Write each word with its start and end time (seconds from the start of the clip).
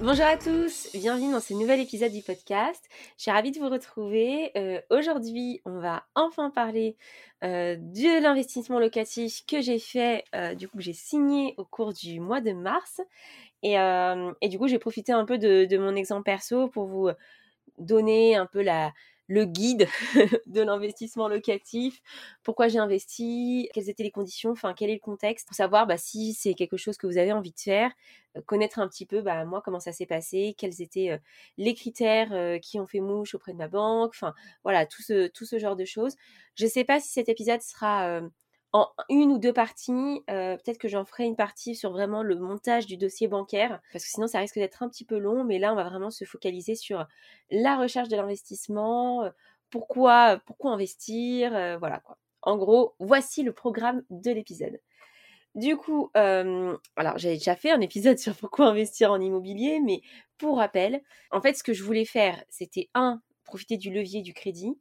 Bonjour 0.00 0.24
à 0.26 0.36
tous, 0.36 0.88
bienvenue 0.92 1.32
dans 1.32 1.40
ce 1.40 1.54
nouvel 1.54 1.80
épisode 1.80 2.12
du 2.12 2.20
podcast. 2.20 2.84
Je 3.16 3.22
suis 3.22 3.30
ravie 3.30 3.52
de 3.52 3.58
vous 3.58 3.68
retrouver. 3.68 4.50
Euh, 4.56 4.80
aujourd'hui, 4.90 5.62
on 5.64 5.78
va 5.78 6.04
enfin 6.14 6.50
parler 6.50 6.96
euh, 7.44 7.76
de 7.78 8.22
l'investissement 8.22 8.80
locatif 8.80 9.46
que 9.46 9.60
j'ai 9.60 9.78
fait, 9.78 10.24
euh, 10.34 10.54
du 10.54 10.68
coup 10.68 10.78
que 10.78 10.82
j'ai 10.82 10.92
signé 10.92 11.54
au 11.58 11.64
cours 11.64 11.92
du 11.92 12.18
mois 12.20 12.40
de 12.40 12.52
mars. 12.52 13.00
Et, 13.62 13.76
du 14.48 14.58
coup, 14.58 14.68
j'ai 14.68 14.78
profité 14.78 15.12
un 15.12 15.24
peu 15.24 15.38
de, 15.38 15.78
mon 15.78 15.94
exemple 15.94 16.24
perso 16.24 16.68
pour 16.68 16.86
vous 16.86 17.08
donner 17.78 18.36
un 18.36 18.46
peu 18.46 18.62
la, 18.62 18.92
le 19.26 19.44
guide 19.44 19.86
de 20.46 20.60
l'investissement 20.60 21.28
locatif, 21.28 22.00
pourquoi 22.42 22.68
j'ai 22.68 22.78
investi, 22.78 23.68
quelles 23.72 23.88
étaient 23.88 24.02
les 24.02 24.10
conditions, 24.10 24.50
enfin 24.50 24.74
quel 24.74 24.90
est 24.90 24.94
le 24.94 25.00
contexte, 25.00 25.46
pour 25.46 25.56
savoir 25.56 25.86
bah, 25.86 25.96
si 25.96 26.34
c'est 26.34 26.54
quelque 26.54 26.76
chose 26.76 26.96
que 26.96 27.06
vous 27.06 27.18
avez 27.18 27.32
envie 27.32 27.52
de 27.52 27.60
faire, 27.60 27.90
euh, 28.36 28.42
connaître 28.42 28.78
un 28.78 28.88
petit 28.88 29.06
peu 29.06 29.22
bah, 29.22 29.44
moi 29.44 29.62
comment 29.64 29.80
ça 29.80 29.92
s'est 29.92 30.06
passé, 30.06 30.54
quels 30.58 30.82
étaient 30.82 31.10
euh, 31.10 31.18
les 31.56 31.74
critères 31.74 32.32
euh, 32.32 32.58
qui 32.58 32.78
ont 32.78 32.86
fait 32.86 33.00
mouche 33.00 33.34
auprès 33.34 33.52
de 33.52 33.58
ma 33.58 33.68
banque, 33.68 34.10
enfin 34.14 34.34
voilà, 34.62 34.86
tout 34.86 35.02
ce, 35.02 35.28
tout 35.28 35.44
ce 35.44 35.58
genre 35.58 35.76
de 35.76 35.84
choses. 35.84 36.14
Je 36.56 36.64
ne 36.64 36.70
sais 36.70 36.84
pas 36.84 37.00
si 37.00 37.08
cet 37.08 37.28
épisode 37.28 37.62
sera 37.62 38.20
en 38.74 38.88
une 39.08 39.30
ou 39.30 39.38
deux 39.38 39.52
parties. 39.52 40.20
Euh, 40.28 40.56
peut-être 40.56 40.78
que 40.78 40.88
j'en 40.88 41.04
ferai 41.04 41.24
une 41.24 41.36
partie 41.36 41.76
sur 41.76 41.92
vraiment 41.92 42.24
le 42.24 42.36
montage 42.36 42.86
du 42.86 42.96
dossier 42.96 43.28
bancaire, 43.28 43.80
parce 43.92 44.04
que 44.04 44.10
sinon 44.10 44.26
ça 44.26 44.40
risque 44.40 44.56
d'être 44.56 44.82
un 44.82 44.88
petit 44.88 45.04
peu 45.04 45.16
long. 45.16 45.44
Mais 45.44 45.60
là, 45.60 45.72
on 45.72 45.76
va 45.76 45.84
vraiment 45.84 46.10
se 46.10 46.24
focaliser 46.24 46.74
sur 46.74 47.06
la 47.50 47.76
recherche 47.76 48.08
de 48.08 48.16
l'investissement, 48.16 49.22
euh, 49.22 49.30
pourquoi, 49.70 50.40
pourquoi 50.44 50.72
investir, 50.72 51.54
euh, 51.54 51.78
voilà 51.78 52.00
quoi. 52.00 52.18
En 52.42 52.56
gros, 52.56 52.94
voici 52.98 53.42
le 53.42 53.52
programme 53.52 54.02
de 54.10 54.30
l'épisode. 54.32 54.78
Du 55.54 55.76
coup, 55.76 56.10
alors 56.14 57.16
j'avais 57.16 57.36
déjà 57.36 57.54
fait 57.54 57.70
un 57.70 57.80
épisode 57.80 58.18
sur 58.18 58.34
pourquoi 58.34 58.66
investir 58.66 59.12
en 59.12 59.20
immobilier, 59.20 59.80
mais 59.80 60.02
pour 60.36 60.58
rappel, 60.58 61.00
en 61.30 61.40
fait, 61.40 61.54
ce 61.54 61.62
que 61.62 61.72
je 61.72 61.84
voulais 61.84 62.04
faire, 62.04 62.42
c'était 62.50 62.90
un, 62.94 63.22
profiter 63.44 63.76
du 63.76 63.92
levier 63.92 64.22
du 64.22 64.34
crédit. 64.34 64.78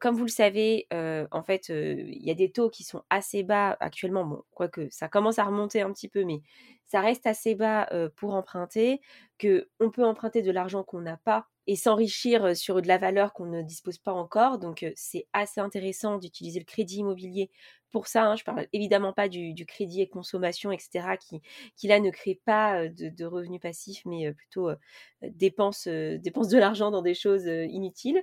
comme 0.00 0.16
vous 0.16 0.24
le 0.24 0.30
savez, 0.30 0.86
en 0.90 1.42
fait, 1.42 1.68
il 1.68 2.22
y 2.24 2.30
a 2.30 2.34
des 2.34 2.50
taux 2.52 2.70
qui 2.70 2.84
sont 2.84 3.02
assez 3.10 3.42
bas 3.42 3.76
actuellement. 3.80 4.24
Bon, 4.24 4.42
quoique 4.52 4.88
ça 4.90 5.08
commence 5.08 5.38
à 5.38 5.44
remonter 5.44 5.80
un 5.82 5.92
petit 5.92 6.08
peu, 6.08 6.24
mais 6.24 6.40
ça 6.86 7.00
reste 7.00 7.26
assez 7.26 7.54
bas 7.54 7.88
pour 8.16 8.34
emprunter, 8.34 9.00
que 9.38 9.68
on 9.80 9.90
peut 9.90 10.04
emprunter 10.04 10.42
de 10.42 10.50
l'argent 10.50 10.82
qu'on 10.84 11.00
n'a 11.00 11.16
pas 11.18 11.46
et 11.66 11.76
s'enrichir 11.76 12.56
sur 12.56 12.80
de 12.80 12.88
la 12.88 12.96
valeur 12.96 13.34
qu'on 13.34 13.44
ne 13.46 13.60
dispose 13.62 13.98
pas 13.98 14.12
encore. 14.12 14.58
Donc 14.58 14.86
c'est 14.96 15.26
assez 15.34 15.60
intéressant 15.60 16.16
d'utiliser 16.18 16.58
le 16.60 16.64
crédit 16.64 16.98
immobilier 16.98 17.50
pour 17.90 18.06
ça. 18.06 18.24
Hein. 18.24 18.36
Je 18.36 18.44
parle 18.44 18.66
évidemment 18.72 19.12
pas 19.12 19.28
du, 19.28 19.54
crédit 19.66 20.02
et 20.02 20.08
consommation, 20.08 20.72
etc., 20.72 21.16
qui, 21.76 21.88
là 21.88 22.00
ne 22.00 22.10
crée 22.10 22.40
pas 22.44 22.88
de, 22.88 23.24
revenus 23.24 23.60
passifs, 23.60 24.02
mais 24.04 24.32
plutôt 24.32 24.70
dépense, 25.22 25.88
dépense 25.88 26.48
de 26.48 26.58
l'argent 26.58 26.90
dans 26.90 27.02
des 27.02 27.14
choses 27.14 27.46
inutiles. 27.46 28.22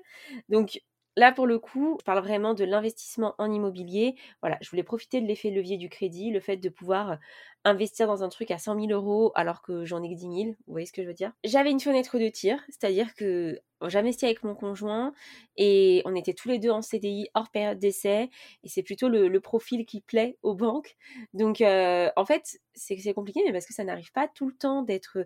Donc 0.49 0.81
Là, 1.17 1.31
pour 1.31 1.47
le 1.47 1.59
coup, 1.59 1.97
je 1.99 2.03
parle 2.03 2.19
vraiment 2.19 2.53
de 2.53 2.65
l'investissement 2.65 3.35
en 3.37 3.51
immobilier. 3.51 4.15
Voilà, 4.41 4.57
je 4.61 4.69
voulais 4.69 4.83
profiter 4.83 5.21
de 5.21 5.27
l'effet 5.27 5.49
levier 5.49 5.77
du 5.77 5.89
crédit, 5.89 6.31
le 6.31 6.41
fait 6.41 6.57
de 6.57 6.69
pouvoir 6.69 7.17
investir 7.63 8.07
dans 8.07 8.23
un 8.23 8.29
truc 8.29 8.51
à 8.51 8.57
100 8.57 8.79
000 8.79 8.91
euros 8.91 9.31
alors 9.35 9.61
que 9.61 9.85
j'en 9.85 10.03
ai 10.03 10.09
que 10.09 10.15
10 10.15 10.21
000. 10.21 10.33
Vous 10.35 10.55
voyez 10.67 10.85
ce 10.85 10.93
que 10.93 11.01
je 11.01 11.07
veux 11.07 11.13
dire? 11.13 11.31
J'avais 11.43 11.71
une 11.71 11.79
fenêtre 11.79 12.19
de 12.19 12.27
tir, 12.27 12.61
c'est-à-dire 12.67 13.15
que 13.15 13.59
j'investis 13.87 14.23
avec 14.23 14.43
mon 14.43 14.55
conjoint 14.55 15.13
et 15.57 16.01
on 16.05 16.15
était 16.15 16.33
tous 16.33 16.47
les 16.47 16.59
deux 16.59 16.69
en 16.69 16.81
CDI 16.81 17.29
hors 17.33 17.49
période 17.49 17.79
d'essai 17.79 18.29
et 18.63 18.67
c'est 18.67 18.83
plutôt 18.83 19.09
le, 19.09 19.39
profil 19.39 19.85
qui 19.85 20.01
plaît 20.01 20.37
aux 20.43 20.55
banques. 20.55 20.95
Donc, 21.33 21.61
en 21.61 22.25
fait, 22.25 22.59
c'est 22.73 23.13
compliqué, 23.13 23.41
mais 23.45 23.51
parce 23.51 23.65
que 23.65 23.73
ça 23.73 23.83
n'arrive 23.83 24.11
pas 24.11 24.27
tout 24.27 24.47
le 24.47 24.55
temps 24.55 24.81
d'être 24.81 25.19
euh, 25.19 25.25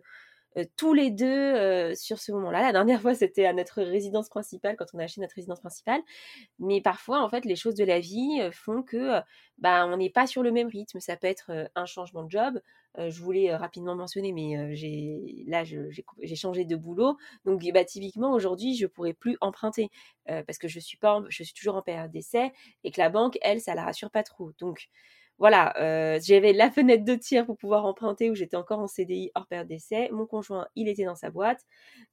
tous 0.63 0.93
les 0.93 1.11
deux 1.11 1.25
euh, 1.25 1.95
sur 1.95 2.19
ce 2.19 2.31
moment-là. 2.31 2.61
La 2.61 2.71
dernière 2.71 3.01
fois, 3.01 3.13
c'était 3.15 3.45
à 3.45 3.53
notre 3.53 3.81
résidence 3.81 4.29
principale, 4.29 4.75
quand 4.77 4.85
on 4.93 4.99
a 4.99 5.03
acheté 5.03 5.21
notre 5.21 5.35
résidence 5.35 5.59
principale. 5.59 6.01
Mais 6.59 6.81
parfois, 6.81 7.23
en 7.23 7.29
fait, 7.29 7.45
les 7.45 7.55
choses 7.55 7.75
de 7.75 7.83
la 7.83 7.99
vie 7.99 8.39
euh, 8.41 8.51
font 8.51 8.83
que 8.83 9.19
bah, 9.57 9.85
on 9.87 9.97
n'est 9.97 10.09
pas 10.09 10.27
sur 10.27 10.43
le 10.43 10.51
même 10.51 10.67
rythme. 10.67 10.99
Ça 10.99 11.17
peut 11.17 11.27
être 11.27 11.69
un 11.75 11.85
changement 11.85 12.23
de 12.23 12.31
job. 12.31 12.59
je 12.97 13.21
voulais 13.21 13.55
rapidement 13.55 13.95
mentionner, 13.95 14.31
mais 14.31 14.75
j'ai 14.75 15.43
là, 15.47 15.63
j'ai 15.63 16.35
changé 16.35 16.63
de 16.65 16.75
boulot. 16.75 17.17
Donc, 17.45 17.61
bah, 17.73 17.83
typiquement, 17.83 18.31
aujourd'hui, 18.31 18.75
je 18.75 18.87
pourrais 18.87 19.13
plus 19.13 19.37
emprunter 19.41 19.89
parce 20.25 20.57
que 20.57 20.69
je 20.69 20.79
suis, 20.79 20.97
pas 20.97 21.21
je 21.27 21.43
suis 21.43 21.53
toujours 21.53 21.75
en 21.75 21.81
période 21.81 22.11
d'essai 22.11 22.53
et 22.83 22.91
que 22.91 23.01
la 23.01 23.09
banque, 23.09 23.37
elle, 23.41 23.59
ça 23.59 23.75
la 23.75 23.83
rassure 23.83 24.11
pas 24.11 24.23
trop. 24.23 24.51
Donc, 24.59 24.89
voilà, 25.39 25.73
euh, 25.79 26.19
j'avais 26.21 26.51
la 26.51 26.69
fenêtre 26.69 27.05
de 27.05 27.15
tir 27.15 27.45
pour 27.45 27.57
pouvoir 27.57 27.85
emprunter 27.85 28.29
où 28.29 28.35
j'étais 28.35 28.57
encore 28.57 28.79
en 28.79 28.87
CDI 28.87 29.31
hors 29.35 29.47
période 29.47 29.67
d'essai. 29.67 30.09
Mon 30.11 30.25
conjoint, 30.25 30.67
il 30.75 30.89
était 30.89 31.05
dans 31.05 31.15
sa 31.15 31.29
boîte. 31.29 31.61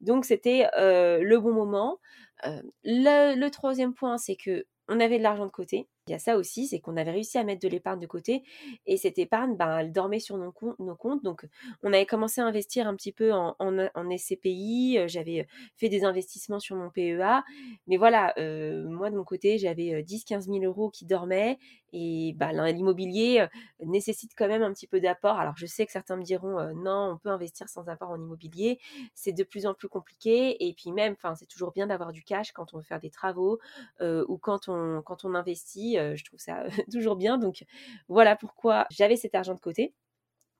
Donc, 0.00 0.24
c'était 0.24 0.68
euh, 0.78 1.18
le 1.22 1.38
bon 1.40 1.52
moment. 1.52 1.98
Euh, 2.46 2.62
le, 2.84 3.48
troisième 3.48 3.94
point, 3.94 4.16
c'est 4.16 4.36
que 4.36 4.64
on 4.88 5.00
avait 5.00 5.18
de 5.18 5.24
l'argent 5.24 5.46
de 5.46 5.50
côté. 5.50 5.88
Il 6.08 6.12
y 6.12 6.14
a 6.14 6.20
ça 6.20 6.36
aussi, 6.36 6.68
c'est 6.68 6.78
qu'on 6.78 6.96
avait 6.96 7.10
réussi 7.10 7.36
à 7.36 7.42
mettre 7.42 7.60
de 7.60 7.68
l'épargne 7.68 7.98
de 7.98 8.06
côté 8.06 8.44
et 8.86 8.96
cette 8.96 9.18
épargne, 9.18 9.56
ben, 9.56 9.78
elle 9.78 9.90
dormait 9.90 10.20
sur 10.20 10.38
nos, 10.38 10.52
comptes. 10.52 11.24
Donc, 11.24 11.48
on 11.82 11.92
avait 11.92 12.06
commencé 12.06 12.40
à 12.40 12.44
investir 12.44 12.86
un 12.86 12.94
petit 12.94 13.10
peu 13.10 13.32
en, 13.32 13.56
en, 13.58 14.16
SCPI. 14.16 15.00
J'avais 15.06 15.48
fait 15.76 15.88
des 15.88 16.04
investissements 16.04 16.60
sur 16.60 16.76
mon 16.76 16.90
PEA. 16.90 17.42
Mais 17.88 17.96
voilà, 17.96 18.32
moi, 18.36 19.10
de 19.10 19.16
mon 19.16 19.24
côté, 19.24 19.58
j'avais 19.58 20.02
10-15 20.02 20.42
000 20.42 20.58
euros 20.58 20.90
qui 20.90 21.06
dormaient 21.06 21.58
et 21.92 22.34
ben, 22.36 22.52
l'immobilier 22.72 23.46
nécessite 23.84 24.32
quand 24.36 24.48
même 24.48 24.62
un 24.62 24.72
petit 24.72 24.86
peu 24.86 25.00
d'apport. 25.00 25.40
Alors, 25.40 25.56
je 25.56 25.66
sais 25.66 25.86
que 25.86 25.92
certains 25.92 26.16
me 26.16 26.22
diront 26.22 26.72
non, 26.74 27.14
on 27.14 27.18
peut 27.18 27.30
investir 27.30 27.68
sans 27.68 27.88
apport 27.88 28.10
en 28.10 28.16
immobilier. 28.16 28.78
C'est 29.14 29.32
de 29.32 29.42
plus 29.42 29.66
en 29.66 29.74
plus 29.74 29.88
compliqué. 29.88 30.68
Et 30.68 30.72
puis, 30.72 30.92
même, 30.92 31.16
c'est 31.36 31.48
toujours 31.48 31.72
bien 31.72 31.88
d'avoir 31.88 32.12
du 32.12 32.22
cash 32.22 32.52
quand 32.52 32.74
on 32.74 32.76
veut 32.76 32.84
faire 32.84 33.00
des 33.00 33.10
travaux 33.10 33.58
ou 34.00 34.38
quand 34.38 34.68
on, 34.68 35.02
quand 35.02 35.24
on 35.24 35.34
investit. 35.34 35.95
Euh, 35.96 36.16
je 36.16 36.24
trouve 36.24 36.38
ça 36.38 36.64
toujours 36.92 37.16
bien. 37.16 37.38
Donc 37.38 37.64
voilà 38.08 38.36
pourquoi 38.36 38.86
j'avais 38.90 39.16
cet 39.16 39.34
argent 39.34 39.54
de 39.54 39.60
côté. 39.60 39.94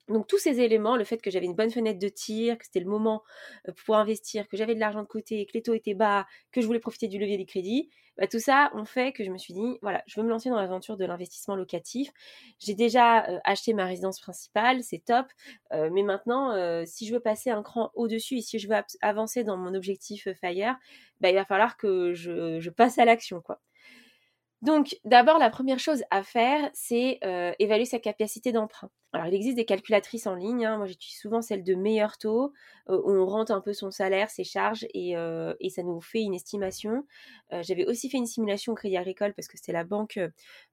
Donc 0.09 0.29
tous 0.29 0.39
ces 0.39 0.61
éléments, 0.61 0.97
le 0.97 1.03
fait 1.05 1.21
que 1.21 1.31
j'avais 1.33 1.47
une 1.47 1.55
bonne 1.57 1.71
fenêtre 1.71 1.99
de 1.99 2.09
tir, 2.09 2.59
que 2.59 2.65
c'était 2.65 2.81
le 2.81 2.87
moment 2.87 3.25
euh, 3.69 3.73
pour 3.85 3.97
investir, 3.97 4.47
que 4.49 4.57
j'avais 4.57 4.75
de 4.77 4.81
l'argent 4.81 5.03
de 5.03 5.07
côté, 5.09 5.45
que 5.47 5.53
les 5.55 5.63
taux 5.63 5.75
étaient 5.75 5.95
bas, 5.95 6.27
que 6.53 6.61
je 6.61 6.67
voulais 6.67 6.79
profiter 6.79 7.09
du 7.09 7.19
levier 7.19 7.37
des 7.37 7.45
crédits, 7.45 7.91
bah, 8.17 8.29
tout 8.29 8.39
ça 8.39 8.71
ont 8.75 8.85
fait 8.85 9.13
que 9.13 9.25
je 9.25 9.31
me 9.31 9.37
suis 9.37 9.53
dit, 9.53 9.79
voilà, 9.83 10.05
je 10.07 10.19
veux 10.21 10.25
me 10.25 10.31
lancer 10.31 10.49
dans 10.49 10.61
l'aventure 10.61 10.97
de 10.97 11.05
l'investissement 11.05 11.57
locatif. 11.57 12.13
J'ai 12.61 12.75
déjà 12.75 13.29
euh, 13.29 13.39
acheté 13.45 13.75
ma 13.75 13.85
résidence 13.85 14.21
principale, 14.21 14.83
c'est 14.85 15.05
top, 15.05 15.27
mais 15.73 16.03
maintenant, 16.03 16.55
si 16.87 17.07
je 17.07 17.13
veux 17.13 17.21
passer 17.21 17.51
un 17.51 17.63
cran 17.63 17.91
au-dessus 17.95 18.39
et 18.39 18.41
si 18.43 18.59
je 18.59 18.69
veux 18.69 18.77
avancer 19.03 19.45
dans 19.45 19.57
mon 19.57 19.75
objectif 19.75 20.29
FIRE, 20.41 20.77
bah, 21.21 21.31
il 21.31 21.35
va 21.35 21.45
falloir 21.45 21.77
que 21.77 22.15
je, 22.15 22.61
je 22.61 22.71
passe 22.71 22.99
à 22.99 23.05
l'action, 23.05 23.41
quoi. 23.41 23.61
Donc, 24.67 24.99
d'abord, 25.05 25.39
la 25.39 25.49
première 25.49 25.79
chose 25.79 26.03
à 26.11 26.25
faire, 26.25 26.69
c'est 26.75 27.21
euh, 27.25 27.53
évaluer 27.61 27.85
sa 27.85 28.01
capacité 28.01 28.51
d'emprunt. 28.51 28.91
Alors, 29.13 29.29
il 29.29 29.35
existe 29.35 29.55
des 29.55 29.65
calculatrices 29.65 30.27
en 30.27 30.35
ligne. 30.35 30.67
Hein. 30.67 30.77
Moi, 30.77 30.87
j'utilise 30.87 31.21
souvent 31.21 31.41
celle 31.41 31.63
de 31.63 31.77
meilleur 31.77 32.19
taux, 32.19 32.53
euh, 32.91 33.01
où 33.05 33.13
on 33.13 33.27
rentre 33.27 33.53
un 33.53 33.61
peu 33.61 33.73
son 33.73 33.93
salaire, 33.93 34.29
ses 34.29 34.43
charges, 34.43 34.85
et, 34.93 35.17
euh, 35.17 35.55
ça 35.69 35.85
nous 35.85 36.01
fait 36.01 36.23
une 36.23 36.35
estimation. 36.35 37.07
J'avais 37.53 37.87
aussi 37.87 38.11
fait 38.11 38.17
une 38.17 38.27
simulation 38.27 38.73
au 38.73 38.75
Crédit 38.75 38.97
Agricole, 38.97 39.35
parce 39.35 39.47
que 39.47 39.57
c'était 39.57 39.71
la 39.71 39.85
banque 39.85 40.19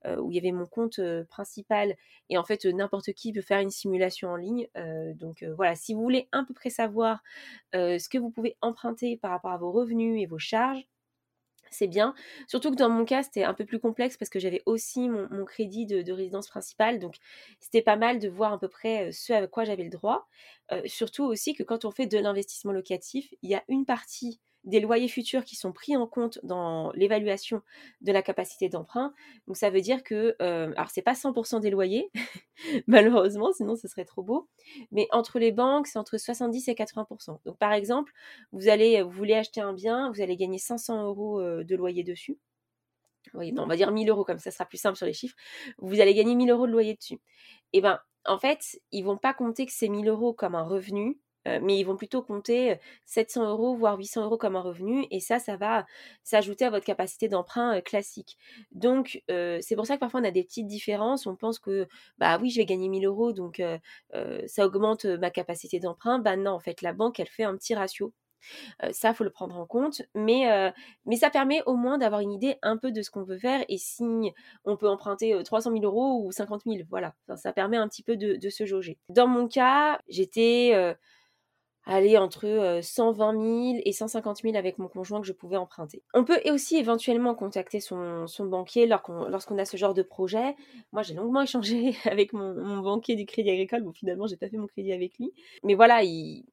où 0.06 0.32
il 0.32 0.36
y 0.36 0.40
avait 0.40 0.52
mon 0.52 0.66
compte 0.66 1.00
principal. 1.30 1.96
Et 2.30 2.38
en 2.40 2.44
fait, 2.44 2.66
n'importe 2.66 3.14
qui 3.14 3.32
peut 3.32 3.42
faire 3.42 3.60
une 3.60 3.70
simulation 3.70 4.30
en 4.30 4.38
ligne. 4.38 4.68
donc, 5.16 5.46
voilà, 5.56 5.76
si 5.76 5.94
vous 5.94 6.02
voulez 6.02 6.28
à 6.32 6.44
peu 6.48 6.56
près 6.56 6.72
savoir 6.72 7.22
ce 7.74 8.10
que 8.10 8.18
vous 8.18 8.32
pouvez 8.32 8.58
emprunter 8.62 9.18
par 9.18 9.30
rapport 9.32 9.52
à 9.52 9.58
vos 9.58 9.72
revenus 9.72 10.20
et 10.20 10.26
vos 10.26 10.40
charges, 10.40 10.84
c'est 11.74 11.88
bien. 11.88 12.14
Surtout 12.48 12.72
que 12.72 12.76
dans 12.76 12.90
mon 12.90 13.06
cas, 13.06 13.24
c'était 13.24 13.44
un 13.44 13.54
peu 13.54 13.66
plus 13.66 13.80
complexe 13.80 14.18
parce 14.18 14.30
que 14.30 14.40
j'avais 14.40 14.62
aussi 14.66 15.10
mon, 15.10 15.46
crédit 15.46 15.86
de, 15.86 16.12
résidence 16.12 16.48
principale. 16.48 17.00
Donc, 17.00 17.18
c'était 17.60 17.82
pas 17.82 17.96
mal 17.96 18.20
de 18.20 18.30
voir 18.30 18.54
à 18.54 18.60
peu 18.60 18.68
près 18.68 19.12
ce 19.12 19.34
à 19.34 19.48
quoi 19.48 19.64
j'avais 19.66 19.84
le 19.84 19.90
droit. 19.90 20.28
surtout 20.86 21.24
aussi 21.24 21.54
que 21.54 21.64
quand 21.64 21.86
on 21.86 21.92
fait 21.92 22.08
de 22.08 22.18
l'investissement 22.18 22.72
locatif, 22.72 23.34
il 23.42 23.50
y 23.50 23.56
a 23.56 23.64
une 23.68 23.86
partie 23.86 24.40
des 24.64 24.80
loyers 24.80 25.08
futurs 25.08 25.44
qui 25.44 25.56
sont 25.56 25.74
pris 25.74 25.98
en 25.98 26.08
compte 26.08 26.40
dans 26.44 26.92
l'évaluation 26.94 27.62
de 28.02 28.12
la 28.12 28.22
capacité 28.22 28.70
d'emprunt. 28.70 29.14
Donc 29.48 29.58
ça 29.58 29.70
veut 29.70 29.82
dire 29.82 30.04
que, 30.04 30.36
euh, 30.42 30.72
alors 30.76 30.90
c'est 30.90 31.02
pas 31.02 31.14
100% 31.14 31.60
des 31.60 31.70
loyers, 31.70 32.12
malheureusement, 32.88 33.52
sinon 33.54 33.76
ce 33.76 33.88
serait 33.88 34.06
trop 34.06 34.24
beau, 34.24 34.48
mais 34.92 35.08
entre 35.12 35.40
les 35.40 35.52
banques, 35.52 35.88
c'est 35.88 36.00
entre 36.00 36.18
70 36.18 36.68
et 36.70 36.74
80%. 36.74 37.40
Donc 37.46 37.58
par 37.58 37.74
exemple, 37.74 38.14
vous 38.52 38.70
allez, 38.70 39.02
vous 39.02 39.12
voulez 39.12 39.36
acheter 39.36 39.62
un 39.62 39.74
bien, 39.74 40.12
vous 40.12 40.22
allez 40.22 40.38
gagner 40.38 40.60
500 40.60 41.04
euros 41.04 41.42
euh, 41.42 41.64
de 41.64 41.76
loyer 41.76 42.04
dessus. 42.04 42.38
on 43.34 43.66
va 43.68 43.76
dire 43.76 43.92
1000 43.92 44.10
euros 44.10 44.24
comme 44.24 44.40
ça 44.40 44.52
sera 44.52 44.66
plus 44.66 44.78
simple 44.78 44.98
sur 44.98 45.06
les 45.06 45.14
chiffres, 45.14 45.36
vous 45.78 46.00
allez 46.00 46.14
gagner 46.14 46.36
1000 46.36 46.50
euros 46.52 46.68
de 46.68 46.72
loyer 46.72 46.96
dessus. 46.96 47.20
Et 47.74 47.80
eh 47.80 47.82
ben, 47.82 48.00
en 48.26 48.38
fait, 48.38 48.80
ils 48.92 49.04
vont 49.04 49.18
pas 49.18 49.34
compter 49.34 49.66
que 49.66 49.72
c'est 49.74 49.90
1000 49.90 50.08
euros 50.08 50.34
comme 50.34 50.56
un 50.56 50.64
revenu, 50.64 51.20
euh, 51.48 51.60
mais 51.62 51.78
ils 51.78 51.84
vont 51.84 51.96
plutôt 51.96 52.22
compter 52.22 52.78
700 53.06 53.50
euros, 53.50 53.76
voire 53.76 53.98
800 53.98 54.24
euros 54.26 54.38
comme 54.38 54.56
un 54.56 54.62
revenu, 54.62 55.06
et 55.12 55.20
ça, 55.20 55.40
ça 55.40 55.58
va 55.58 55.86
s'ajouter 56.24 56.66
à 56.66 56.70
votre 56.70 56.86
capacité 56.86 57.28
d'emprunt 57.28 57.82
classique. 57.82 58.38
Donc, 58.72 59.24
c'est 59.28 59.76
pour 59.76 59.86
ça 59.86 59.96
que 59.96 60.00
parfois 60.00 60.22
on 60.22 60.24
a 60.24 60.32
des 60.32 60.44
petites 60.44 60.68
différences. 60.68 61.28
On 61.28 61.36
pense 61.36 61.60
que, 61.60 61.88
bah 62.18 62.38
oui, 62.42 62.50
je 62.50 62.58
vais 62.58 62.66
gagner 62.66 62.90
1000 62.90 63.06
euros, 63.06 63.34
donc 63.34 63.62
ça 64.48 64.66
augmente 64.66 65.06
ma 65.06 65.30
capacité 65.30 65.80
d'emprunt. 65.80 66.20
Bah 66.20 66.36
non, 66.38 66.52
en 66.52 66.60
fait, 66.60 66.82
la 66.82 66.94
banque, 66.94 67.20
elle 67.20 67.28
fait 67.28 67.44
un 67.44 67.56
petit 67.58 67.76
ratio 67.76 68.14
ça, 68.92 69.14
faut 69.14 69.24
le 69.24 69.30
prendre 69.30 69.58
en 69.58 69.66
compte. 69.66 70.02
Mais, 70.16 70.74
ça 71.18 71.30
permet 71.30 71.62
au 71.66 71.76
moins 71.76 71.98
d'avoir 71.98 72.22
une 72.22 72.32
idée 72.32 72.58
un 72.62 72.78
peu 72.78 72.92
de 72.92 73.02
ce 73.02 73.12
qu'on 73.12 73.24
veut 73.24 73.38
faire 73.38 73.64
et 73.70 73.78
si 73.78 74.04
on 74.66 74.78
peut 74.78 74.90
emprunter 74.90 75.42
300 75.44 75.72
000 75.72 75.84
euros 75.84 76.24
ou 76.26 76.32
50 76.32 76.64
000. 76.66 76.80
Voilà, 76.90 77.16
ça 77.36 77.54
permet 77.54 77.78
un 77.78 77.88
petit 77.88 78.04
peu 78.04 78.18
de, 78.18 78.50
se 78.50 78.66
jauger. 78.66 78.98
Dans 79.10 79.28
mon 79.28 79.48
cas, 79.48 80.00
j'étais 80.08 80.96
aller 81.86 82.18
entre 82.18 82.80
120 82.82 83.32
000 83.34 83.82
et 83.84 83.92
150 83.92 84.42
000 84.42 84.56
avec 84.56 84.78
mon 84.78 84.88
conjoint 84.88 85.20
que 85.22 85.28
je 85.28 85.34
pouvais 85.34 85.58
emprunter. 85.58 86.02
On 86.14 86.24
peut 86.24 86.40
aussi 86.50 86.78
éventuellement 86.78 87.36
contacter 87.36 87.80
son, 87.80 88.26
banquier 88.40 88.88
lorsqu'on 88.88 89.58
a 89.58 89.66
ce 89.66 89.78
genre 89.78 89.94
de 89.94 90.04
projet. 90.04 90.56
Moi, 90.92 91.04
j'ai 91.04 91.14
longuement 91.14 91.42
échangé 91.42 91.96
avec 92.06 92.34
mon, 92.34 92.80
banquier 92.80 93.16
du 93.16 93.26
Crédit 93.26 93.50
Agricole. 93.50 93.84
Bon, 93.84 93.92
finalement, 93.92 94.28
j'ai 94.28 94.38
pas 94.38 94.50
fait 94.50 94.58
mon 94.58 94.68
crédit 94.68 94.94
avec 94.94 95.18
lui. 95.18 95.34
Mais 95.64 95.76
voilà, 95.76 96.04
il 96.04 96.46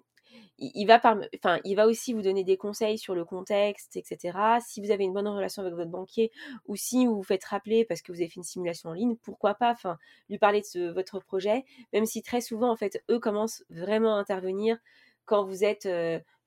va 1.76 1.86
aussi 1.86 2.12
vous 2.12 2.22
donner 2.22 2.42
des 2.42 2.56
conseils 2.56 2.98
sur 2.98 3.14
le 3.14 3.24
contexte, 3.24 3.96
etc. 3.96 4.36
Si 4.66 4.80
vous 4.80 4.90
avez 4.90 5.04
une 5.04 5.12
bonne 5.12 5.28
relation 5.28 5.62
avec 5.62 5.74
votre 5.74 5.90
banquier 5.90 6.32
ou 6.66 6.74
si 6.74 7.06
vous 7.06 7.14
vous 7.14 7.22
faites 7.22 7.44
rappeler 7.44 7.84
parce 7.84 8.02
que 8.02 8.10
vous 8.10 8.18
avez 8.18 8.28
fait 8.28 8.36
une 8.36 8.42
simulation 8.42 8.90
en 8.90 8.94
ligne, 8.94 9.14
pourquoi 9.22 9.54
pas, 9.54 9.70
enfin, 9.70 9.96
lui 10.28 10.38
parler 10.38 10.62
de 10.74 10.90
votre 10.90 11.20
projet, 11.20 11.64
même 11.92 12.04
si 12.04 12.22
très 12.22 12.40
souvent, 12.40 12.70
en 12.70 12.76
fait, 12.76 13.02
eux 13.10 13.20
commencent 13.20 13.62
vraiment 13.70 14.16
à 14.16 14.18
intervenir 14.18 14.76
quand 15.30 15.44
vous 15.44 15.62
êtes 15.64 15.88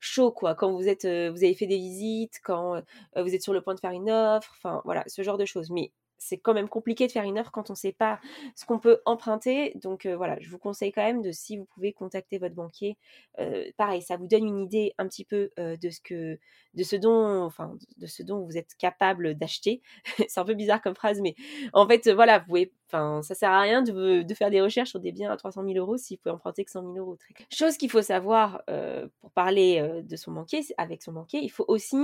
chaud, 0.02 0.32
quoi, 0.32 0.54
quand 0.56 0.74
vous 0.74 0.90
êtes, 0.90 1.06
vous 1.06 1.44
avez 1.44 1.54
fait 1.56 1.68
des 1.68 1.78
visites, 1.78 2.42
quand 2.44 2.82
vous 3.16 3.34
êtes 3.34 3.42
sur 3.42 3.54
le 3.54 3.62
point 3.62 3.74
de 3.76 3.80
faire 3.80 3.92
une 3.92 4.12
offre, 4.12 4.54
enfin, 4.58 4.82
voilà, 4.84 5.06
ce 5.08 5.22
genre 5.24 5.38
de 5.38 5.46
choses. 5.46 5.70
Mais 5.72 5.94
c'est 6.18 6.38
quand 6.38 6.54
même 6.54 6.70
compliqué 6.70 7.08
de 7.08 7.12
faire 7.12 7.24
une 7.24 7.38
offre 7.38 7.52
quand 7.52 7.70
on 7.70 7.74
ne 7.74 7.78
sait 7.78 7.92
pas 7.92 8.20
ce 8.56 8.66
qu'on 8.66 8.80
peut 8.80 9.02
emprunter. 9.06 9.74
Donc 9.76 10.06
euh, 10.06 10.16
voilà, 10.16 10.38
je 10.40 10.50
vous 10.50 10.58
conseille 10.58 10.92
quand 10.92 11.04
même 11.04 11.22
de, 11.22 11.32
si 11.32 11.58
vous 11.58 11.66
pouvez 11.66 11.94
contacter 11.94 12.38
votre 12.38 12.56
banquier, 12.56 12.98
euh, 13.40 13.66
pareil, 13.78 14.02
ça 14.02 14.18
vous 14.18 14.28
donne 14.28 14.46
une 14.46 14.60
idée 14.60 14.94
un 14.98 15.08
petit 15.08 15.26
peu 15.26 15.52
euh, 15.60 15.76
de 15.78 15.90
ce 15.90 16.00
que, 16.02 16.40
de 16.74 16.84
ce 16.84 16.96
dont, 16.96 17.50
de 17.98 18.08
ce 18.08 18.24
dont 18.24 18.40
vous 18.46 18.58
êtes 18.58 18.76
capable 18.78 19.36
d'acheter. 19.36 19.82
c'est 20.28 20.40
un 20.40 20.46
peu 20.46 20.54
bizarre 20.54 20.82
comme 20.82 20.96
phrase, 20.96 21.22
mais 21.22 21.36
en 21.74 21.88
fait, 21.88 22.10
voilà, 22.10 22.40
vous 22.40 22.46
pouvez, 22.46 22.74
enfin, 22.88 23.22
ça 23.22 23.36
sert 23.36 23.52
à 23.52 23.62
rien 23.62 23.82
de, 23.82 24.22
de, 24.22 24.34
faire 24.34 24.50
des 24.50 24.62
recherches 24.62 24.90
sur 24.90 25.00
des 25.00 25.12
biens 25.12 25.32
à 25.32 25.38
300 25.38 25.64
000 25.64 25.76
euros 25.78 25.98
si 25.98 26.16
vous 26.16 26.22
pouvez 26.22 26.34
emprunter 26.34 26.64
que 26.64 26.72
100 26.72 26.82
000 26.82 26.98
euros. 26.98 27.18
Chose 27.52 27.78
qu'il 27.78 27.90
faut 27.90 28.02
savoir 28.02 28.64
pour 29.22 29.32
parler 29.32 30.02
de 30.04 30.16
son 30.16 30.32
banquier, 30.32 30.62
avec 30.78 31.04
son 31.04 31.12
banquier, 31.12 31.40
il 31.42 31.50
faut 31.50 31.66
aussi 31.68 31.98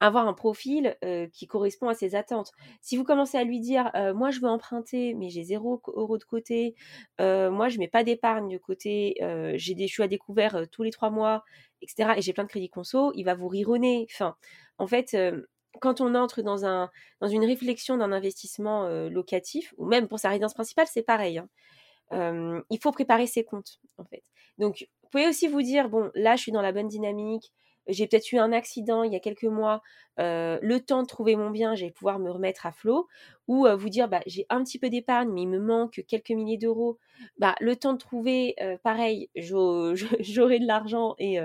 avoir 0.00 0.28
un 0.28 0.34
profil 0.34 0.96
qui 1.32 1.46
correspond 1.46 1.88
à 1.88 1.94
ses 1.94 2.14
attentes. 2.14 2.52
Si 2.80 2.96
vous 2.96 3.04
commencez 3.04 3.38
à 3.38 3.44
lui 3.44 3.60
dire 3.60 3.90
moi 4.14 4.30
je 4.30 4.40
veux 4.40 4.48
emprunter 4.48 5.14
mais 5.14 5.30
j'ai 5.30 5.42
zéro 5.42 5.80
euro 5.88 6.18
de 6.18 6.24
côté, 6.24 6.74
moi 7.18 7.68
je 7.68 7.78
mets 7.78 7.88
pas 7.88 8.04
d'épargne 8.04 8.52
de 8.52 8.58
côté, 8.58 9.14
j'ai 9.54 9.74
des 9.74 9.88
je 9.88 10.02
à 10.02 10.08
découvert 10.08 10.66
tous 10.70 10.82
les 10.82 10.90
trois 10.90 11.10
mois, 11.10 11.44
etc. 11.80 12.12
et 12.16 12.22
j'ai 12.22 12.32
plein 12.32 12.44
de 12.44 12.48
crédits 12.48 12.68
conso, 12.68 13.12
il 13.14 13.24
va 13.24 13.34
vous 13.34 13.48
rironner. 13.48 14.06
Enfin, 14.12 14.36
en 14.78 14.86
fait, 14.86 15.16
quand 15.80 16.00
on 16.00 16.14
entre 16.14 16.42
dans 16.42 16.64
un 16.66 16.90
dans 17.20 17.28
une 17.28 17.44
réflexion 17.44 17.96
d'un 17.96 18.12
investissement 18.12 18.88
locatif 19.08 19.72
ou 19.78 19.86
même 19.86 20.08
pour 20.08 20.18
sa 20.18 20.28
résidence 20.28 20.54
principale, 20.54 20.86
c'est 20.88 21.02
pareil. 21.02 21.38
Hein. 21.38 22.62
il 22.70 22.78
faut 22.82 22.92
préparer 22.92 23.26
ses 23.26 23.44
comptes 23.44 23.80
en 23.98 24.04
fait. 24.04 24.22
Donc 24.58 24.86
vous 25.02 25.08
pouvez 25.10 25.28
aussi 25.28 25.48
vous 25.48 25.62
dire 25.62 25.88
bon 25.88 26.10
là 26.14 26.36
je 26.36 26.42
suis 26.42 26.52
dans 26.52 26.62
la 26.62 26.72
bonne 26.72 26.88
dynamique, 26.88 27.52
j'ai 27.88 28.06
peut-être 28.06 28.32
eu 28.32 28.38
un 28.38 28.52
accident 28.52 29.02
il 29.02 29.12
y 29.12 29.16
a 29.16 29.20
quelques 29.20 29.44
mois, 29.44 29.82
le 30.18 30.78
temps 30.78 31.02
de 31.02 31.06
trouver 31.06 31.36
mon 31.36 31.50
bien, 31.50 31.74
j'ai 31.74 31.90
pouvoir 31.90 32.18
me 32.18 32.30
remettre 32.30 32.66
à 32.66 32.72
flot, 32.72 33.06
ou 33.48 33.66
vous 33.76 33.88
dire 33.88 34.08
bah, 34.08 34.20
j'ai 34.26 34.46
un 34.48 34.62
petit 34.64 34.78
peu 34.78 34.88
d'épargne, 34.90 35.30
mais 35.32 35.42
il 35.42 35.48
me 35.48 35.58
manque 35.58 36.02
quelques 36.08 36.30
milliers 36.30 36.56
d'euros, 36.56 36.98
bah, 37.38 37.54
le 37.60 37.76
temps 37.76 37.92
de 37.92 37.98
trouver, 37.98 38.56
pareil, 38.82 39.30
j'aurai 39.36 40.58
de 40.58 40.66
l'argent 40.66 41.14
et, 41.18 41.38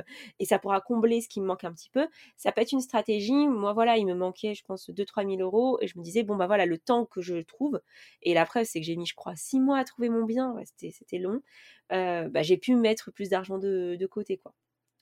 ça 0.46 0.60
pourra 0.60 0.82
combler 0.82 1.22
ce 1.22 1.30
qui 1.30 1.42
me 1.42 1.46
manque 1.46 1.64
un 1.64 1.74
petit 1.74 1.90
peu. 1.90 2.08
Ça 2.38 2.52
peut 2.52 2.62
être 2.62 2.72
une 2.72 2.82
stratégie, 2.82 3.48
moi 3.48 3.74
voilà, 3.74 3.98
il 3.98 4.06
me 4.06 4.14
manquait 4.16 4.54
je 4.54 4.64
pense 4.64 4.90
2-3 4.90 5.28
000 5.28 5.42
euros, 5.42 5.78
et 5.82 5.88
je 5.88 5.98
me 5.98 6.04
disais 6.04 6.24
bon 6.24 6.36
bah 6.36 6.48
voilà, 6.48 6.66
le 6.66 6.78
temps 6.78 7.06
que 7.06 7.22
je 7.22 7.36
trouve, 7.42 7.82
et 8.22 8.34
la 8.34 8.46
preuve 8.46 8.66
c'est 8.66 8.80
que 8.80 8.86
j'ai 8.86 8.96
mis 8.96 9.06
je 9.06 9.16
crois 9.16 9.36
6 9.36 9.60
mois 9.60 9.78
à 9.78 9.84
trouver 9.84 10.10
mon 10.10 10.26
bien, 10.26 10.56
c'était 10.78 11.20
long, 11.20 11.42
bah, 11.90 12.42
j'ai 12.42 12.58
pu 12.58 12.76
mettre 12.76 13.12
plus 13.12 13.30
d'argent 13.30 13.58
de 13.58 14.06
côté 14.08 14.38
quoi. 14.38 14.54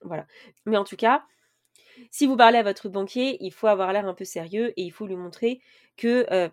Voilà. 0.02 0.26
Mais 0.66 0.78
en 0.78 0.84
tout 0.84 0.96
cas, 0.96 1.24
si 2.12 2.26
vous 2.28 2.38
parlez 2.38 2.58
à 2.58 2.64
votre 2.64 2.90
banquier, 2.90 3.38
il 3.44 3.52
faut 3.52 3.68
avoir 3.68 3.94
l'air 3.94 4.08
un 4.08 4.14
peu 4.14 4.26
sérieux 4.26 4.74
et 4.78 4.84
il 4.84 4.92
faut 4.92 5.08
lui 5.08 5.16
montrer 5.16 5.62
que 5.98 6.26
euh, 6.32 6.50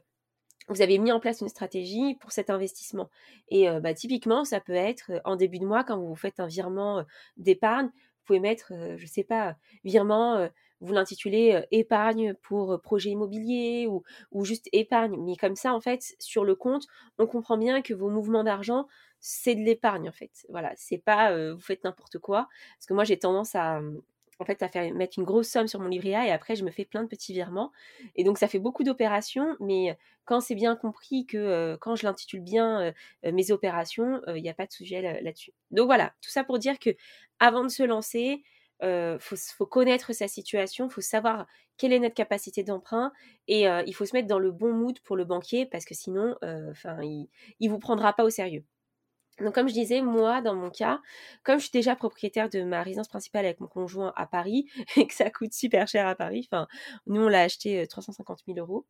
vous 0.69 0.83
avez 0.83 0.99
mis 0.99 1.13
en 1.13 1.21
place 1.21 1.41
une 1.41 1.49
stratégie 1.49 2.17
pour 2.17 2.33
cet 2.33 2.51
investissement. 2.51 3.11
Et 3.49 3.69
euh, 3.69 3.81
bah, 3.81 3.95
typiquement, 3.95 4.45
ça 4.45 4.61
peut 4.61 4.75
être 4.75 5.13
euh, 5.13 5.21
en 5.25 5.37
début 5.37 5.59
de 5.59 5.67
mois, 5.67 5.85
quand 5.85 5.99
vous 5.99 6.17
faites 6.17 6.41
un 6.41 6.47
virement 6.47 7.05
d'épargne, 7.37 7.87
vous 7.87 8.25
pouvez 8.27 8.41
mettre, 8.41 8.73
je 8.97 9.03
ne 9.03 9.09
sais 9.09 9.23
pas, 9.23 9.57
virement, 9.85 10.49
vous 10.81 10.93
l'intitulez 10.93 11.63
épargne 11.71 12.35
pour 12.43 12.81
projet 12.83 13.11
immobilier 13.11 13.87
ou, 13.89 14.03
ou 14.33 14.45
juste 14.45 14.69
épargne. 14.73 15.17
Mais 15.25 15.37
comme 15.37 15.55
ça, 15.55 15.73
en 15.73 15.81
fait, 15.81 16.17
sur 16.19 16.45
le 16.45 16.57
compte, 16.57 16.87
on 17.19 17.29
comprend 17.29 17.57
bien 17.57 17.83
que 17.83 17.95
vos 17.95 18.11
mouvements 18.11 18.43
d'argent 18.43 18.89
c'est 19.29 19.57
de 19.57 19.63
l'épargne 19.63 20.09
en 20.09 20.13
fait. 20.13 20.47
Voilà, 20.51 20.73
c'est 20.77 20.99
pas 20.99 21.37
vous 21.53 21.61
faites 21.61 21.83
n'importe 21.83 22.19
quoi. 22.19 22.47
Parce 22.79 22.87
que 22.87 22.95
moi 22.95 23.03
j'ai 23.03 23.19
tendance 23.19 23.57
à 23.57 23.81
mmh, 23.81 24.01
en 24.39 24.45
fait 24.45 24.63
à 24.63 24.69
faire 24.69 24.95
mettre 24.95 25.19
une 25.19 25.25
grosse 25.25 25.49
somme 25.49 25.67
sur 25.67 25.81
mon 25.81 25.89
livret 25.89 26.15
A 26.15 26.27
et 26.27 26.31
après 26.31 26.55
je 26.55 26.65
me 26.65 26.71
fais 26.71 26.85
plein 26.85 27.03
de 27.03 27.09
petits 27.09 27.33
virements. 27.33 27.73
Et 28.15 28.23
donc 28.23 28.39
ça 28.39 28.47
fait 28.47 28.61
beaucoup 28.61 28.85
d'opérations, 28.85 29.57
mais 29.59 29.99
quand 30.27 30.41
c'est 30.41 30.55
bien 30.55 30.77
compris 30.77 31.27
que 31.27 31.77
quand 31.81 31.97
je 31.97 32.07
l'intitule 32.07 32.41
bien 32.41 32.93
mes 33.25 33.51
opérations, 33.51 34.23
il 34.29 34.43
n'y 34.43 34.49
a 34.49 34.55
pas 34.55 34.67
de 34.67 34.73
sujet 34.73 35.21
là-dessus. 35.21 35.53
Donc 35.73 35.87
voilà, 35.87 36.15
tout 36.23 36.31
ça 36.31 36.45
pour 36.45 36.61
dire 36.61 36.79
que 36.79 36.91
avant 37.41 37.65
de 37.65 37.69
se 37.69 37.83
lancer, 37.83 38.45
il 38.83 39.19
faut, 39.19 39.67
connaître 39.67 40.13
sa 40.13 40.29
situation, 40.29 40.87
il 40.87 40.93
faut 40.93 41.01
savoir 41.01 41.47
quelle 41.79 41.93
est 41.93 41.99
notre 41.99 42.15
capacité 42.15 42.63
d'emprunt 42.63 43.13
et 43.49 43.65
il 43.65 43.93
faut 43.93 44.05
se 44.05 44.15
mettre 44.15 44.29
dans 44.29 44.39
le 44.39 44.53
bon 44.53 44.73
mood 44.73 45.01
pour 45.01 45.17
le 45.17 45.25
banquier 45.25 45.67
parce 45.67 45.85
que 45.85 45.95
sinon, 45.95 46.37
enfin, 46.71 47.03
il, 47.03 47.29
ne 47.61 47.71
vous 47.71 47.81
prendra 47.81 48.13
pas 48.13 48.25
au 48.25 48.31
sérieux. 48.31 48.65
Donc 49.41 49.55
comme 49.55 49.69
je 49.69 49.75
disais, 49.75 50.01
moi, 50.01 50.41
dans 50.41 50.55
mon 50.55 50.71
cas, 50.71 51.01
comme 51.43 51.59
je 51.59 51.65
suis 51.65 51.73
déjà 51.73 51.95
propriétaire 51.97 52.49
de 52.49 52.63
ma 52.63 52.83
résidence 52.83 53.09
principale 53.09 53.45
avec 53.45 53.61
mon 53.61 53.67
conjoint 53.67 54.13
à 54.17 54.27
Paris 54.27 54.67
et 54.97 55.07
que 55.07 55.15
ça 55.15 55.31
coûte 55.31 55.53
super 55.53 55.87
cher 55.89 56.07
à 56.07 56.15
Paris, 56.15 56.49
enfin, 56.51 56.67
nous 57.07 57.23
on 57.23 57.29
l'a 57.29 57.43
acheté 57.43 57.87
350 57.87 58.41
000 58.47 58.59
euros, 58.59 58.87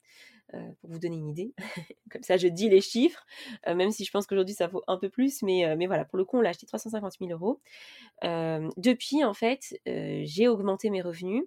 euh, 0.55 0.71
pour 0.81 0.91
vous 0.91 1.01
donner 1.01 1.17
une 1.17 1.29
idée. 1.29 1.55
comme 2.11 2.23
ça, 2.23 2.37
je 2.37 2.47
dis 2.47 2.69
les 2.69 2.81
chiffres, 2.81 3.27
euh, 3.67 3.75
même 3.75 3.91
si 3.91 4.05
je 4.05 4.11
pense 4.13 4.27
qu'aujourd'hui 4.27 4.55
ça 4.55 4.69
vaut 4.69 4.85
un 4.87 4.97
peu 4.97 5.09
plus, 5.09 5.43
mais, 5.43 5.67
euh, 5.67 5.75
mais 5.77 5.87
voilà, 5.87 6.05
pour 6.05 6.19
le 6.19 6.25
coup, 6.25 6.39
on 6.39 6.41
l'a 6.41 6.51
acheté 6.51 6.67
350 6.67 7.15
000 7.19 7.33
euros. 7.33 7.61
depuis, 8.77 9.25
en 9.25 9.35
fait, 9.35 9.79
j'ai 9.87 10.49
augmenté 10.49 10.91
mes 10.91 11.03
revenus. 11.03 11.45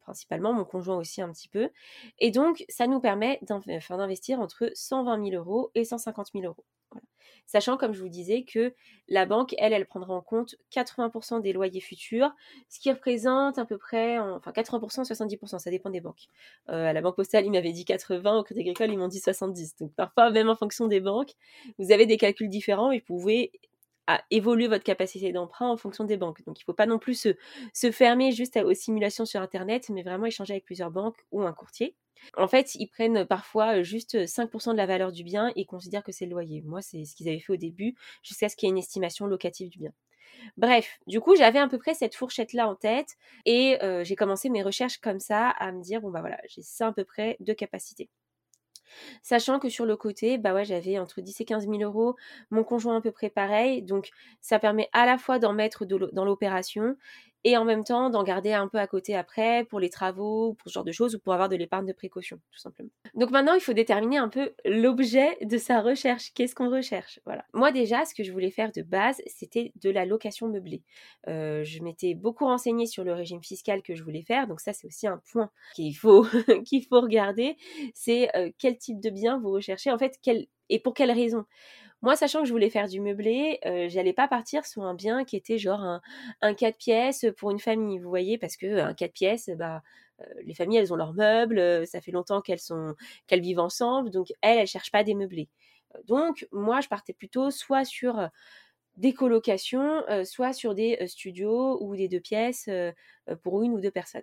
Principalement, 0.00 0.52
mon 0.52 0.64
conjoint 0.64 0.96
aussi 0.96 1.22
un 1.22 1.32
petit 1.32 1.48
peu. 1.48 1.70
Et 2.18 2.30
donc, 2.30 2.64
ça 2.68 2.86
nous 2.86 3.00
permet 3.00 3.40
d'investir 3.42 4.40
entre 4.40 4.70
120 4.74 5.30
000 5.30 5.36
euros 5.36 5.70
et 5.74 5.84
150 5.84 6.28
000 6.34 6.44
euros. 6.44 6.64
Sachant, 7.46 7.76
comme 7.76 7.94
je 7.94 8.00
vous 8.00 8.08
disais, 8.08 8.44
que 8.44 8.74
la 9.08 9.26
banque, 9.26 9.56
elle, 9.58 9.72
elle 9.72 9.86
prendra 9.86 10.14
en 10.14 10.20
compte 10.20 10.54
80% 10.72 11.40
des 11.40 11.52
loyers 11.52 11.80
futurs, 11.80 12.32
ce 12.68 12.78
qui 12.78 12.92
représente 12.92 13.58
à 13.58 13.64
peu 13.64 13.76
près, 13.76 14.20
enfin 14.20 14.52
80%, 14.52 15.04
70%, 15.04 15.58
ça 15.58 15.70
dépend 15.70 15.90
des 15.90 16.00
banques. 16.00 16.28
Euh, 16.68 16.86
à 16.86 16.92
la 16.92 17.00
Banque 17.00 17.16
Postale, 17.16 17.46
ils 17.46 17.50
m'avaient 17.50 17.72
dit 17.72 17.84
80%, 17.84 18.38
au 18.38 18.44
Crédit 18.44 18.60
Agricole, 18.60 18.92
ils 18.92 18.98
m'ont 18.98 19.08
dit 19.08 19.18
70. 19.18 19.76
Donc 19.80 19.92
parfois, 19.94 20.30
même 20.30 20.48
en 20.48 20.54
fonction 20.54 20.86
des 20.86 21.00
banques, 21.00 21.32
vous 21.78 21.90
avez 21.90 22.06
des 22.06 22.18
calculs 22.18 22.48
différents 22.48 22.92
et 22.92 23.00
vous 23.00 23.04
pouvez 23.04 23.50
évoluer 24.30 24.68
votre 24.68 24.84
capacité 24.84 25.32
d'emprunt 25.32 25.68
en 25.68 25.76
fonction 25.76 26.04
des 26.04 26.16
banques. 26.16 26.44
Donc 26.44 26.58
il 26.58 26.62
ne 26.62 26.64
faut 26.64 26.74
pas 26.74 26.86
non 26.86 26.98
plus 26.98 27.28
se, 27.74 27.90
fermer 27.92 28.32
juste 28.32 28.56
aux 28.56 28.74
simulations 28.74 29.24
sur 29.24 29.40
Internet, 29.40 29.88
mais 29.90 30.02
vraiment 30.02 30.26
échanger 30.26 30.54
avec 30.54 30.64
plusieurs 30.64 30.90
banques 30.90 31.18
ou 31.32 31.42
un 31.42 31.52
courtier. 31.52 31.96
En 32.36 32.48
fait, 32.48 32.74
ils 32.74 32.86
prennent 32.86 33.24
parfois 33.24 33.82
juste 33.82 34.26
5% 34.26 34.72
de 34.72 34.76
la 34.76 34.86
valeur 34.86 35.10
du 35.10 35.24
bien 35.24 35.52
et 35.56 35.64
considèrent 35.64 36.04
que 36.04 36.12
c'est 36.12 36.26
le 36.26 36.32
loyer. 36.32 36.62
Moi, 36.62 36.82
c'est 36.82 37.04
ce 37.04 37.16
qu'ils 37.16 37.28
avaient 37.28 37.40
fait 37.40 37.52
au 37.52 37.56
début, 37.56 37.94
jusqu'à 38.22 38.48
ce 38.48 38.56
qu'il 38.56 38.66
y 38.66 38.70
ait 38.70 38.72
une 38.72 38.78
estimation 38.78 39.26
locative 39.26 39.70
du 39.70 39.78
bien. 39.78 39.92
Bref, 40.56 40.98
du 41.06 41.20
coup, 41.20 41.36
j'avais 41.36 41.58
à 41.58 41.68
peu 41.68 41.78
près 41.78 41.94
cette 41.94 42.14
fourchette-là 42.14 42.68
en 42.68 42.74
tête 42.76 43.16
et 43.46 43.78
j'ai 44.02 44.16
commencé 44.16 44.50
mes 44.50 44.62
recherches 44.62 44.98
comme 44.98 45.20
ça 45.20 45.48
à 45.50 45.72
me 45.72 45.82
dire, 45.82 46.00
bon 46.00 46.10
bah 46.10 46.20
voilà, 46.20 46.38
j'ai 46.48 46.62
ça 46.62 46.88
à 46.88 46.92
peu 46.92 47.04
près 47.04 47.36
de 47.40 47.52
capacité. 47.52 48.10
Sachant 49.22 49.58
que 49.58 49.68
sur 49.68 49.86
le 49.86 49.96
côté, 49.96 50.38
bah 50.38 50.54
ouais, 50.54 50.64
j'avais 50.64 50.98
entre 50.98 51.20
10 51.20 51.40
et 51.40 51.44
15 51.44 51.68
000 51.68 51.82
euros, 51.82 52.16
mon 52.50 52.64
conjoint 52.64 52.96
à 52.96 53.00
peu 53.00 53.10
près 53.12 53.30
pareil, 53.30 53.82
donc 53.82 54.10
ça 54.40 54.58
permet 54.58 54.88
à 54.92 55.06
la 55.06 55.18
fois 55.18 55.38
d'en 55.38 55.52
mettre 55.52 55.84
dans 55.84 56.24
l'opération 56.24 56.96
et 57.44 57.56
en 57.56 57.64
même 57.64 57.84
temps 57.84 58.10
d'en 58.10 58.22
garder 58.22 58.52
un 58.52 58.68
peu 58.68 58.78
à 58.78 58.86
côté 58.86 59.14
après 59.14 59.64
pour 59.64 59.80
les 59.80 59.90
travaux, 59.90 60.54
pour 60.54 60.68
ce 60.68 60.74
genre 60.74 60.84
de 60.84 60.92
choses 60.92 61.14
ou 61.14 61.18
pour 61.18 61.32
avoir 61.32 61.48
de 61.48 61.56
l'épargne 61.56 61.86
de 61.86 61.92
précaution, 61.92 62.38
tout 62.50 62.58
simplement. 62.58 62.90
Donc 63.14 63.30
maintenant, 63.30 63.54
il 63.54 63.60
faut 63.60 63.72
déterminer 63.72 64.18
un 64.18 64.28
peu 64.28 64.52
l'objet 64.64 65.36
de 65.42 65.58
sa 65.58 65.80
recherche. 65.80 66.32
Qu'est-ce 66.34 66.54
qu'on 66.54 66.70
recherche? 66.70 67.20
Voilà. 67.24 67.44
Moi 67.54 67.72
déjà, 67.72 68.04
ce 68.04 68.14
que 68.14 68.22
je 68.22 68.32
voulais 68.32 68.50
faire 68.50 68.70
de 68.72 68.82
base, 68.82 69.20
c'était 69.26 69.72
de 69.76 69.90
la 69.90 70.04
location 70.04 70.48
meublée. 70.48 70.82
Euh, 71.28 71.64
je 71.64 71.82
m'étais 71.82 72.14
beaucoup 72.14 72.44
renseignée 72.44 72.86
sur 72.86 73.04
le 73.04 73.12
régime 73.12 73.42
fiscal 73.42 73.82
que 73.82 73.94
je 73.94 74.02
voulais 74.02 74.22
faire, 74.22 74.46
donc 74.46 74.60
ça 74.60 74.72
c'est 74.72 74.86
aussi 74.86 75.06
un 75.06 75.20
point 75.32 75.50
qu'il 75.74 75.96
faut 75.96 76.22
regarder. 76.90 77.56
C'est 77.94 78.34
euh, 78.36 78.50
quel 78.58 78.76
type 78.78 79.00
de 79.00 79.10
bien 79.10 79.38
vous 79.38 79.50
recherchez? 79.50 79.90
En 79.90 79.98
fait, 79.98 80.18
et 80.68 80.78
pour 80.78 80.94
quelle 80.94 81.10
raison? 81.10 81.44
Moi, 82.02 82.16
sachant 82.16 82.40
que 82.40 82.46
je 82.48 82.52
voulais 82.52 82.70
faire 82.70 82.88
du 82.88 83.00
meublé, 83.00 83.58
euh, 83.66 83.88
j'allais 83.88 84.12
pas 84.14 84.28
partir 84.28 84.64
sur 84.66 84.82
un 84.84 84.94
bien 84.94 85.24
qui 85.24 85.36
était 85.36 85.58
genre 85.58 85.80
un, 85.80 86.00
un 86.40 86.54
4 86.54 86.78
pièces 86.78 87.26
pour 87.36 87.50
une 87.50 87.58
famille, 87.58 87.98
vous 87.98 88.08
voyez, 88.08 88.38
parce 88.38 88.56
que 88.56 88.78
un 88.80 88.94
4 88.94 89.12
pièces, 89.12 89.50
bah, 89.56 89.82
euh, 90.20 90.24
les 90.44 90.54
familles, 90.54 90.78
elles 90.78 90.92
ont 90.92 90.96
leurs 90.96 91.12
meubles, 91.14 91.58
euh, 91.58 91.84
ça 91.86 92.00
fait 92.00 92.12
longtemps 92.12 92.40
qu'elles 92.40 92.58
sont 92.60 92.94
qu'elles 93.26 93.42
vivent 93.42 93.60
ensemble, 93.60 94.10
donc 94.10 94.32
elles, 94.42 94.58
elles 94.60 94.66
cherchent 94.66 94.92
pas 94.92 95.04
des 95.04 95.14
meublés. 95.14 95.48
Donc, 96.06 96.46
moi, 96.52 96.80
je 96.80 96.88
partais 96.88 97.12
plutôt 97.12 97.50
soit 97.50 97.84
sur 97.84 98.28
des 98.96 99.14
colocations, 99.14 100.02
soit 100.24 100.52
sur 100.52 100.74
des 100.74 101.06
studios 101.08 101.78
ou 101.82 101.96
des 101.96 102.08
deux 102.08 102.20
pièces 102.20 102.68
pour 103.42 103.62
une 103.62 103.72
ou 103.74 103.80
deux 103.80 103.90
personnes. 103.90 104.22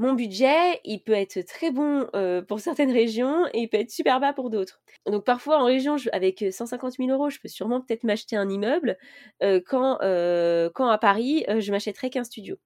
Mon 0.00 0.14
budget, 0.14 0.80
il 0.84 1.00
peut 1.00 1.12
être 1.12 1.42
très 1.42 1.70
bon 1.70 2.08
euh, 2.16 2.40
pour 2.40 2.58
certaines 2.58 2.90
régions 2.90 3.46
et 3.48 3.58
il 3.58 3.68
peut 3.68 3.76
être 3.76 3.90
super 3.90 4.18
bas 4.18 4.32
pour 4.32 4.48
d'autres. 4.48 4.80
Donc 5.04 5.26
parfois 5.26 5.58
en 5.58 5.66
région, 5.66 5.96
avec 6.12 6.42
150 6.50 6.94
000 6.94 7.10
euros, 7.10 7.28
je 7.28 7.38
peux 7.38 7.48
sûrement 7.48 7.82
peut-être 7.82 8.02
m'acheter 8.04 8.34
un 8.34 8.48
immeuble, 8.48 8.96
euh, 9.42 9.60
quand, 9.64 9.98
euh, 10.00 10.70
à 10.74 10.96
Paris, 10.96 11.44
je 11.46 11.70
m'achèterais 11.70 12.08
qu'un 12.08 12.24
studio. 12.24 12.56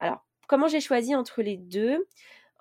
Alors, 0.00 0.24
comment 0.48 0.68
j'ai 0.68 0.80
choisi 0.80 1.14
entre 1.14 1.42
les 1.42 1.58
deux? 1.58 2.08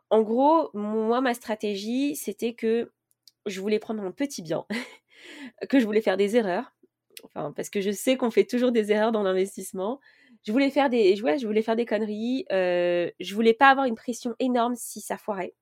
En 0.09 0.21
gros, 0.21 0.69
moi, 0.73 1.21
ma 1.21 1.33
stratégie, 1.33 2.17
c'était 2.17 2.53
que 2.53 2.91
je 3.45 3.61
voulais 3.61 3.79
prendre 3.79 4.03
un 4.03 4.11
petit 4.11 4.41
bien, 4.41 4.65
que 5.69 5.79
je 5.79 5.85
voulais 5.85 6.01
faire 6.01 6.17
des 6.17 6.35
erreurs, 6.35 6.73
parce 7.33 7.69
que 7.69 7.79
je 7.79 7.91
sais 7.91 8.17
qu'on 8.17 8.31
fait 8.31 8.43
toujours 8.43 8.73
des 8.73 8.91
erreurs 8.91 9.13
dans 9.13 9.23
l'investissement 9.23 10.01
je 10.43 10.51
voulais 10.51 10.69
faire 10.69 10.89
des, 10.89 11.15
je 11.15 11.46
voulais 11.46 11.62
faire 11.62 11.75
des 11.75 11.86
conneries. 11.86 12.46
Euh, 12.51 13.10
je 13.19 13.36
voulais 13.36 13.53
pas 13.53 13.69
avoir 13.69 13.86
une 13.86 13.96
pression 13.96 14.36
énorme 14.39 14.75
si 14.75 15.01
ça 15.01 15.17
foirait. 15.17 15.53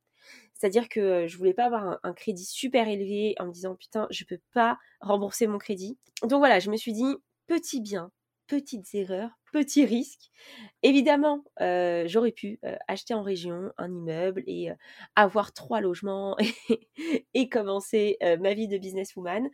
C'est-à-dire 0.54 0.90
que 0.90 1.00
euh, 1.00 1.28
je 1.28 1.38
voulais 1.38 1.54
pas 1.54 1.66
avoir 1.66 2.00
un, 2.02 2.14
crédit 2.14 2.46
super 2.46 2.88
élevé 2.88 3.36
en 3.40 3.46
me 3.46 3.52
disant 3.52 3.76
putain, 3.76 4.08
je 4.10 4.24
peux 4.26 4.40
pas 4.54 4.78
rembourser 5.02 5.48
mon 5.48 5.58
crédit. 5.58 5.98
Donc 6.24 6.40
voilà, 6.40 6.60
je 6.60 6.72
me 6.72 6.78
suis 6.78 6.94
dit 6.94 7.16
petit 7.48 7.82
bien, 7.82 8.12
petites 8.48 8.94
erreurs, 8.96 9.32
petits 9.52 9.86
risques. 9.86 10.30
Évidemment, 10.84 11.44
j'aurais 11.60 12.32
pu 12.32 12.60
acheter 12.88 13.14
en 13.14 13.24
région 13.24 13.72
un 13.78 13.92
immeuble 13.92 14.44
et 14.46 14.70
avoir 15.16 15.52
trois 15.52 15.82
logements 15.82 16.38
et, 17.34 17.50
commencer 17.50 18.18
ma 18.40 18.54
vie 18.54 18.68
de 18.68 18.78
businesswoman. 18.78 19.50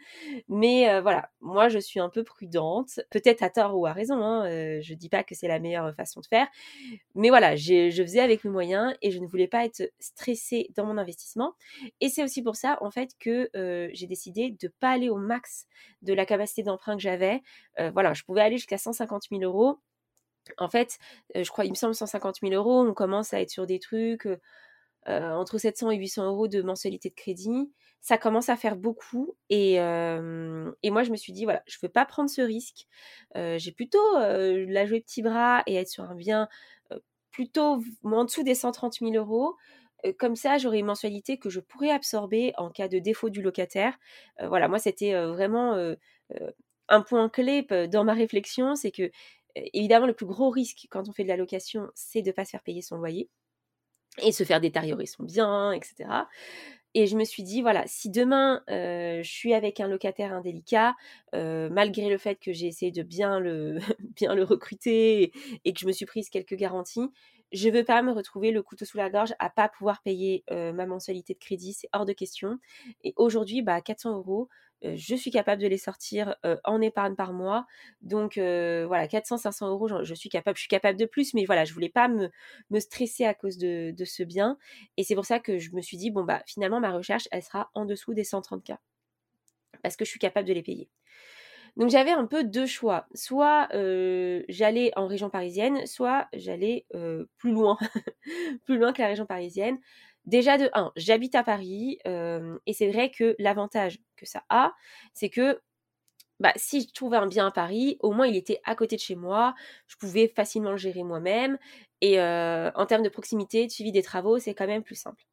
Mais 0.50 1.00
voilà, 1.02 1.30
moi 1.40 1.70
je 1.70 1.80
suis 1.80 2.00
un 2.00 2.10
peu 2.10 2.24
prudente, 2.24 3.00
peut-être 3.10 3.42
à 3.42 3.50
tort 3.50 3.78
ou 3.78 3.86
à 3.86 3.94
raison. 3.94 4.22
Hein, 4.22 4.82
je 4.82 4.94
dis 4.94 5.10
pas 5.10 5.24
que 5.24 5.34
c'est 5.34 5.48
la 5.48 5.60
meilleure 5.60 5.96
façon 5.96 6.20
de 6.20 6.26
faire, 6.26 6.48
mais 7.16 7.30
voilà, 7.30 7.56
je 7.56 8.04
faisais 8.04 8.20
avec 8.20 8.44
mes 8.44 8.52
moyens 8.52 8.94
et 9.02 9.12
je 9.12 9.20
ne 9.20 9.26
voulais 9.26 9.48
pas 9.48 9.66
être 9.66 9.90
stressée 10.00 10.70
dans 10.76 10.86
mon 10.86 10.98
investissement. 10.98 11.54
Et 12.02 12.10
c'est 12.10 12.24
aussi 12.24 12.44
pour 12.44 12.58
ça 12.58 12.78
en 12.82 12.92
fait 12.92 13.12
que 13.20 13.50
j'ai 13.94 14.08
décidé 14.08 14.56
de 14.60 14.68
pas 14.80 14.90
aller 14.90 15.10
au 15.10 15.18
max 15.18 15.68
de 16.02 16.14
la 16.14 16.26
capacité 16.26 16.64
d'emprunt 16.64 16.96
que 16.96 17.02
j'avais. 17.02 17.42
voilà, 17.94 18.14
je 18.14 18.24
pouvais 18.24 18.42
aller 18.42 18.58
jusqu'à 18.58 18.78
150 18.78 19.24
000 19.32 19.42
euros 19.44 19.80
en 20.58 20.70
fait, 20.70 20.98
je 21.36 21.50
crois, 21.50 21.66
il 21.66 21.72
me 21.72 21.76
semble 21.76 21.96
150 21.96 22.38
000 22.42 22.54
euros, 22.54 22.82
on 22.88 22.94
commence 22.94 23.34
à 23.34 23.42
être 23.42 23.50
sur 23.50 23.66
des 23.66 23.80
trucs 23.80 24.28
entre 25.06 25.58
700 25.58 25.92
et 25.92 25.98
800 25.98 26.26
euros 26.28 26.48
de 26.48 26.62
mensualité 26.62 27.10
de 27.10 27.16
crédit. 27.16 27.72
Ça 28.02 28.18
commence 28.18 28.50
à 28.50 28.56
faire 28.56 28.76
beaucoup. 28.76 29.36
Et, 29.50 29.76
et 29.76 30.92
moi, 30.92 31.04
je 31.04 31.12
me 31.12 31.16
suis 31.16 31.34
dit, 31.34 31.44
voilà, 31.46 31.64
je 31.68 31.78
ne 31.78 31.88
veux 31.88 31.92
pas 31.92 32.06
prendre 32.06 32.30
ce 32.30 32.42
risque. 32.42 32.88
J'ai 33.36 33.72
plutôt 33.72 34.18
la 34.18 34.86
jouer 34.86 35.02
petit 35.02 35.22
bras 35.22 35.64
et 35.68 35.76
être 35.76 35.90
sur 35.90 36.04
un 36.04 36.16
bien 36.16 36.48
plutôt 37.32 37.82
en 38.04 38.26
dessous 38.26 38.44
des 38.44 38.56
130 38.56 39.00
000 39.00 39.14
euros. 39.14 39.56
Comme 40.20 40.36
ça, 40.36 40.58
j'aurai 40.58 40.80
une 40.80 40.86
mensualité 40.86 41.38
que 41.38 41.50
je 41.50 41.60
pourrais 41.62 41.90
absorber 41.90 42.54
en 42.58 42.70
cas 42.70 42.88
de 42.88 43.00
défaut 43.00 43.30
du 43.30 43.42
locataire. 43.42 43.98
voilà, 44.42 44.68
moi, 44.68 44.80
c'était 44.80 45.14
vraiment 45.26 45.76
un 46.90 47.02
point 47.02 47.30
clé 47.30 47.66
dans 47.90 48.04
ma 48.04 48.14
réflexion, 48.14 48.76
c'est 48.76 48.92
que 48.92 49.12
évidemment, 49.56 50.08
le 50.08 50.14
plus 50.14 50.26
gros 50.26 50.50
risque 50.50 50.88
quand 50.90 51.08
on 51.10 51.14
fait 51.14 51.24
de 51.24 51.30
la 51.30 51.38
location, 51.38 51.88
c'est 51.96 52.22
de 52.22 52.28
ne 52.28 52.34
pas 52.34 52.46
se 52.46 52.52
faire 52.52 52.64
payer 52.64 52.82
son 52.82 52.98
loyer 52.98 53.30
et 54.22 54.32
se 54.32 54.44
faire 54.44 54.62
détériorer 54.62 55.06
son 55.06 55.24
bien, 55.24 55.72
etc. 55.72 56.08
Et 56.96 57.08
je 57.08 57.18
me 57.18 57.24
suis 57.24 57.42
dit, 57.42 57.64
voilà, 57.64 57.84
si 57.88 58.12
demain 58.12 58.62
je 58.68 59.22
suis 59.24 59.54
avec 59.54 59.80
un 59.80 59.88
locataire 59.88 60.34
indélicat, 60.34 60.96
malgré 61.34 62.10
le 62.10 62.18
fait 62.18 62.36
que 62.36 62.54
j'ai 62.54 62.68
essayé 62.68 62.92
de 62.92 63.02
bien 63.02 63.40
le, 63.40 63.80
bien 64.16 64.36
le 64.36 64.44
recruter 64.44 65.32
et, 65.66 65.74
que 65.74 65.80
je 65.80 65.88
me 65.88 65.92
suis 65.92 66.06
prise 66.06 66.30
quelques 66.30 66.56
garanties, 66.56 67.10
je 67.54 67.70
ne 67.70 67.74
veux 67.74 67.84
pas 67.84 68.02
me 68.02 68.12
retrouver 68.12 68.52
le 68.52 68.62
couteau 68.64 68.86
sous 68.86 68.98
la 68.98 69.10
gorge 69.10 69.34
à 69.40 69.50
pas 69.50 69.70
pouvoir 69.70 70.02
payer 70.02 70.44
ma 70.50 70.86
mensualité 70.86 71.34
de 71.34 71.40
crédit, 71.40 71.74
c'est 71.74 71.90
hors 71.94 72.06
de 72.06 72.14
question. 72.14 72.60
Et 73.04 73.14
aujourd'hui, 73.16 73.62
bah, 73.62 73.80
400 73.82 74.18
euros, 74.18 74.50
je 74.84 75.16
suis 75.16 75.32
capable 75.32 75.62
de 75.62 75.68
les 75.68 75.78
sortir 75.78 76.36
en 76.66 76.82
épargne 76.82 77.16
par 77.16 77.32
mois. 77.34 77.66
Donc 78.02 78.34
voilà, 78.38 79.08
400-500 79.08 79.70
euros, 79.70 80.04
je 80.04 80.14
suis 80.14 80.30
capable, 80.30 80.58
je 80.58 80.62
suis 80.62 80.70
capable 80.70 81.00
de 81.00 81.06
plus, 81.06 81.34
mais 81.34 81.46
voilà, 81.46 81.64
je 81.66 81.74
voulais 81.74 81.90
pas 81.90 82.08
me, 82.08 82.30
me 82.70 82.80
stresser 82.80 83.26
à 83.26 83.34
cause 83.34 83.58
de, 83.58 83.92
de 83.92 84.06
ce 84.06 84.24
bien. 84.24 84.58
Et 84.98 85.04
c'est 85.04 85.16
pour 85.16 85.26
ça 85.26 85.40
que 85.40 85.60
je 85.60 85.72
me 85.72 85.82
suis 85.82 85.98
dit, 85.98 86.12
bon 86.12 86.24
bah 86.24 86.42
finalement 86.48 86.80
ma 86.80 86.92
recherche, 86.92 87.28
elle 87.32 87.44
sera 87.44 87.70
en 87.74 87.86
dessous 87.86 88.14
des 88.14 88.24
130K. 88.24 88.78
Parce 89.84 89.96
que 89.98 90.06
je 90.06 90.10
suis 90.10 90.20
capable 90.20 90.48
de 90.48 90.54
les 90.54 90.64
payer. 90.64 90.90
Donc 91.78 91.90
j'avais 91.90 92.12
un 92.12 92.26
peu 92.26 92.44
deux 92.44 92.66
choix. 92.66 93.08
Soit 93.16 93.68
j'allais 94.50 94.92
en 94.96 95.08
région 95.08 95.30
parisienne, 95.30 95.86
soit 95.86 96.28
j'allais 96.34 96.86
plus 97.38 97.52
loin, 97.52 97.78
plus 98.66 98.78
loin 98.78 98.94
que 98.94 99.02
la 99.02 99.08
région 99.10 99.26
parisienne. 99.26 99.80
Déjà 100.26 100.58
de 100.58 100.70
1, 100.74 100.92
j'habite 100.96 101.36
à 101.36 101.44
Paris 101.44 102.00
et 102.06 102.74
c'est 102.74 102.90
vrai 102.90 103.12
que 103.12 103.36
l'avantage 103.40 104.00
que 104.16 104.26
ça 104.26 104.44
a, 104.50 104.74
c'est 105.14 105.30
que 105.30 105.60
bah, 106.40 106.54
si 106.56 106.82
je 106.82 106.94
trouvais 106.94 107.18
un 107.18 107.28
bien 107.28 107.48
à 107.48 107.52
Paris, 107.52 107.98
au 108.02 108.12
moins 108.12 108.28
il 108.28 108.36
était 108.36 108.60
à 108.66 108.76
côté 108.76 108.96
de 108.96 109.02
chez 109.02 109.16
moi, 109.16 109.56
je 109.88 109.96
pouvais 109.98 110.28
facilement 110.28 110.72
le 110.72 110.78
gérer 110.78 111.04
moi-même 111.04 111.58
et 112.02 112.20
en 112.22 112.86
termes 112.88 113.04
de 113.04 113.10
proximité, 113.10 113.66
de 113.68 113.72
suivi 113.72 113.92
des 113.92 114.04
travaux, 114.04 114.40
c'est 114.40 114.54
quand 114.54 114.68
même 114.68 114.84
plus 114.84 114.96
simple. 114.96 115.24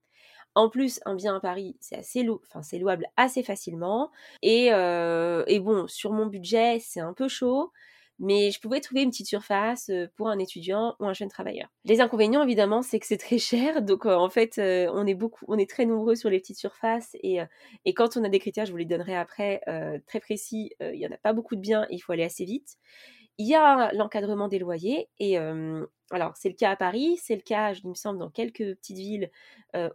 En 0.54 0.68
plus, 0.68 1.00
un 1.06 1.14
bien 1.14 1.36
à 1.36 1.40
Paris, 1.40 1.76
c'est 1.80 1.96
assez 1.96 2.28
enfin, 2.28 2.62
c'est 2.62 2.78
louable 2.78 3.06
assez 3.16 3.42
facilement. 3.42 4.10
Et, 4.42 4.66
et 4.66 5.60
bon, 5.60 5.86
sur 5.86 6.12
mon 6.12 6.26
budget, 6.26 6.78
c'est 6.80 7.00
un 7.00 7.12
peu 7.12 7.28
chaud 7.28 7.72
mais 8.20 8.50
je 8.50 8.60
pouvais 8.60 8.80
trouver 8.80 9.02
une 9.02 9.10
petite 9.10 9.26
surface 9.26 9.90
pour 10.14 10.28
un 10.28 10.38
étudiant 10.38 10.94
ou 11.00 11.06
un 11.06 11.14
jeune 11.14 11.30
travailleur. 11.30 11.68
Les 11.86 12.00
inconvénients, 12.02 12.42
évidemment, 12.42 12.82
c'est 12.82 13.00
que 13.00 13.06
c'est 13.06 13.16
très 13.16 13.38
cher, 13.38 13.82
donc 13.82 14.06
en 14.06 14.28
fait, 14.28 14.58
on 14.58 15.06
est 15.06 15.14
beaucoup, 15.14 15.44
on 15.48 15.58
est 15.58 15.68
très 15.68 15.86
nombreux 15.86 16.14
sur 16.14 16.28
les 16.30 16.38
petites 16.38 16.58
surfaces, 16.58 17.16
et, 17.22 17.38
et 17.86 17.94
quand 17.94 18.16
on 18.16 18.24
a 18.24 18.28
des 18.28 18.38
critères, 18.38 18.66
je 18.66 18.72
vous 18.72 18.76
les 18.76 18.84
donnerai 18.84 19.16
après, 19.16 19.62
très 20.06 20.20
précis, 20.20 20.70
il 20.80 20.98
n'y 20.98 21.06
en 21.06 21.12
a 21.12 21.16
pas 21.16 21.32
beaucoup 21.32 21.56
de 21.56 21.60
biens, 21.60 21.86
il 21.90 21.98
faut 21.98 22.12
aller 22.12 22.24
assez 22.24 22.44
vite. 22.44 22.76
Il 23.40 23.46
y 23.46 23.54
a 23.54 23.90
l'encadrement 23.94 24.48
des 24.48 24.58
loyers, 24.58 25.08
et 25.18 25.38
alors 26.10 26.36
c'est 26.36 26.50
le 26.50 26.54
cas 26.54 26.72
à 26.72 26.76
Paris, 26.76 27.18
c'est 27.22 27.36
le 27.36 27.40
cas, 27.40 27.72
il 27.72 27.88
me 27.88 27.94
semble, 27.94 28.18
dans 28.18 28.28
quelques 28.28 28.76
petites 28.76 28.98
villes 28.98 29.30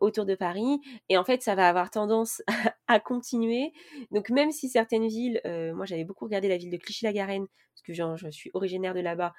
autour 0.01 0.25
de 0.25 0.33
Paris, 0.33 0.81
et 1.09 1.17
en 1.19 1.23
fait, 1.23 1.43
ça 1.43 1.53
va 1.53 1.69
avoir 1.69 1.91
tendance 1.91 2.41
à, 2.87 2.99
continuer. 2.99 3.71
Donc 4.09 4.31
même 4.31 4.51
si 4.51 4.67
certaines 4.67 5.07
villes, 5.07 5.41
moi 5.75 5.85
j'avais 5.85 6.05
beaucoup 6.05 6.25
regardé 6.25 6.47
la 6.47 6.57
ville 6.57 6.71
de 6.71 6.77
Clichy-la-Garenne, 6.77 7.45
parce 7.75 7.83
que 7.83 7.93
je 7.93 8.31
suis 8.31 8.49
originaire 8.55 8.95
de 8.95 9.01
là-bas, 9.01 9.31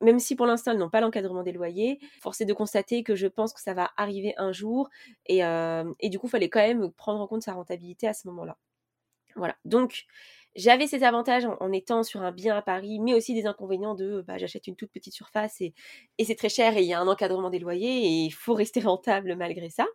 même 0.00 0.18
si 0.18 0.34
pour 0.34 0.46
l'instant 0.46 0.72
elles 0.72 0.78
n'ont 0.78 0.90
pas 0.90 1.00
l'encadrement 1.00 1.44
des 1.44 1.52
loyers, 1.52 2.00
force 2.20 2.40
est 2.40 2.46
de 2.46 2.54
constater 2.54 3.04
que 3.04 3.14
je 3.14 3.28
pense 3.28 3.52
que 3.52 3.60
ça 3.60 3.74
va 3.74 3.92
arriver 3.96 4.34
un 4.38 4.50
jour, 4.50 4.90
et, 5.26 5.42
et 6.00 6.08
du 6.08 6.18
coup, 6.18 6.26
il 6.26 6.30
fallait 6.30 6.50
quand 6.50 6.66
même 6.66 6.90
prendre 6.90 7.20
en 7.20 7.28
compte 7.28 7.42
sa 7.42 7.52
rentabilité 7.52 8.08
à 8.08 8.12
ce 8.12 8.26
moment-là. 8.26 8.58
Voilà, 9.36 9.56
donc 9.64 10.04
j'avais 10.54 10.86
ces 10.86 11.02
avantages 11.02 11.46
en, 11.60 11.72
étant 11.72 12.02
sur 12.02 12.22
un 12.22 12.32
bien 12.32 12.56
à 12.56 12.62
Paris, 12.62 12.98
mais 13.00 13.14
aussi 13.14 13.34
des 13.34 13.46
inconvénients 13.46 13.94
de 13.94 14.22
bah, 14.26 14.38
j'achète 14.38 14.66
une 14.66 14.76
toute 14.76 14.90
petite 14.90 15.14
surface 15.14 15.60
et, 15.60 15.74
c'est 16.22 16.34
très 16.34 16.48
cher 16.48 16.76
et 16.76 16.82
il 16.82 16.88
y 16.88 16.94
a 16.94 17.00
un 17.00 17.08
encadrement 17.08 17.50
des 17.50 17.58
loyers 17.58 18.04
et 18.04 18.24
il 18.24 18.30
faut 18.30 18.54
rester 18.54 18.80
rentable 18.80 19.34
malgré 19.36 19.70
ça. 19.70 19.86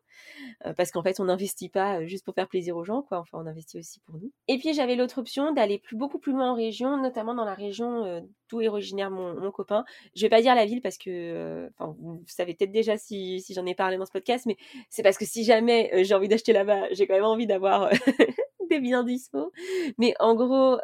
Euh, 0.65 0.73
parce 0.73 0.91
qu'en 0.91 1.03
fait, 1.03 1.19
on 1.19 1.25
n'investit 1.25 1.69
pas 1.69 2.03
juste 2.05 2.25
pour 2.25 2.33
faire 2.33 2.47
plaisir 2.47 2.75
aux 2.75 2.83
gens, 2.83 3.01
quoi. 3.01 3.19
Enfin, 3.19 3.37
on 3.43 3.45
investit 3.45 3.77
aussi 3.77 3.99
pour 4.01 4.17
nous. 4.17 4.31
Et 4.47 4.57
puis, 4.57 4.73
j'avais 4.73 4.95
l'autre 4.95 5.19
option 5.19 5.51
d'aller 5.51 5.77
plus, 5.77 5.95
beaucoup 5.95 6.17
plus 6.19 6.31
loin 6.31 6.51
en 6.51 6.55
région, 6.55 6.97
notamment 6.97 7.35
dans 7.35 7.45
la 7.45 7.53
région 7.53 8.03
euh, 8.05 8.21
d'où 8.49 8.61
est 8.61 8.67
originaire 8.67 9.11
mon, 9.11 9.51
copain. 9.51 9.85
Je 10.15 10.23
vais 10.23 10.29
pas 10.29 10.41
dire 10.41 10.55
la 10.55 10.65
ville 10.65 10.81
parce 10.81 10.97
que, 10.97 11.09
euh, 11.09 11.69
vous 11.79 12.23
savez 12.27 12.53
peut-être 12.55 12.71
déjà 12.71 12.97
si 12.97 13.43
j'en 13.53 13.65
ai 13.65 13.75
parlé 13.75 13.97
dans 13.97 14.05
ce 14.05 14.11
podcast, 14.11 14.45
mais 14.45 14.57
c'est 14.89 15.03
parce 15.03 15.17
que 15.17 15.25
si 15.25 15.43
jamais 15.43 16.03
j'ai 16.03 16.13
envie 16.13 16.27
d'acheter 16.27 16.53
là-bas, 16.53 16.91
j'ai 16.91 17.07
quand 17.07 17.15
même 17.15 17.23
envie 17.23 17.47
d'avoir 17.47 17.89
des 18.69 18.79
biens 18.79 19.03
dispo. 19.03 19.51
Mais 19.97 20.13
en 20.19 20.35
gros, 20.35 20.77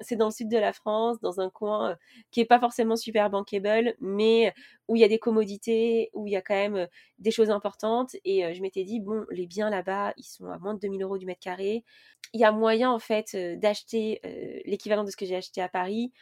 c'est 0.00 0.16
dans 0.16 0.26
le 0.26 0.32
sud 0.32 0.48
de 0.48 0.58
la 0.58 0.72
France, 0.72 1.20
dans 1.20 1.40
un 1.40 1.50
coin 1.50 1.96
qui 2.30 2.40
est 2.40 2.44
pas 2.44 2.60
forcément 2.60 2.96
super 2.96 3.30
bankable, 3.30 3.94
mais 4.00 4.52
où 4.88 4.96
il 4.96 5.00
y 5.00 5.04
a 5.04 5.08
des 5.08 5.18
commodités, 5.18 6.10
où 6.14 6.26
il 6.26 6.32
y 6.32 6.36
a 6.36 6.42
quand 6.42 6.54
même 6.54 6.88
des 7.18 7.30
choses 7.30 7.50
importantes. 7.50 8.16
Et 8.24 8.54
je 8.54 8.62
m'étais 8.62 8.84
dit, 8.84 9.00
bon, 9.00 9.24
les 9.30 9.46
biens 9.46 9.70
là-bas, 9.70 10.14
ils 10.16 10.24
sont 10.24 10.46
à 10.46 10.58
moins 10.58 10.74
de 10.74 10.80
2000 10.80 11.02
euros 11.02 11.18
du 11.18 11.26
mètre 11.26 11.40
carré. 11.40 11.84
Il 12.32 12.40
y 12.40 12.44
a 12.44 12.52
moyen, 12.52 12.90
en 12.90 12.98
fait, 12.98 13.36
d'acheter 13.58 14.20
l'équivalent 14.64 15.04
de 15.04 15.10
ce 15.10 15.16
que 15.16 15.26
j'ai 15.26 15.36
acheté 15.36 15.60
à 15.60 15.68
Paris 15.68 16.12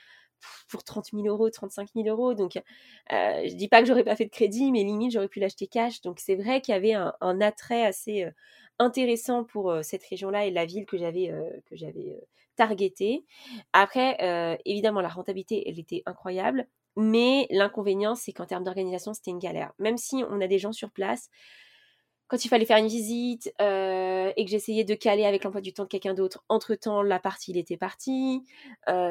pour 0.68 0.84
30 0.84 1.06
000 1.12 1.26
euros, 1.26 1.50
35 1.50 1.88
000 1.94 2.08
euros. 2.08 2.34
Donc, 2.34 2.56
euh, 2.56 3.42
je 3.48 3.54
dis 3.54 3.68
pas 3.68 3.80
que 3.80 3.88
j'aurais 3.88 4.04
pas 4.04 4.16
fait 4.16 4.24
de 4.24 4.30
crédit, 4.30 4.72
mais 4.72 4.84
limite, 4.84 5.12
j'aurais 5.12 5.28
pu 5.28 5.40
l'acheter 5.40 5.66
cash. 5.66 6.00
Donc, 6.02 6.20
c'est 6.20 6.36
vrai 6.36 6.60
qu'il 6.60 6.72
y 6.74 6.76
avait 6.76 6.94
un, 6.94 7.40
attrait 7.40 7.84
assez 7.84 8.26
intéressant 8.78 9.44
pour 9.44 9.74
cette 9.82 10.04
région-là 10.04 10.46
et 10.46 10.50
la 10.50 10.66
ville 10.66 10.86
que 10.86 10.96
j'avais 10.96 11.32
targetée. 12.56 13.24
Après, 13.72 14.58
évidemment, 14.64 15.00
la 15.00 15.08
rentabilité, 15.08 15.68
elle 15.68 15.78
était 15.78 16.02
incroyable. 16.06 16.66
Mais 16.96 17.46
l'inconvénient, 17.50 18.14
c'est 18.14 18.32
qu'en 18.32 18.46
termes 18.46 18.64
d'organisation, 18.64 19.12
c'était 19.12 19.30
une 19.30 19.38
galère. 19.38 19.74
Même 19.78 19.98
si 19.98 20.24
on 20.30 20.40
a 20.40 20.46
des 20.46 20.58
gens 20.58 20.72
sur 20.72 20.90
place, 20.90 21.28
quand 22.28 22.44
il 22.44 22.48
fallait 22.48 22.64
faire 22.64 22.78
une 22.78 22.88
visite 22.88 23.48
et 23.48 24.44
que 24.44 24.50
j'essayais 24.50 24.82
de 24.82 24.94
caler 24.94 25.26
avec 25.26 25.44
l'emploi 25.44 25.60
du 25.60 25.72
temps 25.74 25.84
de 25.84 25.88
quelqu'un 25.88 26.14
d'autre, 26.14 26.42
entre-temps, 26.48 27.02
la 27.02 27.20
partie, 27.20 27.50
il 27.52 27.58
était 27.58 27.76
parti. 27.76 28.42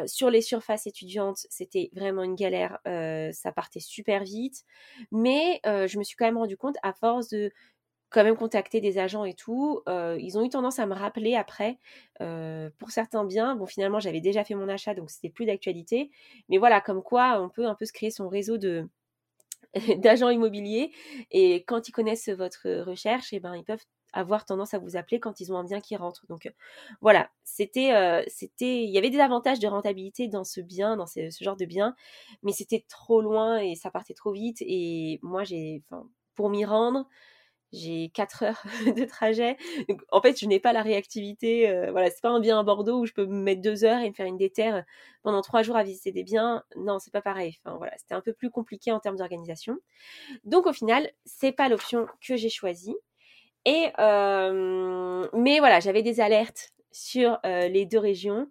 Sur 0.08 0.32
les 0.32 0.42
surfaces 0.42 0.88
étudiantes, 0.88 1.46
c'était 1.50 1.92
vraiment 1.94 2.24
une 2.24 2.36
galère. 2.36 2.80
Ça 3.34 3.52
partait 3.52 3.80
super 3.80 4.24
vite. 4.24 4.64
Mais 5.12 5.62
je 5.64 5.98
me 6.00 6.04
suis 6.04 6.16
quand 6.16 6.26
même 6.26 6.40
rendu 6.40 6.58
compte, 6.58 6.78
à 6.82 6.92
force 6.92 7.30
de 7.30 7.52
quand 8.16 8.24
même 8.24 8.38
contacter 8.38 8.80
des 8.80 8.98
agents 8.98 9.26
et 9.26 9.34
tout, 9.34 9.82
ils 9.88 10.38
ont 10.38 10.46
eu 10.46 10.50
tendance 10.50 10.80
à 10.80 10.86
me 10.86 10.94
rappeler 10.94 11.36
après, 11.36 11.78
pour 12.78 12.90
certains 12.90 13.26
biens. 13.26 13.58
Bon, 13.58 13.66
finalement, 13.66 14.00
j'avais 14.00 14.22
déjà 14.22 14.46
fait 14.46 14.56
mon 14.56 14.70
achat, 14.70 14.94
donc 14.96 15.12
c'était 15.12 15.30
plus 15.30 15.46
d'actualité. 15.46 16.10
Mais 16.48 16.58
voilà, 16.58 16.80
comme 16.80 17.04
quoi, 17.04 17.42
on 17.42 17.50
peut 17.50 17.66
un 17.66 17.76
peu 17.76 17.86
se 17.86 17.92
créer 17.92 18.12
son 18.12 18.30
réseau 18.30 18.58
de 18.58 18.88
d'agents 19.98 20.30
immobiliers. 20.30 20.92
Et 21.32 21.66
quand 21.66 21.90
ils 21.90 21.92
connaissent 21.92 22.30
votre 22.30 22.70
recherche, 22.84 23.34
eh 23.34 23.42
ben, 23.42 23.56
ils 23.56 23.66
peuvent 23.66 23.84
avoir 24.14 24.46
tendance 24.46 24.74
à 24.74 24.80
vous 24.80 24.96
appeler 24.96 25.20
quand 25.20 25.42
ils 25.42 25.52
ont 25.52 25.58
un 25.58 25.66
bien 25.66 25.82
qui 25.82 25.98
rentre. 25.98 26.26
Donc 26.28 26.50
voilà, 27.02 27.30
c'était, 27.44 28.24
c'était, 28.30 28.84
il 28.84 28.90
y 28.90 28.98
avait 28.98 29.10
des 29.10 29.20
avantages 29.20 29.60
de 29.60 29.68
rentabilité 29.68 30.30
dans 30.30 30.46
ce 30.46 30.62
bien, 30.62 30.96
dans 30.96 31.06
ce, 31.06 31.30
genre 31.42 31.58
de 31.58 31.66
bien, 31.66 31.96
mais 32.42 32.54
c'était 32.54 32.86
trop 32.88 33.22
loin 33.22 33.58
et 33.58 33.76
ça 33.76 33.92
partait 33.92 34.14
trop 34.14 34.32
vite. 34.32 34.58
Et 34.62 35.20
moi, 35.22 35.44
j'ai, 35.44 35.84
pour 36.36 36.50
m'y 36.50 36.64
rendre, 36.64 37.10
j'ai 37.76 38.10
4 38.10 38.44
heures 38.44 38.64
de 38.96 39.06
trajet. 39.06 39.58
en 40.12 40.22
fait, 40.22 40.40
je 40.40 40.46
n'ai 40.46 40.60
pas 40.60 40.74
la 40.74 40.82
réactivité. 40.82 41.70
Euh, 41.70 41.92
voilà, 41.92 42.10
c'est 42.10 42.22
pas 42.22 42.30
un 42.30 42.40
bien 42.40 42.60
à 42.60 42.64
Bordeaux 42.64 43.02
où 43.02 43.06
je 43.06 43.14
peux 43.14 43.26
me 43.26 43.42
mettre 43.42 43.62
2 43.62 43.84
heures 43.84 44.02
et 44.02 44.10
me 44.10 44.14
faire 44.14 44.26
une 44.26 44.38
déterre 44.38 44.84
pendant 45.24 45.42
3 45.42 45.64
jours 45.64 45.76
à 45.76 45.84
visiter 45.84 46.12
des 46.12 46.24
biens. 46.24 46.64
Non, 46.76 47.00
c'est 47.00 47.12
pas 47.12 47.22
pareil. 47.22 47.58
Enfin, 47.64 47.78
voilà, 47.78 47.94
c'était 47.98 48.16
un 48.16 48.22
peu 48.22 48.34
plus 48.34 48.50
compliqué 48.50 48.92
en 48.92 49.00
termes 49.00 49.18
d'organisation. 49.18 49.78
Donc, 50.44 50.66
au 50.68 50.74
final, 50.74 51.10
c'est 51.26 51.52
pas 51.52 51.70
l'option 51.70 52.08
que 52.26 52.36
j'ai 52.36 52.50
choisie. 52.50 52.96
Et, 53.66 53.90
euh, 54.00 55.28
mais 55.34 55.60
voilà, 55.60 55.80
j'avais 55.80 56.04
des 56.04 56.20
alertes 56.20 56.72
sur 56.92 57.40
euh, 57.46 57.68
les 57.68 57.86
deux 57.86 58.00
régions. 58.00 58.48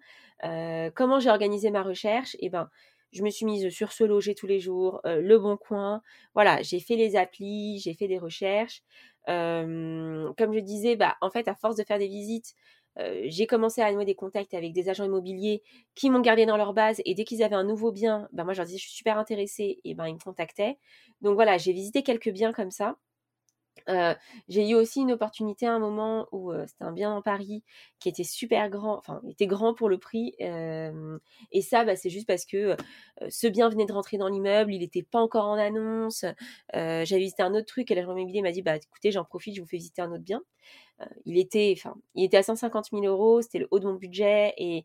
comment 0.94 1.20
j'ai 1.20 1.30
organisé 1.30 1.70
ma 1.70 1.82
recherche? 1.82 2.36
Eh 2.40 2.50
ben, 2.50 2.68
je 3.12 3.22
me 3.22 3.30
suis 3.30 3.46
mise 3.46 3.68
sur 3.70 3.92
ce 3.92 4.02
loger 4.04 4.34
tous 4.34 4.48
les 4.48 4.58
jours, 4.58 5.00
le 5.04 5.38
bon 5.38 5.56
coin. 5.56 6.02
Voilà, 6.34 6.60
j'ai 6.62 6.80
fait 6.80 6.96
les 6.96 7.16
applis, 7.16 7.78
j'ai 7.78 7.94
fait 7.94 8.08
des 8.08 8.18
recherches. 8.18 8.82
Comme 9.26 10.52
je 10.54 10.60
disais, 10.60 10.96
bah, 10.96 11.16
en 11.20 11.30
fait, 11.30 11.48
à 11.48 11.54
force 11.54 11.76
de 11.76 11.84
faire 11.84 11.98
des 11.98 12.08
visites, 12.08 12.54
j'ai 13.24 13.46
commencé 13.46 13.80
à 13.82 13.92
nouer 13.92 14.04
des 14.04 14.14
contacts 14.14 14.54
avec 14.54 14.72
des 14.72 14.88
agents 14.88 15.04
immobiliers 15.04 15.62
qui 15.96 16.10
m'ont 16.10 16.20
gardé 16.20 16.46
dans 16.46 16.56
leur 16.56 16.74
base 16.74 17.00
et 17.04 17.14
dès 17.14 17.24
qu'ils 17.24 17.42
avaient 17.42 17.56
un 17.56 17.64
nouveau 17.64 17.90
bien, 17.92 18.28
bah, 18.32 18.44
moi 18.44 18.52
je 18.52 18.58
leur 18.58 18.66
disais 18.66 18.78
je 18.78 18.84
suis 18.84 18.96
super 18.96 19.18
intéressée 19.18 19.80
et 19.84 19.94
ben 19.94 20.06
ils 20.06 20.14
me 20.14 20.18
contactaient. 20.20 20.78
Donc 21.20 21.34
voilà, 21.34 21.58
j'ai 21.58 21.72
visité 21.72 22.02
quelques 22.04 22.30
biens 22.30 22.52
comme 22.52 22.70
ça 22.70 22.96
j'ai 24.48 24.68
eu 24.68 24.74
aussi 24.74 25.00
une 25.00 25.12
opportunité 25.12 25.66
à 25.66 25.72
un 25.74 25.78
moment 25.78 26.26
où 26.32 26.52
c'était 26.66 26.84
un 26.84 26.92
bien 26.92 27.12
en 27.12 27.22
Paris 27.22 27.62
qui 27.98 28.08
était 28.08 28.24
super 28.24 28.70
grand, 28.70 28.96
enfin, 28.98 29.20
était 29.28 29.46
grand 29.46 29.74
pour 29.74 29.88
le 29.88 29.98
prix. 29.98 30.34
et 30.38 31.62
ça, 31.62 31.84
bah, 31.84 31.96
c'est 31.96 32.10
juste 32.10 32.26
parce 32.26 32.44
que 32.44 32.76
ce 33.28 33.46
bien 33.46 33.68
venait 33.68 33.86
de 33.86 33.92
rentrer 33.92 34.16
dans 34.18 34.28
l'immeuble, 34.28 34.72
il 34.72 34.80
n'était 34.80 35.02
pas 35.02 35.20
encore 35.20 35.46
en 35.46 35.58
annonce. 35.58 36.24
J'avais 36.72 37.18
visité 37.18 37.42
un 37.42 37.54
autre 37.54 37.66
truc 37.66 37.90
et 37.90 37.94
l'agent 37.94 38.16
immobilier 38.16 38.42
m'a 38.42 38.52
dit 38.52 38.62
bah 38.62 38.76
écoutez, 38.76 39.12
j'en 39.12 39.24
profite, 39.24 39.56
je 39.56 39.60
vous 39.60 39.66
fais 39.68 39.76
visiter 39.76 40.02
un 40.02 40.12
autre 40.12 40.24
bien. 40.24 40.42
il 41.26 41.38
était, 41.38 41.74
enfin, 41.76 41.96
il 42.14 42.24
était 42.24 42.38
à 42.38 42.42
150 42.42 42.86
000 42.92 43.04
euros, 43.04 43.42
c'était 43.42 43.58
le 43.58 43.68
haut 43.70 43.80
de 43.80 43.86
mon 43.86 43.94
budget 43.94 44.54
et 44.56 44.84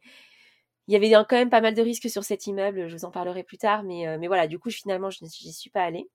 il 0.88 0.94
y 0.94 0.96
avait 0.96 1.12
quand 1.12 1.38
même 1.38 1.52
pas 1.52 1.62
mal 1.62 1.76
de 1.76 1.82
risques 1.84 2.10
sur 2.10 2.24
cet 2.24 2.48
immeuble. 2.48 2.88
Je 2.88 2.96
vous 2.96 3.06
en 3.06 3.12
parlerai 3.12 3.44
plus 3.44 3.60
tard, 3.60 3.84
mais, 3.84 4.18
mais 4.18 4.28
voilà, 4.28 4.48
du 4.48 4.58
coup, 4.60 4.72
finalement, 4.72 5.12
je 5.12 5.24
n'y 5.24 5.54
suis 5.54 5.70
pas 5.70 5.84
allée. 5.84 6.10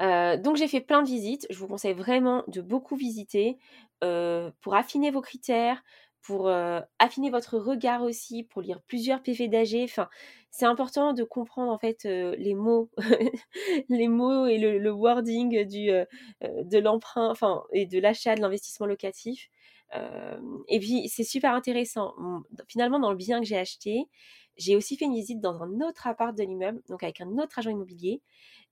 Donc 0.00 0.56
j'ai 0.56 0.68
fait 0.68 0.80
plein 0.80 1.02
de 1.02 1.06
visites. 1.06 1.46
Je 1.50 1.58
vous 1.58 1.68
conseille 1.68 1.94
vraiment 1.94 2.44
de 2.48 2.60
beaucoup 2.60 2.96
visiter 2.96 3.58
pour 4.00 4.74
affiner 4.74 5.10
vos 5.10 5.20
critères, 5.20 5.82
pour 6.22 6.50
affiner 6.98 7.30
votre 7.30 7.58
regard 7.58 8.02
aussi, 8.02 8.44
pour 8.44 8.62
lire 8.62 8.80
plusieurs 8.86 9.22
PV 9.22 9.48
d'AG. 9.48 9.82
Enfin, 9.84 10.08
c'est 10.50 10.66
important 10.66 11.12
de 11.12 11.24
comprendre 11.24 11.72
en 11.72 11.78
fait 11.78 12.04
les 12.04 12.54
mots, 12.54 12.90
les 13.88 14.08
mots 14.08 14.46
et 14.46 14.58
le, 14.58 14.90
wording 14.90 15.66
du, 15.66 15.90
de 16.40 16.78
l'emprunt, 16.78 17.30
enfin 17.30 17.62
et 17.72 17.86
de 17.86 17.98
l'achat 17.98 18.34
de 18.34 18.40
l'investissement 18.40 18.86
locatif. 18.86 19.48
et 20.68 20.78
puis 20.78 21.08
c'est 21.08 21.24
super 21.24 21.54
intéressant. 21.54 22.14
Finalement, 22.68 22.98
dans 22.98 23.10
le 23.10 23.16
bien 23.16 23.40
que 23.40 23.46
j'ai 23.46 23.58
acheté, 23.58 24.08
j'ai 24.56 24.76
aussi 24.76 24.96
fait 24.96 25.06
une 25.06 25.14
visite 25.14 25.40
dans 25.40 25.62
un 25.62 25.80
autre 25.80 26.06
appart 26.06 26.36
de 26.36 26.42
l'immeuble, 26.42 26.82
donc 26.88 27.02
avec 27.02 27.20
un 27.20 27.38
autre 27.38 27.58
agent 27.58 27.70
immobilier. 27.70 28.20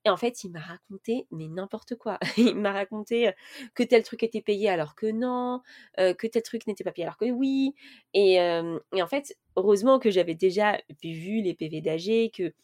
Et 0.05 0.11
en 0.11 0.17
fait, 0.17 0.45
il 0.45 0.51
m'a 0.51 0.61
raconté, 0.61 1.27
mais 1.31 1.49
n'importe 1.49 1.95
quoi. 1.97 2.19
il 2.39 2.57
m'a 2.57 2.73
raconté 2.73 3.33
que 3.75 3.83
tel 3.83 4.03
truc 4.03 4.23
était 4.23 4.41
payé 4.41 4.69
alors 4.69 4.95
que 4.95 5.07
non, 5.07 5.63
que 5.97 6.27
tel 6.27 6.43
truc 6.43 6.67
n'était 6.67 6.85
pas 6.85 6.93
payé 6.93 7.05
alors 7.05 7.19
que 7.19 7.31
oui. 7.31 7.75
Et, 8.15 8.41
en 8.41 9.07
fait, 9.09 9.37
heureusement 9.57 9.99
que 9.99 10.11
j'avais 10.11 10.35
déjà 10.35 10.79
vu 11.03 11.43
les 11.43 11.55
PV 11.55 11.81
d'AG, 11.83 12.31
que 12.33 12.55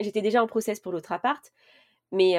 j'étais 0.00 0.22
déjà 0.22 0.42
en 0.42 0.46
process 0.46 0.80
pour 0.80 0.92
l'autre 0.92 1.12
appart. 1.12 1.52
Mais, 2.10 2.34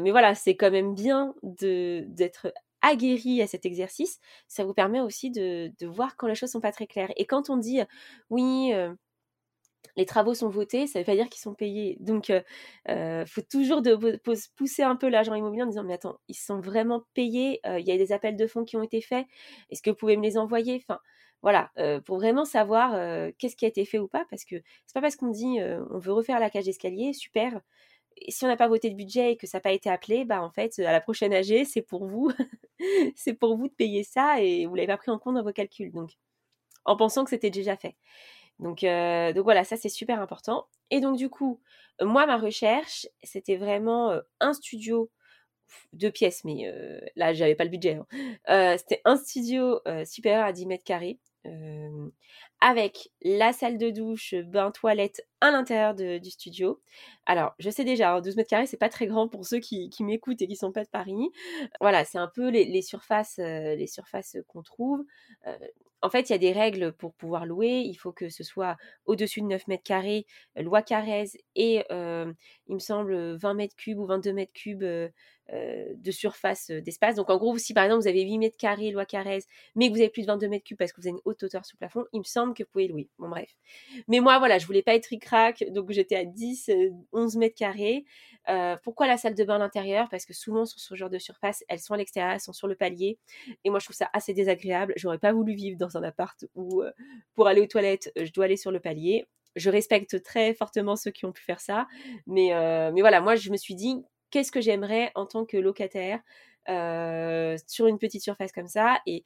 mais 0.00 0.10
voilà, 0.10 0.34
c'est 0.34 0.56
quand 0.56 0.70
même 0.70 0.94
bien 0.94 1.34
d'être 1.42 2.52
aguerri 2.82 3.42
à 3.42 3.46
cet 3.46 3.66
exercice. 3.66 4.20
Ça 4.48 4.64
vous 4.64 4.74
permet 4.74 5.00
aussi 5.00 5.30
de, 5.30 5.72
de, 5.78 5.86
voir 5.86 6.16
quand 6.16 6.28
les 6.28 6.34
choses 6.34 6.50
sont 6.50 6.60
pas 6.60 6.72
très 6.72 6.86
claires. 6.86 7.12
Et 7.16 7.26
quand 7.26 7.50
on 7.50 7.56
dit 7.56 7.80
oui, 8.30 8.72
les 9.96 10.06
travaux 10.06 10.34
sont 10.34 10.48
votés, 10.48 10.86
ça 10.86 10.98
ne 10.98 11.04
veut 11.04 11.06
pas 11.06 11.14
dire 11.14 11.28
qu'ils 11.28 11.40
sont 11.40 11.54
payés. 11.54 11.96
Donc, 12.00 12.28
il 12.28 12.44
euh, 12.90 13.24
faut 13.26 13.42
toujours 13.42 13.82
pousser 14.56 14.82
un 14.82 14.96
peu 14.96 15.08
l'agent 15.08 15.34
immobilier 15.34 15.62
en 15.62 15.66
disant, 15.66 15.84
mais 15.84 15.94
attends, 15.94 16.18
ils 16.28 16.34
sont 16.34 16.60
vraiment 16.60 17.04
payés, 17.14 17.60
il 17.64 17.86
y 17.86 17.92
a 17.92 17.96
des 17.96 18.12
appels 18.12 18.36
de 18.36 18.46
fonds 18.46 18.64
qui 18.64 18.76
ont 18.76 18.82
été 18.82 19.00
faits, 19.00 19.26
est-ce 19.70 19.82
que 19.82 19.90
vous 19.90 19.96
pouvez 19.96 20.16
me 20.16 20.22
les 20.22 20.38
envoyer? 20.38 20.82
Enfin, 20.86 21.00
voilà, 21.42 21.70
pour 22.04 22.16
vraiment 22.16 22.44
savoir 22.44 22.92
qu'est-ce 23.38 23.56
qui 23.56 23.64
a 23.64 23.68
été 23.68 23.84
fait 23.84 23.98
ou 23.98 24.08
pas, 24.08 24.24
parce 24.30 24.44
que 24.44 24.56
c'est 24.86 24.94
pas 24.94 25.00
parce 25.00 25.16
qu'on 25.16 25.30
dit, 25.30 25.58
on 25.90 25.98
veut 25.98 26.12
refaire 26.12 26.40
la 26.40 26.50
cage 26.50 26.64
d'escalier, 26.64 27.12
super. 27.12 27.60
Et 28.18 28.30
si 28.30 28.44
on 28.44 28.48
n'a 28.48 28.56
pas 28.56 28.68
voté 28.68 28.90
de 28.90 28.96
budget 28.96 29.32
et 29.32 29.36
que 29.36 29.46
ça 29.46 29.58
n'a 29.58 29.62
pas 29.62 29.72
été 29.72 29.90
appelé, 29.90 30.24
bah 30.24 30.42
en 30.42 30.50
fait, 30.50 30.78
à 30.78 30.92
la 30.92 31.00
prochaine 31.00 31.34
AG, 31.34 31.64
c'est 31.64 31.82
pour 31.82 32.06
vous, 32.06 32.30
c'est 33.14 33.34
pour 33.34 33.56
vous 33.56 33.68
de 33.68 33.74
payer 33.74 34.04
ça 34.04 34.40
et 34.40 34.66
vous 34.66 34.74
l'avez 34.74 34.86
pas 34.86 34.96
pris 34.96 35.10
en 35.10 35.18
compte 35.18 35.34
dans 35.34 35.42
vos 35.42 35.52
calculs. 35.52 35.92
Donc, 35.92 36.10
en 36.84 36.96
pensant 36.96 37.24
que 37.24 37.30
c'était 37.30 37.50
déjà 37.50 37.76
fait. 37.76 37.96
Donc, 38.58 38.84
euh, 38.84 39.32
donc 39.32 39.44
voilà, 39.44 39.64
ça 39.64 39.76
c'est 39.76 39.88
super 39.88 40.20
important. 40.20 40.66
Et 40.90 41.00
donc 41.00 41.16
du 41.16 41.28
coup, 41.28 41.60
moi 42.00 42.26
ma 42.26 42.36
recherche, 42.36 43.06
c'était 43.22 43.56
vraiment 43.56 44.12
euh, 44.12 44.20
un 44.40 44.52
studio 44.52 45.10
deux 45.92 46.12
pièces, 46.12 46.44
mais 46.44 46.68
euh, 46.68 47.00
là 47.16 47.34
j'avais 47.34 47.56
pas 47.56 47.64
le 47.64 47.70
budget. 47.70 47.98
Hein. 48.48 48.76
c'était 48.78 49.00
un 49.04 49.16
studio 49.16 49.80
supérieur 50.04 50.44
à 50.44 50.52
10 50.52 50.66
mètres 50.66 50.84
carrés. 50.84 51.18
avec 52.60 53.10
la 53.22 53.52
salle 53.52 53.78
de 53.78 53.90
douche, 53.90 54.34
bain, 54.34 54.70
toilette 54.70 55.22
à 55.40 55.50
l'intérieur 55.50 55.94
du 55.94 56.30
studio. 56.30 56.80
Alors, 57.26 57.54
je 57.58 57.70
sais 57.70 57.84
déjà, 57.84 58.20
12 58.20 58.32
hein, 58.32 58.36
mètres 58.36 58.50
carrés, 58.50 58.66
c'est 58.66 58.76
pas 58.78 58.88
très 58.88 59.06
grand 59.06 59.28
pour 59.28 59.44
ceux 59.46 59.58
qui, 59.60 59.90
m'écoutent 60.00 60.42
et 60.42 60.48
qui 60.48 60.56
sont 60.56 60.72
pas 60.72 60.84
de 60.84 60.88
Paris. 60.88 61.30
Voilà, 61.80 62.04
c'est 62.04 62.18
un 62.18 62.30
peu 62.34 62.48
les, 62.50 62.82
surfaces, 62.82 63.38
les 63.38 63.86
surfaces 63.86 64.36
qu'on 64.48 64.62
trouve 64.62 65.04
en 66.06 66.10
fait, 66.10 66.30
il 66.30 66.32
y 66.32 66.34
a 66.36 66.38
des 66.38 66.52
règles 66.52 66.92
pour 66.92 67.14
pouvoir 67.14 67.46
louer. 67.46 67.80
Il 67.84 67.94
faut 67.96 68.12
que 68.12 68.28
ce 68.28 68.44
soit 68.44 68.76
au-dessus 69.06 69.40
de 69.40 69.46
9 69.46 69.66
mètres 69.66 69.82
carrés, 69.82 70.24
euh, 70.58 70.62
loi 70.62 70.82
Carrez, 70.82 71.24
et 71.56 71.84
il 71.90 72.74
me 72.74 72.78
semble 72.78 73.36
20 73.36 73.54
mètres 73.54 73.76
cubes 73.76 73.98
ou 73.98 74.06
22 74.06 74.32
mètres 74.32 74.52
cubes 74.52 74.84
de 75.52 76.10
surface 76.10 76.70
d'espace. 76.70 77.14
Donc 77.14 77.30
en 77.30 77.36
gros, 77.36 77.56
si 77.58 77.72
par 77.74 77.84
exemple 77.84 78.02
vous 78.02 78.08
avez 78.08 78.22
8 78.22 78.38
mètres 78.38 78.56
carrés, 78.56 78.90
loi 78.90 79.04
Carrez, 79.04 79.40
mais 79.74 79.88
que 79.88 79.94
vous 79.94 80.00
avez 80.00 80.08
plus 80.08 80.22
de 80.22 80.26
22 80.26 80.48
mètres 80.48 80.64
cubes 80.64 80.76
parce 80.76 80.92
que 80.92 81.00
vous 81.00 81.06
avez 81.06 81.16
une 81.16 81.22
haute 81.24 81.42
hauteur 81.42 81.64
sous 81.64 81.76
plafond, 81.76 82.04
il 82.12 82.18
me 82.18 82.24
semble 82.24 82.54
que 82.54 82.64
vous 82.64 82.68
pouvez 82.70 82.88
louer. 82.88 83.08
Bon 83.18 83.28
bref. 83.28 83.54
Mais 84.08 84.20
moi 84.20 84.38
voilà, 84.38 84.58
je 84.58 84.66
voulais 84.66 84.82
pas 84.82 84.94
être 84.94 85.06
ric-rac, 85.06 85.64
donc 85.70 85.90
j'étais 85.92 86.16
à 86.16 86.24
10, 86.24 86.70
11 87.12 87.36
mètres 87.36 87.56
carrés. 87.56 88.04
pourquoi 88.82 89.06
la 89.06 89.16
salle 89.16 89.34
de 89.34 89.44
bain 89.44 89.56
à 89.56 89.58
l'intérieur? 89.58 90.08
Parce 90.10 90.26
que 90.26 90.34
souvent 90.34 90.64
sur 90.64 90.80
ce 90.80 90.94
genre 90.94 91.10
de 91.10 91.18
surface, 91.18 91.64
elles 91.68 91.80
sont 91.80 91.94
à 91.94 91.96
l'extérieur, 91.96 92.32
elles 92.32 92.40
sont 92.40 92.52
sur 92.52 92.66
le 92.66 92.74
palier. 92.74 93.18
Et 93.64 93.70
moi 93.70 93.78
je 93.78 93.86
trouve 93.86 93.96
ça 93.96 94.10
assez 94.12 94.34
désagréable. 94.34 94.94
J'aurais 94.96 95.18
pas 95.18 95.32
voulu 95.32 95.54
vivre 95.54 95.78
dans 95.78 95.96
un 95.96 96.02
appart 96.02 96.44
où 96.54 96.82
pour 97.34 97.46
aller 97.46 97.60
aux 97.60 97.66
toilettes, 97.66 98.12
je 98.16 98.32
dois 98.32 98.46
aller 98.46 98.56
sur 98.56 98.72
le 98.72 98.80
palier 98.80 99.26
je 99.56 99.70
respecte 99.70 100.22
très 100.22 100.54
fortement 100.54 100.96
ceux 100.96 101.10
qui 101.10 101.24
ont 101.24 101.32
pu 101.32 101.42
faire 101.42 101.60
ça. 101.60 101.86
Mais, 102.26 102.50
mais 102.92 103.00
voilà, 103.00 103.20
moi, 103.20 103.34
je 103.36 103.50
me 103.50 103.56
suis 103.56 103.74
dit, 103.74 103.96
qu'est-ce 104.36 104.52
que 104.52 104.60
j'aimerais 104.60 105.12
en 105.14 105.24
tant 105.24 105.46
que 105.46 105.56
locataire 105.56 106.20
sur 107.66 107.86
une 107.86 107.98
petite 107.98 108.22
surface 108.22 108.52
comme 108.52 108.68
ça 108.68 109.00
et 109.06 109.24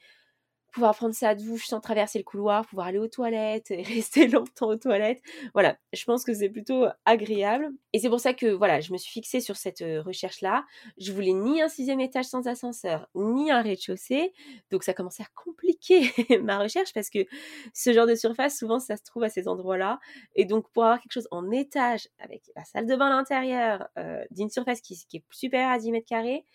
pouvoir 0.70 0.94
prendre 0.94 1.14
sa 1.14 1.34
douche 1.34 1.66
sans 1.66 1.80
traverser 1.80 2.18
le 2.18 2.24
couloir, 2.24 2.66
pouvoir 2.66 2.86
aller 2.86 2.98
aux 2.98 3.08
toilettes 3.08 3.70
et 3.70 3.82
rester 3.82 4.26
longtemps 4.28 4.68
aux 4.68 4.76
toilettes. 4.76 5.22
Voilà, 5.54 5.76
je 5.92 6.04
pense 6.04 6.24
que 6.24 6.34
c'est 6.34 6.48
plutôt 6.48 6.86
agréable. 7.04 7.70
Et 7.92 7.98
c'est 7.98 8.08
pour 8.08 8.20
ça 8.20 8.34
que 8.34 8.46
voilà, 8.46 8.80
je 8.80 8.92
me 8.92 8.98
suis 8.98 9.10
fixée 9.10 9.40
sur 9.40 9.56
cette 9.56 9.80
recherche-là. 9.80 10.64
Je 10.98 11.12
voulais 11.12 11.32
ni 11.32 11.60
un 11.60 11.68
sixième 11.68 12.00
étage 12.00 12.26
sans 12.26 12.46
ascenseur, 12.46 13.08
ni 13.14 13.50
un 13.50 13.62
rez-de-chaussée. 13.62 14.32
Donc 14.70 14.82
ça 14.82 14.94
commençait 14.94 15.22
à 15.22 15.28
compliquer 15.34 16.10
ma 16.42 16.58
recherche 16.58 16.92
parce 16.92 17.10
que 17.10 17.26
ce 17.74 17.92
genre 17.92 18.06
de 18.06 18.14
surface, 18.14 18.56
souvent, 18.58 18.78
ça 18.78 18.96
se 18.96 19.02
trouve 19.02 19.24
à 19.24 19.28
ces 19.28 19.48
endroits-là. 19.48 19.98
Et 20.34 20.44
donc 20.44 20.70
pour 20.72 20.84
avoir 20.84 21.00
quelque 21.00 21.12
chose 21.12 21.28
en 21.30 21.50
étage 21.50 22.08
avec 22.18 22.42
la 22.56 22.64
salle 22.64 22.86
de 22.86 22.96
bain 22.96 23.06
à 23.06 23.10
l'intérieur, 23.10 23.88
d'une 24.30 24.50
surface 24.50 24.80
qui, 24.80 24.94
est 25.12 25.24
supérieure 25.30 25.70
à 25.70 25.78
10 25.78 25.92
mètres 25.92 26.08
carrés, 26.08 26.46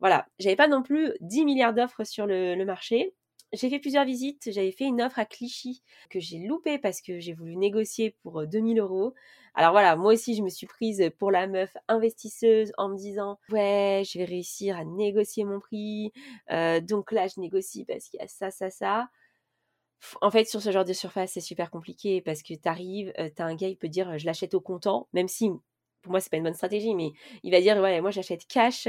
voilà, 0.00 0.26
j'avais 0.38 0.56
pas 0.56 0.68
non 0.68 0.82
plus 0.82 1.12
10 1.20 1.44
milliards 1.44 1.74
d'offres 1.74 2.04
sur 2.04 2.26
le 2.26 2.64
marché 2.64 3.14
j'ai 3.52 3.70
fait 3.70 3.78
plusieurs 3.78 4.04
visites. 4.04 4.50
J'avais 4.52 4.72
fait 4.72 4.84
une 4.84 5.02
offre 5.02 5.18
à 5.18 5.24
Clichy 5.24 5.82
que 6.08 6.20
j'ai 6.20 6.38
loupée 6.38 6.78
parce 6.78 7.00
que 7.00 7.20
j'ai 7.20 7.32
voulu 7.32 7.56
négocier 7.56 8.16
pour 8.22 8.46
2000 8.46 8.78
euros. 8.78 9.14
Alors 9.54 9.72
voilà, 9.72 9.96
moi 9.96 10.12
aussi, 10.12 10.36
je 10.36 10.42
me 10.42 10.48
suis 10.48 10.66
prise 10.66 11.10
pour 11.18 11.30
la 11.30 11.46
meuf 11.46 11.76
investisseuse 11.88 12.72
en 12.78 12.88
me 12.88 12.96
disant 12.96 13.38
ouais, 13.50 14.02
je 14.06 14.18
vais 14.18 14.24
réussir 14.24 14.76
à 14.76 14.84
négocier 14.84 15.44
mon 15.44 15.60
prix. 15.60 16.12
donc 16.48 17.12
là, 17.12 17.26
je 17.26 17.40
négocie 17.40 17.84
parce 17.84 18.08
qu'il 18.08 18.20
y 18.20 18.22
a 18.22 18.28
ça, 18.28 18.50
ça, 18.50 18.70
ça. 18.70 19.08
En 20.22 20.30
fait, 20.30 20.44
sur 20.44 20.62
ce 20.62 20.70
genre 20.70 20.84
de 20.84 20.92
surface, 20.92 21.32
c'est 21.32 21.40
super 21.40 21.70
compliqué 21.70 22.22
parce 22.22 22.42
que 22.42 22.54
tu 22.54 22.68
arrives, 22.68 23.12
tu 23.16 23.42
as 23.42 23.44
un 23.44 23.54
gars, 23.54 23.68
il 23.68 23.76
peut 23.76 23.88
dire 23.88 24.18
je 24.18 24.26
l'achète 24.26 24.54
au 24.54 24.60
comptant, 24.60 25.08
même 25.12 25.28
si 25.28 25.50
pour 26.02 26.12
moi, 26.12 26.20
c'est 26.20 26.30
pas 26.30 26.36
une 26.36 26.44
bonne 26.44 26.54
stratégie, 26.54 26.94
mais 26.94 27.12
il 27.42 27.50
va 27.52 27.60
dire, 27.60 27.76
ouais, 27.78 28.00
moi 28.00 28.10
j'achète 28.10 28.46
cash, 28.46 28.88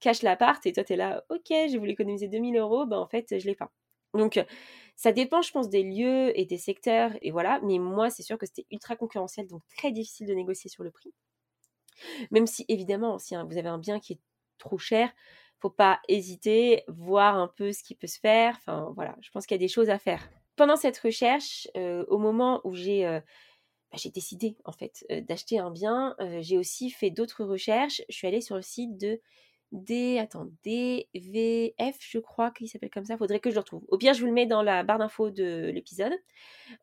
cash 0.00 0.22
l'appart, 0.22 0.64
et 0.66 0.72
toi 0.72 0.84
tu 0.84 0.94
es 0.94 0.96
là, 0.96 1.24
ok, 1.30 1.48
je 1.50 1.78
voulais 1.78 1.92
économiser 1.92 2.28
2000 2.28 2.56
euros, 2.56 2.86
ben 2.86 2.98
en 2.98 3.06
fait, 3.06 3.38
je 3.38 3.46
l'ai 3.46 3.54
pas. 3.54 3.70
Donc, 4.14 4.44
ça 4.94 5.10
dépend, 5.10 5.40
je 5.40 5.50
pense, 5.52 5.70
des 5.70 5.82
lieux 5.82 6.38
et 6.38 6.44
des 6.44 6.58
secteurs, 6.58 7.12
et 7.22 7.30
voilà. 7.30 7.60
Mais 7.62 7.78
moi, 7.78 8.10
c'est 8.10 8.22
sûr 8.22 8.36
que 8.36 8.44
c'était 8.44 8.66
ultra 8.70 8.94
concurrentiel, 8.94 9.46
donc 9.46 9.62
très 9.76 9.90
difficile 9.90 10.26
de 10.26 10.34
négocier 10.34 10.68
sur 10.68 10.82
le 10.84 10.90
prix. 10.90 11.14
Même 12.30 12.46
si, 12.46 12.64
évidemment, 12.68 13.18
si 13.18 13.34
vous 13.34 13.56
avez 13.58 13.68
un 13.68 13.78
bien 13.78 14.00
qui 14.00 14.14
est 14.14 14.20
trop 14.58 14.78
cher, 14.78 15.10
faut 15.60 15.70
pas 15.70 16.00
hésiter, 16.08 16.82
voir 16.88 17.36
un 17.36 17.48
peu 17.48 17.72
ce 17.72 17.82
qui 17.82 17.94
peut 17.94 18.06
se 18.06 18.18
faire. 18.18 18.56
Enfin, 18.58 18.92
voilà, 18.94 19.16
je 19.20 19.30
pense 19.30 19.46
qu'il 19.46 19.54
y 19.54 19.60
a 19.60 19.64
des 19.64 19.68
choses 19.68 19.88
à 19.90 19.98
faire. 19.98 20.28
Pendant 20.56 20.76
cette 20.76 20.98
recherche, 20.98 21.68
au 21.74 22.18
moment 22.18 22.60
où 22.64 22.74
j'ai 22.74 23.20
bah, 23.92 23.98
j'ai 24.00 24.10
décidé 24.10 24.56
en 24.64 24.72
fait 24.72 25.04
d'acheter 25.28 25.58
un 25.58 25.70
bien, 25.70 26.16
j'ai 26.40 26.58
aussi 26.58 26.90
fait 26.90 27.10
d'autres 27.10 27.44
recherches. 27.44 28.02
Je 28.08 28.16
suis 28.16 28.26
allée 28.26 28.40
sur 28.40 28.56
le 28.56 28.62
site 28.62 28.98
de 28.98 29.20
D, 29.72 30.18
attends, 30.18 30.48
DVF, 30.64 31.96
je 31.98 32.18
crois 32.18 32.50
qu'il 32.50 32.68
s'appelle 32.68 32.90
comme 32.90 33.06
ça. 33.06 33.16
Faudrait 33.16 33.40
que 33.40 33.48
je 33.48 33.54
le 33.54 33.60
retrouve. 33.60 33.82
Au 33.88 33.96
pire, 33.96 34.12
je 34.12 34.20
vous 34.20 34.26
le 34.26 34.32
mets 34.32 34.44
dans 34.44 34.62
la 34.62 34.82
barre 34.82 34.98
d'infos 34.98 35.30
de 35.30 35.70
l'épisode. 35.72 36.12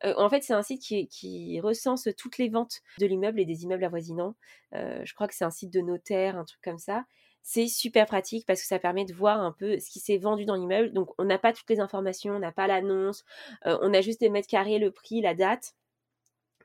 Euh, 0.04 0.12
en 0.16 0.28
fait, 0.28 0.42
c'est 0.42 0.54
un 0.54 0.62
site 0.62 0.82
qui, 0.82 1.60
recense 1.60 2.08
toutes 2.18 2.38
les 2.38 2.48
ventes 2.48 2.80
de 2.98 3.06
l'immeuble 3.06 3.38
et 3.38 3.44
des 3.44 3.62
immeubles 3.62 3.84
avoisinants. 3.84 4.34
Euh, 4.74 5.02
je 5.04 5.14
crois 5.14 5.28
que 5.28 5.34
c'est 5.36 5.44
un 5.44 5.50
site 5.50 5.72
de 5.72 5.80
notaire, 5.80 6.36
un 6.36 6.44
truc 6.44 6.60
comme 6.62 6.78
ça. 6.78 7.04
C'est 7.42 7.68
super 7.68 8.06
pratique 8.06 8.44
parce 8.44 8.60
que 8.60 8.66
ça 8.66 8.80
permet 8.80 9.04
de 9.04 9.14
voir 9.14 9.40
un 9.40 9.52
peu 9.52 9.78
ce 9.78 9.88
qui 9.88 10.00
s'est 10.00 10.18
vendu 10.18 10.44
dans 10.44 10.56
l'immeuble. 10.56 10.92
Donc, 10.92 11.10
on 11.18 11.24
n'a 11.24 11.38
pas 11.38 11.52
toutes 11.52 11.70
les 11.70 11.78
informations, 11.78 12.34
on 12.34 12.40
n'a 12.40 12.52
pas 12.52 12.66
l'annonce, 12.66 13.24
euh, 13.66 13.78
on 13.82 13.94
a 13.94 14.00
juste 14.00 14.20
des 14.20 14.30
mètres 14.30 14.48
carrés, 14.48 14.80
le 14.80 14.90
prix, 14.90 15.20
la 15.20 15.34
date. 15.34 15.74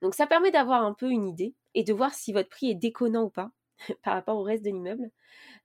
Donc, 0.01 0.13
ça 0.13 0.27
permet 0.27 0.51
d'avoir 0.51 0.84
un 0.84 0.93
peu 0.93 1.10
une 1.10 1.27
idée 1.27 1.55
et 1.73 1.84
de 1.84 1.93
voir 1.93 2.13
si 2.13 2.34
votre 2.34 2.49
prix 2.49 2.71
est 2.71 2.75
déconnant 2.75 3.23
ou 3.23 3.29
pas 3.29 3.51
par 4.03 4.13
rapport 4.13 4.38
au 4.38 4.43
reste 4.43 4.63
de 4.63 4.69
l'immeuble 4.69 5.12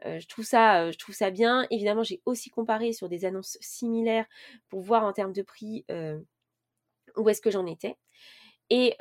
je, 0.05 0.27
trouve 0.27 0.45
ça, 0.45 0.91
je 0.91 0.99
trouve 0.99 1.15
ça 1.15 1.31
bien. 1.31 1.67
Évidemment, 1.71 2.03
j'ai 2.03 2.23
aussi 2.25 2.51
comparé 2.51 2.93
sur 2.93 3.09
des 3.09 3.25
annonces 3.25 3.59
similaires 3.61 4.27
pour 4.69 4.81
voir 4.81 5.05
en 5.05 5.13
termes 5.13 5.33
de 5.33 5.43
prix 5.43 5.85
où 7.17 7.29
est-ce 7.29 7.41
que 7.41 7.51
j'en 7.51 7.67
étais. 7.67 7.97
Et, 8.71 8.97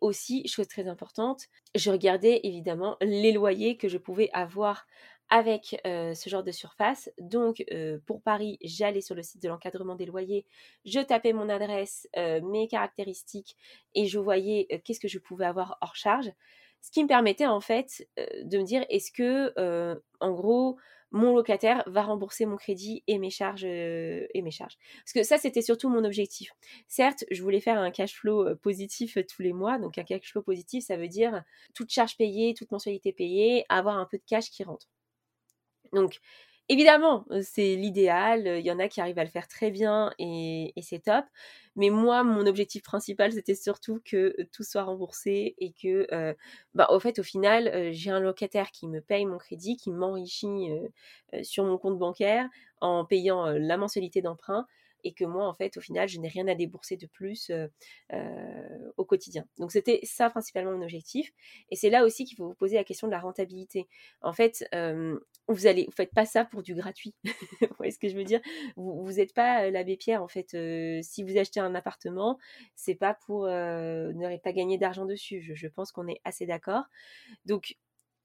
aussi, 0.00 0.46
chose 0.48 0.68
très 0.68 0.88
importante, 0.88 1.44
je 1.74 1.90
regardais 1.90 2.40
évidemment 2.42 2.96
les 3.00 3.32
loyers 3.32 3.76
que 3.76 3.88
je 3.88 3.98
pouvais 3.98 4.30
avoir 4.32 4.86
avec 5.30 5.80
ce 5.84 6.28
genre 6.28 6.42
de 6.42 6.52
surface. 6.52 7.10
Donc, 7.18 7.64
pour 8.06 8.22
Paris, 8.22 8.58
j'allais 8.62 9.00
sur 9.00 9.14
le 9.14 9.22
site 9.22 9.42
de 9.42 9.48
l'encadrement 9.48 9.94
des 9.94 10.06
loyers, 10.06 10.46
je 10.84 11.00
tapais 11.00 11.32
mon 11.32 11.48
adresse, 11.48 12.08
mes 12.16 12.68
caractéristiques 12.68 13.56
et 13.94 14.06
je 14.06 14.18
voyais 14.18 14.66
qu'est-ce 14.84 15.00
que 15.00 15.08
je 15.08 15.18
pouvais 15.18 15.46
avoir 15.46 15.78
hors 15.80 15.96
charge. 15.96 16.30
Ce 16.80 16.90
qui 16.92 17.02
me 17.02 17.08
permettait 17.08 17.46
en 17.46 17.60
fait 17.60 18.08
de 18.16 18.58
me 18.58 18.62
dire 18.64 18.84
est-ce 18.88 19.10
que, 19.12 19.52
en 20.20 20.32
gros, 20.32 20.76
mon 21.10 21.34
locataire 21.34 21.82
va 21.86 22.02
rembourser 22.02 22.44
mon 22.44 22.56
crédit 22.56 23.02
et 23.06 23.18
mes 23.18 23.30
charges 23.30 23.64
et 23.64 24.42
mes 24.42 24.50
charges? 24.50 24.76
Parce 25.04 25.12
que 25.12 25.22
ça, 25.22 25.38
c'était 25.38 25.62
surtout 25.62 25.88
mon 25.88 26.04
objectif. 26.04 26.52
Certes, 26.86 27.24
je 27.30 27.42
voulais 27.42 27.60
faire 27.60 27.78
un 27.78 27.90
cash 27.90 28.14
flow 28.14 28.54
positif 28.56 29.18
tous 29.28 29.42
les 29.42 29.52
mois. 29.52 29.78
Donc 29.78 29.98
un 29.98 30.04
cash 30.04 30.30
flow 30.30 30.42
positif, 30.42 30.84
ça 30.84 30.96
veut 30.96 31.08
dire 31.08 31.42
toute 31.74 31.90
charge 31.90 32.16
payée, 32.16 32.54
toute 32.54 32.70
mensualité 32.70 33.12
payée, 33.12 33.64
avoir 33.68 33.98
un 33.98 34.06
peu 34.06 34.18
de 34.18 34.24
cash 34.26 34.50
qui 34.50 34.62
rentre. 34.64 34.86
Donc 35.92 36.20
Évidemment, 36.70 37.24
c'est 37.42 37.76
l'idéal. 37.76 38.58
Il 38.58 38.66
y 38.66 38.70
en 38.70 38.78
a 38.78 38.88
qui 38.88 39.00
arrivent 39.00 39.18
à 39.18 39.24
le 39.24 39.30
faire 39.30 39.48
très 39.48 39.70
bien 39.70 40.12
et, 40.18 40.74
c'est 40.82 41.04
top. 41.04 41.24
Mais 41.76 41.88
moi, 41.88 42.24
mon 42.24 42.46
objectif 42.46 42.82
principal, 42.82 43.32
c'était 43.32 43.54
surtout 43.54 44.00
que 44.04 44.34
tout 44.52 44.64
soit 44.64 44.82
remboursé 44.82 45.54
et 45.58 45.72
que, 45.72 46.06
bah, 46.74 46.88
au 46.90 47.00
fait, 47.00 47.18
au 47.18 47.22
final, 47.22 47.90
j'ai 47.92 48.10
un 48.10 48.20
locataire 48.20 48.70
qui 48.70 48.86
me 48.86 49.00
paye 49.00 49.24
mon 49.24 49.38
crédit, 49.38 49.76
qui 49.76 49.90
m'enrichit 49.90 50.68
sur 51.42 51.64
mon 51.64 51.78
compte 51.78 51.98
bancaire 51.98 52.46
en 52.82 53.06
payant 53.06 53.46
la 53.46 53.78
mensualité 53.78 54.20
d'emprunt 54.20 54.66
et 55.04 55.12
que 55.12 55.24
moi, 55.24 55.46
en 55.46 55.54
fait, 55.54 55.76
au 55.76 55.80
final, 55.80 56.08
je 56.08 56.18
n'ai 56.18 56.28
rien 56.28 56.46
à 56.48 56.54
débourser 56.54 56.96
de 56.96 57.06
plus 57.06 57.50
au 58.96 59.04
quotidien. 59.04 59.44
Donc, 59.58 59.72
c'était 59.72 60.00
ça 60.02 60.30
principalement 60.30 60.72
mon 60.72 60.82
objectif. 60.82 61.32
Et 61.70 61.76
c'est 61.76 61.90
là 61.90 62.04
aussi 62.04 62.24
qu'il 62.24 62.36
faut 62.36 62.46
vous 62.46 62.54
poser 62.54 62.76
la 62.76 62.84
question 62.84 63.06
de 63.06 63.12
la 63.12 63.20
rentabilité. 63.20 63.88
En 64.22 64.32
fait, 64.32 64.64
vous 65.48 65.66
allez, 65.66 65.84
vous 65.84 65.92
faites 65.92 66.12
pas 66.12 66.26
ça 66.26 66.44
pour 66.44 66.62
du 66.62 66.74
gratuit. 66.74 67.14
vous 67.60 67.76
voyez 67.76 67.92
ce 67.92 67.98
que 67.98 68.08
je 68.08 68.16
veux 68.16 68.24
dire? 68.24 68.40
Vous 68.76 69.12
n'êtes 69.12 69.34
pas 69.34 69.70
l'abbé 69.70 69.96
Pierre, 69.96 70.22
en 70.22 70.28
fait. 70.28 70.56
si 71.02 71.22
vous 71.22 71.36
achetez 71.38 71.60
un 71.60 71.74
appartement, 71.74 72.38
c'est 72.76 72.94
pas 72.94 73.14
pour 73.14 73.46
ne 73.46 74.36
pas 74.38 74.52
gagner 74.52 74.78
d'argent 74.78 75.06
dessus. 75.06 75.40
Je, 75.40 75.54
je 75.54 75.68
pense 75.68 75.92
qu'on 75.92 76.08
est 76.08 76.20
assez 76.24 76.46
d'accord. 76.46 76.84
Donc, 77.46 77.76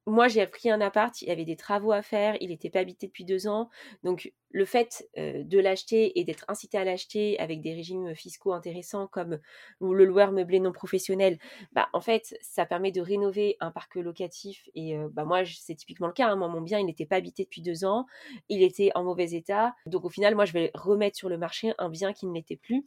moi, 0.06 0.28
j'ai 0.28 0.46
pris 0.48 0.70
un 0.70 0.82
appart, 0.82 1.22
il 1.22 1.30
y 1.30 1.32
avait 1.32 1.46
des 1.46 1.56
travaux 1.56 1.92
à 1.92 2.02
faire, 2.02 2.36
il 2.42 2.50
n'était 2.50 2.70
pas 2.70 2.80
habité 2.80 3.08
depuis 3.08 3.24
deux 3.24 3.48
ans. 3.48 3.70
Donc, 4.04 4.34
le 4.52 4.66
fait 4.66 5.08
de 5.18 5.60
l'acheter 5.60 6.20
et 6.20 6.24
d'être 6.26 6.46
incité 6.48 6.78
à 6.78 6.84
l'acheter 6.84 7.39
avec 7.39 7.62
des 7.62 7.74
régimes 7.74 8.13
fiscaux 8.13 8.54
intéressants 8.54 9.08
comme 9.08 9.39
le 9.82 10.06
loueur 10.06 10.32
meublé 10.32 10.60
non 10.60 10.72
professionnel, 10.72 11.39
bah, 11.72 11.88
en 11.94 12.02
fait, 12.02 12.36
ça 12.42 12.66
permet 12.66 12.92
de 12.92 13.02
rénover 13.02 13.56
un 13.62 13.72
parc 13.72 13.96
locatif. 13.96 14.70
Et 14.76 14.96
bah, 15.12 15.26
moi, 15.26 15.44
c'est 15.46 15.76
typiquement 15.76 16.08
le 16.08 16.13
cas. 16.13 16.28
Hein. 16.28 16.36
Moi, 16.36 16.50
mon 16.50 16.62
bien, 16.62 16.80
il 16.80 16.86
n'était 16.86 17.06
pas 17.06 17.16
habité 17.16 17.44
depuis 17.44 17.62
deux 17.62 17.86
ans, 17.86 18.06
il 18.50 18.62
était 18.62 18.92
en 18.96 19.04
mauvais 19.04 19.32
état. 19.32 19.74
Donc, 19.86 20.06
au 20.06 20.10
final, 20.10 20.36
moi, 20.36 20.46
je 20.46 20.54
vais 20.54 20.72
remettre 20.74 21.18
sur 21.18 21.30
le 21.30 21.38
marché 21.38 21.74
un 21.78 21.89
bien 21.89 22.13
qui 22.13 22.28
ne 22.28 22.34
l'était 22.34 22.58
plus. 22.58 22.86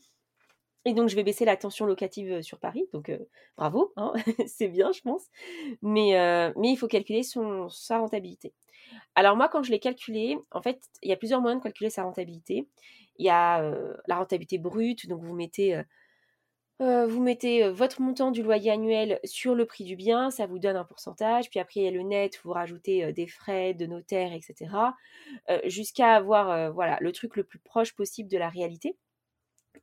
Et 0.87 0.95
donc, 0.95 1.09
je 1.09 1.17
vais 1.17 1.25
baisser 1.25 1.45
la 1.45 1.57
tension 1.57 1.85
locative 1.85 2.43
sur 2.43 2.61
Paris. 2.61 2.87
Donc, 2.93 3.11
bravo, 3.59 3.93
hein, 3.97 4.13
c'est 4.47 4.69
bien, 4.69 4.93
je 4.93 5.01
pense. 5.01 5.25
Mais, 5.83 6.13
mais 6.57 6.71
il 6.71 6.77
faut 6.77 6.87
calculer 6.87 7.25
sa 7.25 7.99
rentabilité. 7.99 8.55
Alors, 9.17 9.37
moi, 9.37 9.49
quand 9.49 9.65
je 9.65 9.73
l'ai 9.73 9.81
calculé, 9.81 10.39
en 10.53 10.63
fait, 10.63 10.81
il 11.03 11.11
y 11.11 11.13
a 11.13 11.17
plusieurs 11.17 11.41
moyens 11.41 11.61
de 11.61 11.65
calculer 11.65 11.91
sa 11.91 12.05
rentabilité. 12.05 12.69
Il 13.19 13.27
y 13.27 13.31
a 13.31 13.69
la 14.07 14.17
rentabilité 14.17 14.59
brute. 14.59 15.09
Donc, 15.09 15.25
vous 15.25 15.35
mettez, 15.35 15.83
vous 16.79 17.21
mettez 17.21 17.69
votre 17.69 18.01
montant 18.01 18.31
du 18.31 18.45
loyer 18.45 18.71
annuel 18.71 19.19
sur 19.25 19.57
le 19.57 19.67
prix 19.67 19.83
du 19.83 19.97
bien. 19.97 20.31
Ça 20.31 20.47
vous 20.47 20.61
donne 20.61 20.77
un 20.77 20.85
pourcentage. 20.85 21.51
Puis 21.51 21.59
après, 21.59 21.81
il 21.81 21.83
y 21.83 21.89
a 21.89 21.91
le 21.91 22.03
net. 22.03 22.39
Vous 22.45 22.53
rajoutez 22.53 23.13
des 23.13 23.27
frais 23.27 23.75
de 23.75 23.87
notaire, 23.87 24.33
etc. 24.33 24.71
jusqu'à 25.65 26.15
avoir 26.15 26.73
voilà, 26.73 26.97
le 27.01 27.11
truc 27.11 27.35
le 27.35 27.43
plus 27.43 27.59
proche 27.59 27.93
possible 27.93 28.31
de 28.31 28.39
la 28.39 28.49
réalité. 28.49 28.97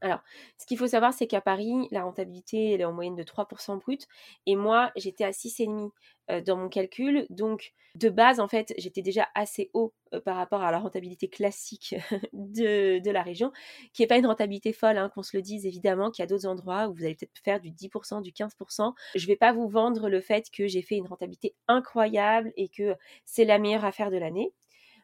Alors, 0.01 0.19
ce 0.58 0.65
qu'il 0.65 0.77
faut 0.77 0.88
savoir, 0.88 1.13
c'est 1.13 1.27
qu'à 1.27 1.41
Paris, 1.41 1.88
la 1.91 2.03
rentabilité, 2.03 2.73
est 2.73 2.84
en 2.86 2.93
moyenne 2.93 3.15
de 3.15 3.23
3% 3.23 3.79
brut. 3.79 4.08
Et 4.45 4.56
moi, 4.56 4.91
j'étais 4.95 5.23
à 5.23 5.32
6,5 5.32 5.91
euh, 6.32 6.41
dans 6.41 6.56
mon 6.56 6.69
calcul. 6.69 7.25
Donc, 7.29 7.73
de 7.95 8.10
base, 8.10 8.39
en 8.39 8.47
fait, 8.47 8.73
j'étais 8.77 9.01
déjà 9.01 9.27
assez 9.36 9.69
haut 9.73 9.93
euh, 10.13 10.21
par 10.21 10.36
rapport 10.38 10.63
à 10.63 10.71
la 10.71 10.79
rentabilité 10.79 11.27
classique 11.27 11.95
de, 12.34 13.10
la 13.12 13.21
région, 13.21 13.51
qui 13.93 14.01
n'est 14.01 14.08
pas 14.08 14.17
une 14.17 14.25
rentabilité 14.25 14.73
folle, 14.73 14.97
hein, 14.97 15.10
qu'on 15.13 15.21
se 15.23 15.36
le 15.36 15.43
dise 15.43 15.65
évidemment, 15.65 16.12
qu'il 16.12 16.23
y 16.23 16.25
a 16.25 16.27
d'autres 16.27 16.47
endroits 16.47 16.88
où 16.88 16.93
vous 16.93 17.03
allez 17.03 17.15
peut-être 17.15 17.38
faire 17.43 17.60
du 17.60 17.71
10%, 17.71 18.21
du 18.21 18.32
15%. 18.32 18.93
Je 19.15 19.21
ne 19.21 19.27
vais 19.27 19.36
pas 19.36 19.53
vous 19.53 19.67
vendre 19.67 20.10
le 20.10 20.21
fait 20.21 20.49
que 20.49 20.67
j'ai 20.67 20.82
fait 20.82 20.95
une 20.95 21.08
rentabilité 21.08 21.56
incroyable 21.67 22.53
et 22.56 22.69
que 22.69 22.95
c'est 23.25 23.45
la 23.45 23.60
meilleure 23.60 23.86
affaire 23.86 24.10
de 24.10 24.17
l'année. 24.17 24.53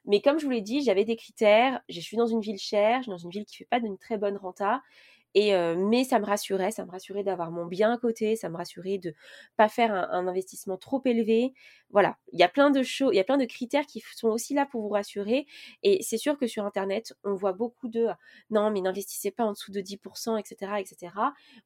Mais 0.09 0.21
comme 0.21 0.39
je 0.39 0.45
vous 0.45 0.51
l'ai 0.51 0.61
dit, 0.61 0.81
j'avais 0.83 1.05
des 1.05 1.15
critères. 1.15 1.81
Je 1.89 2.01
suis 2.01 2.17
dans 2.17 2.27
une 2.27 2.41
ville 2.41 2.57
chère, 2.59 2.97
je 2.99 3.03
suis 3.03 3.11
dans 3.11 3.17
une 3.17 3.29
ville 3.29 3.45
qui 3.45 3.57
fait 3.57 3.65
pas 3.65 3.79
d'une 3.79 3.97
très 3.97 4.17
bonne 4.17 4.37
renta. 4.37 4.81
Mais 5.35 6.03
ça 6.03 6.19
me 6.19 6.25
rassurait, 6.25 6.71
ça 6.71 6.85
me 6.85 6.91
rassurait 6.91 7.23
d'avoir 7.23 7.51
mon 7.51 7.65
bien 7.65 7.93
à 7.93 7.97
côté, 7.97 8.35
ça 8.35 8.49
me 8.49 8.57
rassurait 8.57 8.97
de 8.97 9.13
pas 9.57 9.69
faire 9.69 9.93
un, 9.93 10.27
investissement 10.27 10.77
trop 10.77 11.01
élevé. 11.05 11.53
Voilà, 11.91 12.17
il 12.31 12.39
y 12.39 12.43
a 12.43 12.49
plein 12.49 12.69
de 12.69 12.83
choses, 12.83 13.11
il 13.13 13.17
y 13.17 13.19
a 13.19 13.23
plein 13.23 13.37
de 13.37 13.45
critères 13.45 13.85
qui 13.85 14.03
sont 14.15 14.27
aussi 14.27 14.53
là 14.53 14.65
pour 14.65 14.81
vous 14.81 14.89
rassurer. 14.89 15.47
Et 15.83 16.01
c'est 16.03 16.17
sûr 16.17 16.37
que 16.37 16.47
sur 16.47 16.65
internet, 16.65 17.13
on 17.23 17.33
voit 17.33 17.53
beaucoup 17.53 17.87
de 17.87 18.07
non, 18.49 18.71
mais 18.71 18.81
n'investissez 18.81 19.31
pas 19.31 19.43
en 19.43 19.53
dessous 19.53 19.71
de 19.71 19.81
10%, 19.81 20.39
etc., 20.39 20.73
etc. 20.79 21.13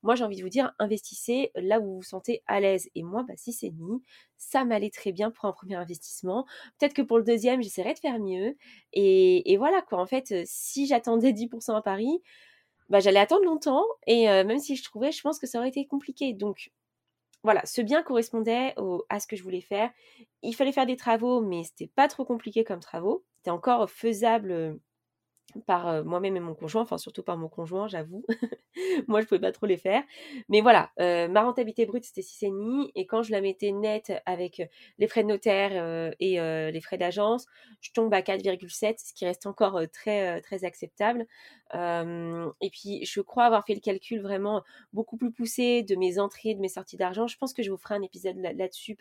Moi, 0.02 0.15
j'ai 0.15 0.23
envie 0.23 0.38
de 0.38 0.43
vous 0.43 0.49
dire, 0.49 0.73
investissez 0.80 1.52
là 1.56 1.80
où 1.80 1.86
vous 1.86 1.95
vous 1.97 2.04
sentez 2.04 2.41
à 2.47 2.60
l'aise. 2.60 2.89
Et 2.95 3.04
moi, 3.04 3.23
bah, 3.28 3.34
si 3.38 3.54
c'est 3.54 3.71
mis, 3.71 4.02
ça 4.38 4.65
m'allait 4.65 4.89
très 4.89 5.12
bien 5.12 5.32
pour 5.32 5.45
un 5.45 5.54
premier 5.54 5.76
investissement. 5.76 6.45
Peut-être 6.80 6.93
que 6.93 7.02
pour 7.02 7.17
le 7.17 7.23
deuxième, 7.23 7.62
j'essaierai 7.62 7.93
de 7.93 7.99
faire 7.99 8.19
mieux. 8.19 8.56
Et, 8.93 9.52
et 9.52 9.58
voilà 9.58 9.82
quoi. 9.82 9.99
En 9.99 10.06
fait, 10.06 10.34
si 10.45 10.88
j'attendais 10.88 11.32
10% 11.32 11.76
à 11.76 11.82
Paris 11.82 12.21
bah, 12.93 12.99
j'allais 12.99 13.19
attendre 13.19 13.43
longtemps 13.43 13.84
et 14.08 14.25
même 14.25 14.60
si 14.60 14.75
je 14.75 14.84
trouvais, 14.84 15.12
je 15.12 15.21
pense 15.21 15.39
que 15.39 15.47
ça 15.47 15.58
aurait 15.58 15.69
été 15.69 15.86
compliqué. 15.86 16.32
Donc 16.34 16.71
voilà, 17.43 17.65
ce 17.65 17.82
bien 17.82 18.03
correspondait 18.03 18.73
à 19.10 19.19
ce 19.19 19.27
que 19.27 19.36
je 19.36 19.43
voulais 19.43 19.60
faire. 19.60 19.89
Il 20.43 20.56
fallait 20.56 20.71
faire 20.71 20.86
des 20.86 20.95
travaux, 20.95 21.41
mais 21.41 21.63
c'était 21.63 21.91
pas 21.93 22.08
trop 22.08 22.23
compliqué 22.23 22.63
comme 22.63 22.79
travaux. 22.79 23.25
C'était 23.38 23.49
encore 23.49 23.89
faisable 23.89 24.79
par 25.65 26.03
moi-même 26.03 26.36
et 26.36 26.39
mon 26.39 26.56
conjoint, 26.56 26.82
enfin 26.82 26.97
surtout 26.97 27.23
par 27.23 27.38
mon 27.38 27.47
conjoint, 27.47 27.88
j'avoue. 27.88 28.25
Moi, 29.08 29.21
je 29.21 29.27
pouvais 29.27 29.39
pas 29.39 29.51
trop 29.51 29.65
les 29.65 29.77
faire. 29.77 30.03
Mais 30.49 30.62
voilà, 30.62 30.91
ma 30.97 31.43
rentabilité 31.43 31.86
brute, 31.86 32.06
c'était 32.06 32.21
6,5. 32.21 32.89
Et 32.95 33.06
quand 33.06 33.23
je 33.23 33.32
la 33.32 33.41
mettais 33.41 33.71
nette 33.71 34.12
avec 34.25 34.62
les 34.97 35.08
frais 35.08 35.23
de 35.23 35.27
notaire 35.27 36.13
et 36.19 36.39
les 36.71 36.82
frais 36.82 36.97
d'agence, 36.97 37.45
je 37.82 37.91
tombe 37.91 38.13
à 38.13 38.21
4,7, 38.21 38.95
ce 38.97 39.13
qui 39.13 39.25
reste 39.25 39.45
encore 39.45 39.79
très, 39.91 40.41
très 40.41 40.63
acceptable. 40.65 41.27
et 41.73 42.69
puis, 42.71 43.06
je 43.06 43.21
crois 43.21 43.45
avoir 43.45 43.65
fait 43.65 43.75
le 43.75 43.79
calcul 43.79 44.21
vraiment 44.21 44.63
beaucoup 44.91 45.17
plus 45.17 45.32
poussé 45.32 45.84
de 45.84 45.95
mes 45.95 46.19
entrées, 46.19 46.56
de 46.56 46.60
mes 46.60 46.69
sorties 46.69 46.97
d'argent. 46.97 47.27
Je 47.27 47.38
pense 47.38 47.53
que 47.53 47.63
je 47.63 47.69
vous 47.69 47.77
ferai 47.77 47.95
un 47.95 48.01
épisode 48.01 48.38
là-dessus, 48.38 48.97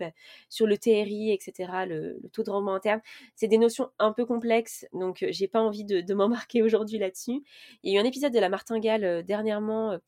sur 0.49 0.67
le 0.67 0.77
TRI, 0.79 1.33
etc., 1.33 1.73
le, 1.87 2.21
taux 2.33 2.43
de 2.43 2.51
rendement 2.51 2.75
interne. 2.75 3.01
C'est 3.35 3.49
des 3.49 3.59
notions 3.59 3.91
un 3.99 4.13
peu 4.13 4.27
complexes, 4.27 4.87
donc 4.93 5.25
j'ai 5.31 5.49
pas 5.49 5.61
envie 5.61 5.85
de, 5.85 6.01
de 6.01 6.15
m'embarquer 6.33 6.63
aujourd'hui 6.63 6.99
là-dessus. 6.99 7.43
Il 7.83 7.93
y 7.93 7.97
a 7.97 8.01
eu 8.01 8.03
un 8.03 8.07
épisode 8.07 8.33
de 8.33 8.39
la 8.39 8.49
martingale 8.49 9.23
dernièrement 9.25 9.99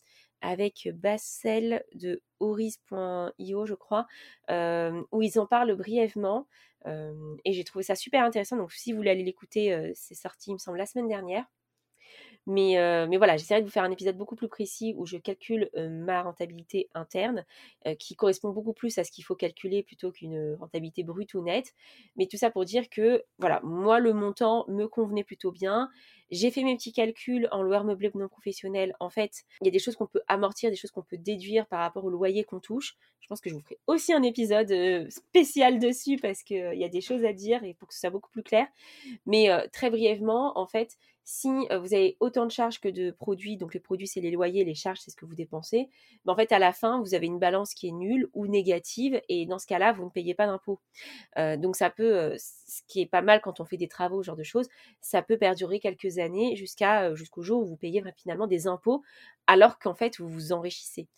avec 0.41 0.89
Bassel 0.95 1.85
de 1.95 2.23
Horis.io, 2.41 3.67
je 3.67 3.75
crois, 3.75 4.07
où 4.51 5.23
ils 5.23 5.39
en 5.39 5.47
parlent 5.47 5.75
brièvement. 5.77 6.47
et 6.87 7.53
j'ai 7.53 7.65
trouvé 7.65 7.83
ça 7.83 7.95
super 7.95 8.23
intéressant. 8.25 8.57
Donc, 8.57 8.73
si 8.73 8.93
vous 8.93 8.99
voulez 8.99 9.11
aller 9.11 9.25
l'écouter, 9.25 9.93
c'est 9.95 10.15
sorti, 10.15 10.51
il 10.51 10.55
me 10.55 10.59
semble, 10.59 10.79
la 10.79 10.87
semaine 10.87 11.09
dernière. 11.09 11.45
Mais, 12.47 12.77
mais 13.09 13.17
voilà, 13.17 13.37
j'essaierai 13.37 13.61
de 13.61 13.67
vous 13.67 13.73
faire 13.73 13.85
un 13.85 13.91
épisode 13.91 14.17
beaucoup 14.17 14.37
plus 14.37 14.49
précis 14.49 14.95
où 14.97 15.07
je 15.07 15.17
calcule 15.17 15.71
ma 15.77 16.23
rentabilité 16.23 16.89
interne, 16.95 17.45
qui 17.99 18.17
correspond 18.17 18.51
beaucoup 18.51 18.73
plus 18.73 18.99
à 18.99 19.05
ce 19.05 19.11
qu'il 19.11 19.25
faut 19.25 19.35
calculer 19.35 19.83
plutôt 19.83 20.13
qu'une 20.13 20.55
rentabilité 20.61 21.05
brute 21.05 21.35
ou 21.35 21.43
nette. 21.43 21.73
Mais 22.17 22.27
tout 22.27 22.37
ça 22.37 22.51
pour 22.51 22.65
dire 22.65 22.89
que, 22.91 23.25
voilà, 23.39 23.61
moi, 23.63 23.99
le 23.99 24.13
montant 24.13 24.65
me 24.69 24.87
convenait 24.87 25.25
plutôt 25.25 25.53
bien. 25.53 25.89
J'ai 26.31 26.51
fait 26.51 26.65
mes 26.65 26.75
petits 26.77 26.93
calculs 26.93 27.49
en 27.53 27.63
loueur 27.63 27.85
meublé 27.85 28.11
non 28.15 28.29
professionnel. 28.29 28.95
En 28.99 29.11
fait, 29.11 29.45
il 29.61 29.67
y 29.67 29.69
a 29.69 29.71
des 29.71 29.79
choses 29.79 29.95
qu'on 29.97 30.07
peut 30.07 30.23
amortir, 30.27 30.71
des 30.71 30.77
choses 30.77 30.91
qu'on 30.91 31.03
peut 31.03 31.19
déduire 31.19 31.67
par 31.67 31.81
rapport 31.81 32.05
au 32.05 32.11
loyer 32.11 32.45
qu'on 32.45 32.61
touche. 32.61 32.97
Je 33.21 33.29
pense 33.29 33.41
que 33.41 33.49
je 33.49 33.55
vous 33.55 33.61
ferai 33.61 33.79
aussi 33.87 34.13
un 34.13 34.23
épisode 34.23 35.09
spécial 35.11 35.79
dessus 35.79 36.19
parce 36.21 36.43
qu'il 36.43 36.75
y 36.75 36.85
a 36.85 36.89
des 36.89 37.01
choses 37.01 37.25
à 37.25 37.33
dire 37.33 37.65
et 37.65 37.73
pour 37.75 37.89
que 37.89 37.95
ce 37.95 38.01
soit 38.01 38.11
beaucoup 38.11 38.31
plus 38.31 38.43
clair. 38.43 38.67
Mais 39.27 39.49
très 39.73 39.91
brièvement, 39.91 40.59
en 40.59 40.67
fait, 40.67 40.97
si 41.25 41.49
vous 41.49 41.95
avez 41.95 42.17
autant 42.21 42.45
de 42.47 42.51
charges 42.51 42.81
que 42.81 42.89
de 42.89 43.11
produits, 43.11 43.57
donc 43.57 43.73
les 43.75 43.81
produits 43.81 44.07
c'est 44.07 44.21
les 44.21 44.31
loyers, 44.31 44.65
les 44.65 44.75
charges 44.75 45.01
c'est 45.01 45.11
ce 45.11 45.17
que 45.17 45.25
vous 45.25 45.35
dépensez, 45.35 45.89
en 46.27 46.37
fait 46.37 46.53
à 46.53 46.59
la 46.59 46.73
fin 46.73 47.01
vous 47.01 47.15
avez 47.15 47.27
une 47.27 47.39
balance 47.39 47.75
qui 47.75 47.89
est 47.89 47.93
nulle 47.93 48.29
ou 48.35 48.47
négative 48.47 49.21
et 49.29 49.47
dans 49.47 49.59
ce 49.59 49.67
cas-là 49.67 49.93
vous 49.93 50.05
ne 50.05 50.11
payez 50.11 50.35
pas 50.35 50.47
d'impôt. 50.47 50.81
donc 51.37 51.77
ça 51.77 51.91
peut, 51.91 52.35
ce 52.39 52.83
qui 52.89 53.01
est 53.01 53.07
pas 53.07 53.23
mal 53.23 53.41
quand 53.41 53.61
on 53.61 53.65
fait 53.65 53.77
des 53.77 53.89
travaux, 53.89 54.23
ce 54.23 54.27
genre 54.27 54.37
de 54.37 54.43
choses, 54.43 54.69
ça 55.01 55.23
peut 55.23 55.39
perdurer 55.39 55.81
quelques 55.81 56.19
années 56.19 56.57
jusqu'à 56.57 57.15
jusqu'au 57.15 57.43
jour 57.43 57.63
où 57.63 57.67
vous 57.67 57.77
payez 57.77 58.03
finalement 58.17 58.47
des 58.47 58.67
impôts 58.67 59.03
alors 59.47 59.79
qu'en 59.79 59.95
fait 59.95 60.19
vous 60.19 60.29
vous 60.29 60.53
enrichissez. 60.53 61.09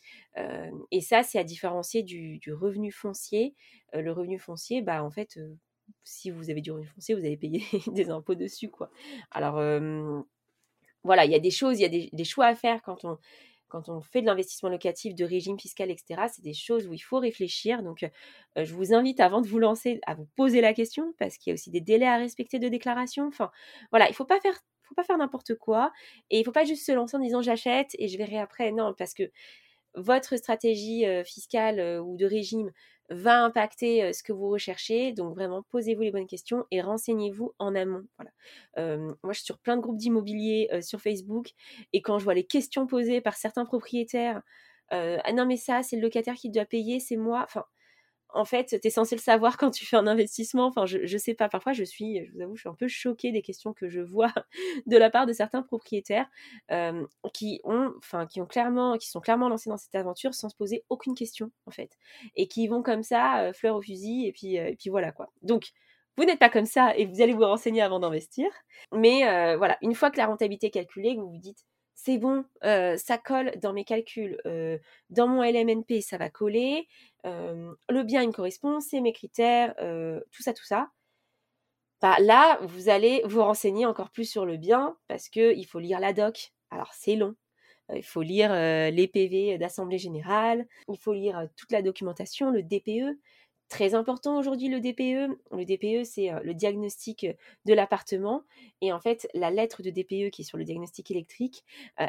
et 0.91 1.01
ça 1.01 1.23
c'est 1.23 1.39
à 1.39 1.45
différencier 1.45 2.03
du, 2.03 2.39
du 2.39 2.53
revenu 2.53 2.93
foncier. 2.93 3.55
le 3.93 4.13
revenu 4.13 4.39
foncier, 4.39 4.83
bah 4.83 5.03
en 5.05 5.11
fait 5.11 5.39
si 6.05 6.31
vous 6.31 6.51
avez 6.51 6.61
du 6.61 6.71
revenu 6.71 6.87
foncier, 6.87 7.15
vous 7.15 7.25
allez 7.25 7.37
payer 7.37 7.63
des 7.89 8.11
impôts 8.11 8.35
dessus, 8.35 8.71
quoi. 8.71 8.91
Alors, 9.31 9.61
voilà, 11.05 11.25
il 11.25 11.31
y 11.31 11.35
a 11.35 11.39
des 11.39 11.51
choses, 11.51 11.79
il 11.79 11.83
y 11.83 11.85
a 11.85 12.09
des, 12.13 12.25
choix 12.25 12.47
à 12.47 12.55
faire 12.55 12.83
quand 12.83 13.05
on, 13.05 14.01
fait 14.01 14.21
de 14.21 14.27
l'investissement 14.27 14.69
locatif, 14.69 15.15
de 15.15 15.25
régime 15.25 15.59
fiscal, 15.59 15.91
etc. 15.91 16.23
C'est 16.33 16.43
des 16.43 16.55
choses 16.55 16.87
où 16.87 16.93
il 16.93 16.99
faut 16.99 17.19
réfléchir. 17.19 17.83
Donc, 17.83 18.05
je 18.57 18.75
vous 18.75 18.93
invite, 18.93 19.21
avant 19.21 19.41
de 19.41 19.47
vous 19.47 19.59
lancer, 19.59 20.01
à 20.07 20.15
vous 20.15 20.27
poser 20.37 20.61
la 20.61 20.75
question, 20.75 21.15
parce 21.19 21.39
qu'il 21.39 21.51
y 21.51 21.53
a 21.53 21.55
aussi 21.55 21.71
des 21.71 21.81
délais 21.81 22.07
à 22.07 22.17
respecter 22.17 22.59
de 22.59 22.69
déclaration. 22.69 23.27
Enfin, 23.29 23.51
voilà, 23.91 24.07
il 24.07 24.11
ne 24.11 24.15
faut 24.15 24.25
pas 24.25 24.41
faire 24.41 25.19
n'importe 25.19 25.55
quoi 25.55 25.93
et 26.31 26.41
il 26.41 26.45
faut 26.45 26.53
pas 26.53 26.65
juste 26.65 26.87
se 26.87 26.93
lancer 26.93 27.17
en 27.17 27.21
disant 27.21 27.43
j'achète 27.43 27.91
et 27.99 28.09
je 28.09 28.17
verrai 28.17 28.39
après 28.39 28.71
non 28.73 28.95
parce 28.97 29.15
que 29.15 29.25
votre 29.95 30.37
stratégie 30.37 31.05
fiscale 31.25 32.01
ou 32.01 32.17
de 32.17 32.27
régime 32.27 32.71
va 33.09 33.45
impacter 33.45 34.13
ce 34.13 34.23
que 34.23 34.33
vous 34.33 34.49
recherchez. 34.49 35.13
Donc 35.13 35.35
vraiment, 35.35 35.63
posez-vous 35.71 36.03
les 36.03 36.11
bonnes 36.11 36.27
questions 36.27 36.65
et 36.71 36.81
renseignez-vous 36.81 37.53
en 37.59 37.75
amont. 37.75 38.05
Moi, 38.77 39.17
je 39.31 39.33
suis 39.35 39.45
sur 39.45 39.59
plein 39.59 39.77
de 39.77 39.83
groupes 39.83 39.99
d'immobilier 39.99 40.69
sur 40.83 41.01
Facebook 41.01 41.51
et 41.93 42.03
quand 42.03 42.19
je 42.19 42.25
vois 42.25 42.35
les 42.35 42.47
questions 42.47 42.87
posées 42.87 43.21
par 43.21 43.37
certains 43.37 43.65
propriétaires, 43.65 44.43
ah 44.91 45.33
non 45.33 45.47
mais 45.47 45.57
ça, 45.57 45.83
c'est 45.83 45.97
le 45.97 46.03
locataire 46.03 46.35
qui 46.35 46.51
doit 46.51 46.65
payer, 46.65 47.01
c'est 47.01 47.17
moi. 47.17 47.47
En 48.35 48.45
fait, 48.45 48.79
tu 48.81 48.87
es 48.87 48.91
censé 48.91 49.15
le 49.15 49.21
savoir 49.21 49.57
quand 49.57 49.71
tu 49.71 49.87
fais 49.87 49.97
un 49.97 50.07
investissement. 50.07 50.67
Enfin, 50.67 50.87
je, 50.87 50.99
ne 50.99 51.19
sais 51.19 51.35
pas. 51.35 51.49
Parfois, 51.49 51.73
je 51.73 51.85
suis, 51.85 52.25
je 52.27 52.33
vous 52.33 52.41
avoue, 52.41 52.57
je 52.57 52.61
suis 52.61 52.69
un 52.69 52.75
peu 52.75 52.89
choquée 52.89 53.33
des 53.33 53.43
questions 53.43 53.73
que 53.73 53.89
je 53.89 54.01
vois 54.01 54.33
de 54.87 54.97
la 54.97 55.11
part 55.11 55.27
de 55.27 55.33
certains 55.33 55.63
propriétaires 55.63 56.29
qui 57.33 57.61
ont, 57.65 57.93
enfin, 57.99 58.27
qui 58.27 58.41
ont 58.41 58.47
clairement, 58.47 58.99
qui 58.99 59.09
sont 59.09 59.21
clairement 59.21 59.49
lancés 59.49 59.71
dans 59.71 59.77
cette 59.77 59.95
aventure 59.95 60.35
sans 60.35 60.49
se 60.49 60.57
poser 60.57 60.85
aucune 60.89 61.15
question, 61.15 61.51
en 61.67 61.71
fait, 61.71 61.91
et 62.35 62.49
qui 62.49 62.69
vont 62.69 62.83
comme 62.83 63.03
ça, 63.03 63.53
fleur 63.55 63.77
au 63.77 63.83
fusil, 63.83 64.27
et 64.27 64.33
puis, 64.33 64.57
et 64.57 64.77
puis 64.77 64.91
voilà 64.91 65.13
quoi. 65.13 65.31
Donc, 65.43 65.71
vous 66.17 66.25
n'êtes 66.25 66.39
pas 66.39 66.49
comme 66.49 66.67
ça 66.67 66.97
et 66.97 67.05
vous 67.07 67.21
allez 67.21 67.35
vous 67.35 67.45
renseigner 67.45 67.83
avant 67.83 68.01
d'investir. 68.01 68.47
Mais 68.93 69.23
voilà, 69.57 69.79
une 69.83 69.95
fois 69.95 70.11
que 70.11 70.19
la 70.19 70.27
rentabilité 70.27 70.69
est 70.69 70.71
calculée, 70.71 71.15
vous 71.17 71.31
vous 71.31 71.39
dites 71.39 71.65
c'est 71.99 72.19
bon, 72.19 72.45
ça 72.63 73.19
colle 73.19 73.53
dans 73.61 73.73
mes 73.73 73.85
calculs, 73.85 74.39
dans 75.11 75.27
mon 75.27 75.43
LMNP, 75.43 76.03
ça 76.03 76.19
va 76.19 76.31
coller, 76.31 76.87
le 77.25 78.03
bien, 78.03 78.23
il 78.23 78.31
correspond, 78.31 78.79
c'est 78.81 79.01
mes 79.01 79.13
critères, 79.13 79.75
tout 80.31 80.43
ça, 80.43 80.53
tout 80.53 80.65
ça. 80.65 80.91
Bah, 82.03 82.17
là, 82.21 82.59
vous 82.63 82.91
allez 82.91 83.23
vous 83.25 83.43
renseigner 83.43 83.87
encore 83.87 84.11
plus 84.11 84.31
sur 84.31 84.45
le 84.45 84.59
bien 84.59 84.97
parce 85.09 85.31
qu'il 85.31 85.67
faut 85.67 85.79
lire 85.79 85.99
la 85.99 86.13
doc. 86.13 86.53
Alors, 86.71 86.93
c'est 86.93 87.17
long. 87.17 87.35
Il 87.95 88.05
faut 88.05 88.23
lire 88.23 88.53
les 88.53 89.09
PV 89.09 89.59
d'Assemblée 89.59 89.99
Générale, 89.99 90.67
il 90.89 90.99
faut 90.99 91.13
lire 91.13 91.49
toute 91.57 91.73
la 91.73 91.83
documentation, 91.83 92.51
le 92.51 92.63
DPE, 92.63 93.19
Très 93.69 93.95
important 93.95 94.39
aujourd'hui 94.39 94.69
le 94.69 94.81
DPE. 94.81 95.37
Le 95.51 95.65
DPE, 95.65 96.05
c'est 96.05 96.31
le 96.43 96.55
diagnostic 96.55 97.27
de 97.65 97.75
l'appartement. 97.75 98.45
Et 98.81 98.93
en 98.93 99.01
fait, 99.01 99.29
la 99.35 99.51
lettre 99.51 99.83
de 99.83 99.91
DPE 99.91 100.31
qui 100.31 100.43
est 100.43 100.45
sur 100.45 100.57
le 100.57 100.65
diagnostic 100.65 101.11
électrique, 101.11 101.65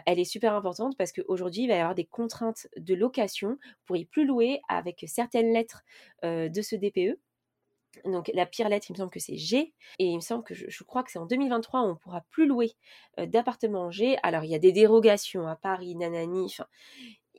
elle 0.06 0.20
est 0.20 0.26
super 0.26 0.54
importante 0.54 0.96
parce 0.98 1.12
qu'aujourd'hui, 1.12 1.64
il 1.64 1.68
va 1.68 1.76
y 1.76 1.80
avoir 1.80 1.96
des 1.96 2.06
contraintes 2.06 2.68
de 2.78 2.94
location. 2.94 3.50
Ne 3.50 3.86
pourriez 3.86 4.06
plus 4.06 4.26
louer 4.26 4.62
avec 4.70 5.04
certaines 5.08 5.52
lettres 5.52 5.84
de 6.24 6.62
ce 6.62 6.76
DPE. 6.76 7.20
Donc 8.06 8.30
la 8.34 8.46
pire 8.46 8.70
lettre, 8.70 8.88
il 8.90 8.94
me 8.94 8.98
semble 8.98 9.12
que 9.12 9.20
c'est 9.20 9.38
G. 9.38 9.74
Et 10.00 10.06
il 10.06 10.16
me 10.16 10.22
semble 10.22 10.44
que 10.44 10.54
je, 10.54 10.84
crois 10.84 11.04
que 11.04 11.12
c'est 11.12 11.20
en 11.20 11.26
2023 11.26 11.82
on 11.82 11.90
ne 11.90 11.94
pourra 11.94 12.22
plus 12.30 12.48
louer 12.48 12.74
d'appartement 13.18 13.92
G. 13.92 14.18
Alors 14.24 14.44
il 14.44 14.52
y 14.52 14.56
a 14.56 14.60
des 14.60 14.72
dérogations 14.72 15.48
à 15.48 15.56
Paris, 15.56 15.96
Nanani. 15.96 16.56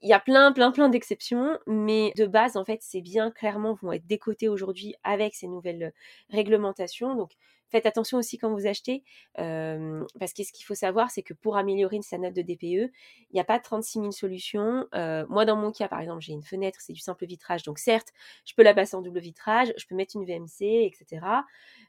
Il 0.02 0.08
y 0.08 0.12
a 0.12 0.20
plein, 0.20 0.52
plein, 0.52 0.70
plein 0.70 0.88
d'exceptions, 0.88 1.58
mais 1.66 2.12
de 2.16 2.26
base, 2.26 2.56
en 2.56 2.64
fait, 2.64 2.80
c'est 2.82 3.00
bien 3.00 3.30
clairement 3.30 3.74
vont 3.74 3.92
être 3.92 4.06
décotés 4.06 4.48
aujourd'hui 4.48 4.94
avec 5.02 5.34
ces 5.34 5.48
nouvelles 5.48 5.92
réglementations. 6.30 7.14
Donc, 7.14 7.32
faites 7.68 7.87
attention 7.87 8.18
aussi 8.18 8.38
quand 8.38 8.52
vous 8.52 8.66
achetez, 8.66 9.02
parce 9.34 10.32
que 10.32 10.42
ce 10.42 10.52
qu'il 10.52 10.64
faut 10.64 10.74
savoir, 10.74 11.11
c'est 11.11 11.22
que 11.22 11.34
pour 11.34 11.56
améliorer 11.56 12.00
sa 12.02 12.18
note 12.18 12.34
de 12.34 12.42
DPE, 12.42 12.62
il 12.62 13.34
n'y 13.34 13.40
a 13.40 13.44
pas 13.44 13.58
36 13.58 13.98
000 14.00 14.11
solutions. 14.12 14.87
moi, 15.28 15.44
dans 15.44 15.56
mon 15.56 15.72
cas, 15.72 15.88
par 15.88 16.00
exemple, 16.00 16.22
j'ai 16.22 16.32
une 16.32 16.42
fenêtre, 16.42 16.80
c'est 16.80 16.92
du 16.92 17.00
simple 17.00 17.26
vitrage, 17.26 17.62
donc 17.62 17.78
certes, 17.78 18.12
je 18.44 18.54
peux 18.54 18.62
la 18.62 18.74
passer 18.74 18.96
en 18.96 19.02
double 19.02 19.20
vitrage, 19.20 19.72
je 19.76 19.87
peux 19.87 19.94
mettre 19.94 20.16
une 20.16 20.24
VMC, 20.24 20.87
etc. 20.87 21.26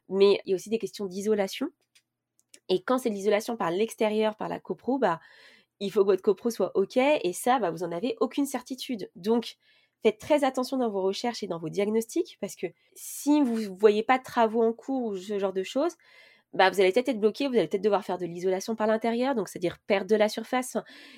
Mais 0.09 0.41
il 0.45 0.51
y 0.51 0.53
a 0.53 0.55
aussi 0.55 0.69
des 0.69 0.79
questions 0.79 1.05
d'isolation. 1.05 1.69
Et 2.67 2.81
quand 2.83 2.99
c'est 2.99 3.09
de 3.09 3.15
l'isolation 3.15 3.57
par 3.57 3.71
l'extérieur, 3.71 4.35
par 4.35 4.47
la 4.47 4.59
copro, 4.59 4.99
bah, 4.99 5.19
il 5.79 5.91
faut 5.91 6.01
que 6.01 6.07
votre 6.07 6.21
copro 6.21 6.49
soit 6.49 6.71
OK, 6.75 6.97
et 6.97 7.33
ça, 7.33 7.59
bah, 7.59 7.71
vous 7.71 7.79
n'en 7.79 7.91
avez 7.91 8.15
aucune 8.19 8.45
certitude. 8.45 9.09
Donc, 9.15 9.57
faites 10.03 10.17
très 10.17 10.43
attention 10.43 10.77
dans 10.77 10.89
vos 10.89 11.01
recherches 11.01 11.43
et 11.43 11.47
dans 11.47 11.59
vos 11.59 11.69
diagnostics 11.69 12.37
parce 12.39 12.55
que 12.55 12.67
si 12.95 13.41
vous 13.41 13.59
ne 13.59 13.67
voyez 13.67 14.03
pas 14.03 14.17
de 14.17 14.23
travaux 14.23 14.63
en 14.63 14.73
cours 14.73 15.03
ou 15.03 15.17
ce 15.17 15.39
genre 15.39 15.53
de 15.53 15.63
choses, 15.63 15.95
bah, 16.53 16.71
vous 16.71 16.81
allez 16.81 16.91
peut-être 16.91 17.09
être 17.09 17.19
bloqué, 17.19 17.47
vous 17.47 17.53
allez 17.53 17.67
peut-être 17.67 17.83
devoir 17.83 18.03
faire 18.03 18.17
de 18.17 18.25
l'isolation 18.25 18.75
par 18.75 18.87
l'intérieur, 18.87 19.35
donc 19.35 19.47
c'est-à-dire 19.47 19.77
perdre 19.85 20.09
de 20.09 20.15
la 20.15 20.29
surface. 20.29 20.77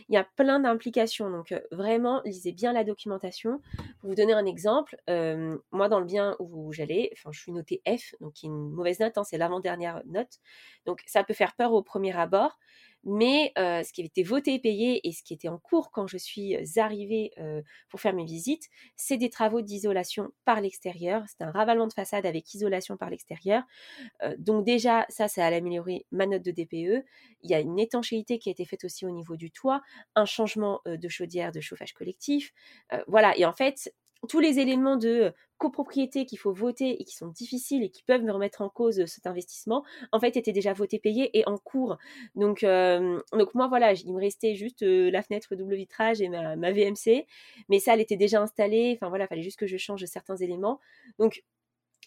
Il 0.10 0.15
y 0.15 0.17
a 0.17 0.26
plein 0.36 0.60
d'implications, 0.60 1.30
donc 1.30 1.54
euh, 1.54 1.62
vraiment 1.71 2.21
lisez 2.26 2.52
bien 2.52 2.74
la 2.74 2.84
documentation. 2.84 3.62
Pour 4.02 4.10
vous 4.10 4.15
donner 4.15 4.34
un 4.34 4.45
exemple, 4.45 4.97
euh, 5.10 5.58
moi 5.71 5.88
dans 5.88 6.00
le 6.00 6.06
bien 6.06 6.36
où 6.39 6.74
j'allais, 6.74 7.12
je 7.15 7.39
suis 7.39 7.54
notée 7.54 7.82
F, 7.88 8.13
donc 8.19 8.43
une 8.43 8.71
mauvaise 8.71 9.00
note, 9.00 9.17
hein, 9.17 9.24
c'est 9.24 9.38
l'avant-dernière 9.38 10.02
note, 10.06 10.39
donc 10.86 11.02
ça 11.06 11.24
peut 11.24 11.34
faire 11.34 11.56
peur 11.56 11.71
au 11.71 11.82
premier 11.82 12.13
abord, 12.17 12.60
mais 13.04 13.52
ce 13.56 13.92
qui 13.92 14.02
avait 14.02 14.08
été 14.08 14.24
voté 14.24 14.54
et 14.56 14.60
payé 14.60 15.08
et 15.08 15.12
ce 15.12 15.24
qui 15.24 15.34
était 15.34 15.48
en 15.48 15.58
cours 15.58 15.92
quand 15.92 16.08
je 16.08 16.18
suis 16.18 16.58
arrivée 16.80 17.32
pour 17.90 18.00
faire 18.00 18.14
mes 18.14 18.26
visites, 18.26 18.68
c'est 18.96 19.18
des 19.18 19.30
travaux 19.30 19.62
d'isolation 19.62 20.32
par 20.46 20.62
l'extérieur. 20.62 21.24
C'est 21.28 21.44
un 21.44 21.52
ravalement 21.52 21.88
de 21.88 21.94
façade 21.94 22.26
avec 22.26 22.54
isolation 22.54 22.98
par 22.98 23.10
l'extérieur. 23.10 23.64
donc 24.38 24.66
déjà, 24.66 25.06
ça, 25.10 25.28
ça 25.28 25.46
a 25.46 25.54
amélioré 25.56 26.06
ma 26.12 26.26
note 26.26 26.44
de 26.44 26.52
DPE. 26.52 27.06
Il 27.42 27.50
y 27.50 27.54
a 27.54 27.60
une 27.60 27.80
étanchéité 27.80 28.40
qui 28.40 28.50
a 28.50 28.52
été 28.52 28.66
faite 28.66 28.84
aussi 28.84 29.06
au 29.06 29.12
niveau 29.12 29.36
du 29.36 29.52
toit, 29.52 29.82
un 30.16 30.26
changement 30.26 30.82
de 30.86 31.08
chaudière, 31.10 31.52
de 31.52 31.62
chauffage 31.62 31.94
collectif. 31.94 32.54
voilà, 33.08 33.38
et 33.38 33.46
en 33.46 33.54
fait, 33.54 33.94
tous 34.28 34.40
les 34.40 34.60
éléments 34.60 34.98
de 34.98 35.34
copropriété 35.58 36.26
qu'il 36.26 36.40
faut 36.40 36.54
voter 36.54 37.02
et 37.02 37.06
qui 37.06 37.16
sont 37.16 37.28
difficiles 37.28 37.84
et 37.84 37.90
qui 37.90 38.04
peuvent 38.04 38.24
me 38.24 38.32
remettre 38.32 38.62
en 38.62 38.70
cause 38.70 39.06
cet 39.06 39.28
investissement, 39.28 39.84
en 40.12 40.20
fait, 40.20 40.38
étaient 40.38 40.52
déjà 40.52 40.74
votés, 40.74 41.00
payés 41.00 41.38
et 41.38 41.48
en 41.48 41.58
cours. 41.58 41.98
Donc, 42.36 42.62
donc 42.62 43.56
moi, 43.56 43.68
voilà, 43.68 43.94
il 43.94 44.14
me 44.14 44.20
restait 44.20 44.56
juste 44.56 44.82
la 44.82 45.22
fenêtre 45.22 45.56
double 45.56 45.76
vitrage 45.76 46.22
et 46.22 46.30
ma, 46.30 46.56
ma, 46.56 46.72
VMC, 46.72 47.26
mais 47.70 47.80
ça, 47.80 47.94
elle 47.94 48.02
était 48.02 48.18
déjà 48.18 48.42
installée. 48.42 48.94
Enfin, 48.96 49.10
voilà, 49.10 49.26
il 49.26 49.28
fallait 49.28 49.42
juste 49.44 49.60
que 49.60 49.68
je 49.68 49.78
change 49.78 50.04
certains 50.06 50.38
éléments. 50.38 50.80
Donc, 51.20 51.44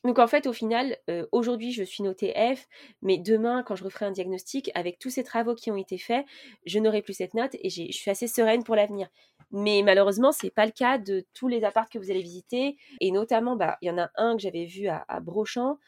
donc 0.05 0.19
en 0.19 0.27
fait, 0.27 0.47
au 0.47 0.53
final, 0.53 0.99
aujourd'hui, 1.33 1.73
je 1.73 1.83
suis 1.83 2.03
notée 2.03 2.35
F, 2.35 2.69
mais 3.01 3.17
demain, 3.17 3.63
quand 3.63 3.75
je 3.75 3.85
referai 3.85 4.05
un 4.05 4.11
diagnostic, 4.11 4.71
avec 4.75 4.99
tous 4.99 5.11
ces 5.11 5.25
travaux 5.25 5.55
qui 5.55 5.71
ont 5.71 5.77
été 5.77 5.97
faits, 5.97 6.27
je 6.67 6.79
n'aurai 6.79 7.01
plus 7.01 7.15
cette 7.15 7.33
note 7.33 7.55
et 7.55 7.71
je 7.71 7.91
suis 7.91 8.11
assez 8.11 8.29
sereine 8.29 8.65
pour 8.65 8.77
l'avenir. 8.77 9.09
Mais 9.51 9.83
malheureusement, 9.83 10.33
ce 10.33 10.45
n'est 10.45 10.51
pas 10.51 10.67
le 10.67 10.73
cas 10.73 10.99
de 10.99 11.25
tous 11.33 11.49
les 11.49 11.65
apparts 11.65 11.89
que 11.89 11.99
vous 11.99 12.11
allez 12.11 12.23
visiter. 12.23 12.77
Et 13.01 13.13
notamment, 13.13 13.57
bah, 13.57 13.79
il 13.83 13.89
y 13.89 13.91
en 13.91 13.99
a 13.99 14.11
un 14.17 14.37
que 14.37 14.43
j'avais 14.43 14.65
vu 14.65 14.89
à, 14.89 15.21
Brochamp. 15.21 15.79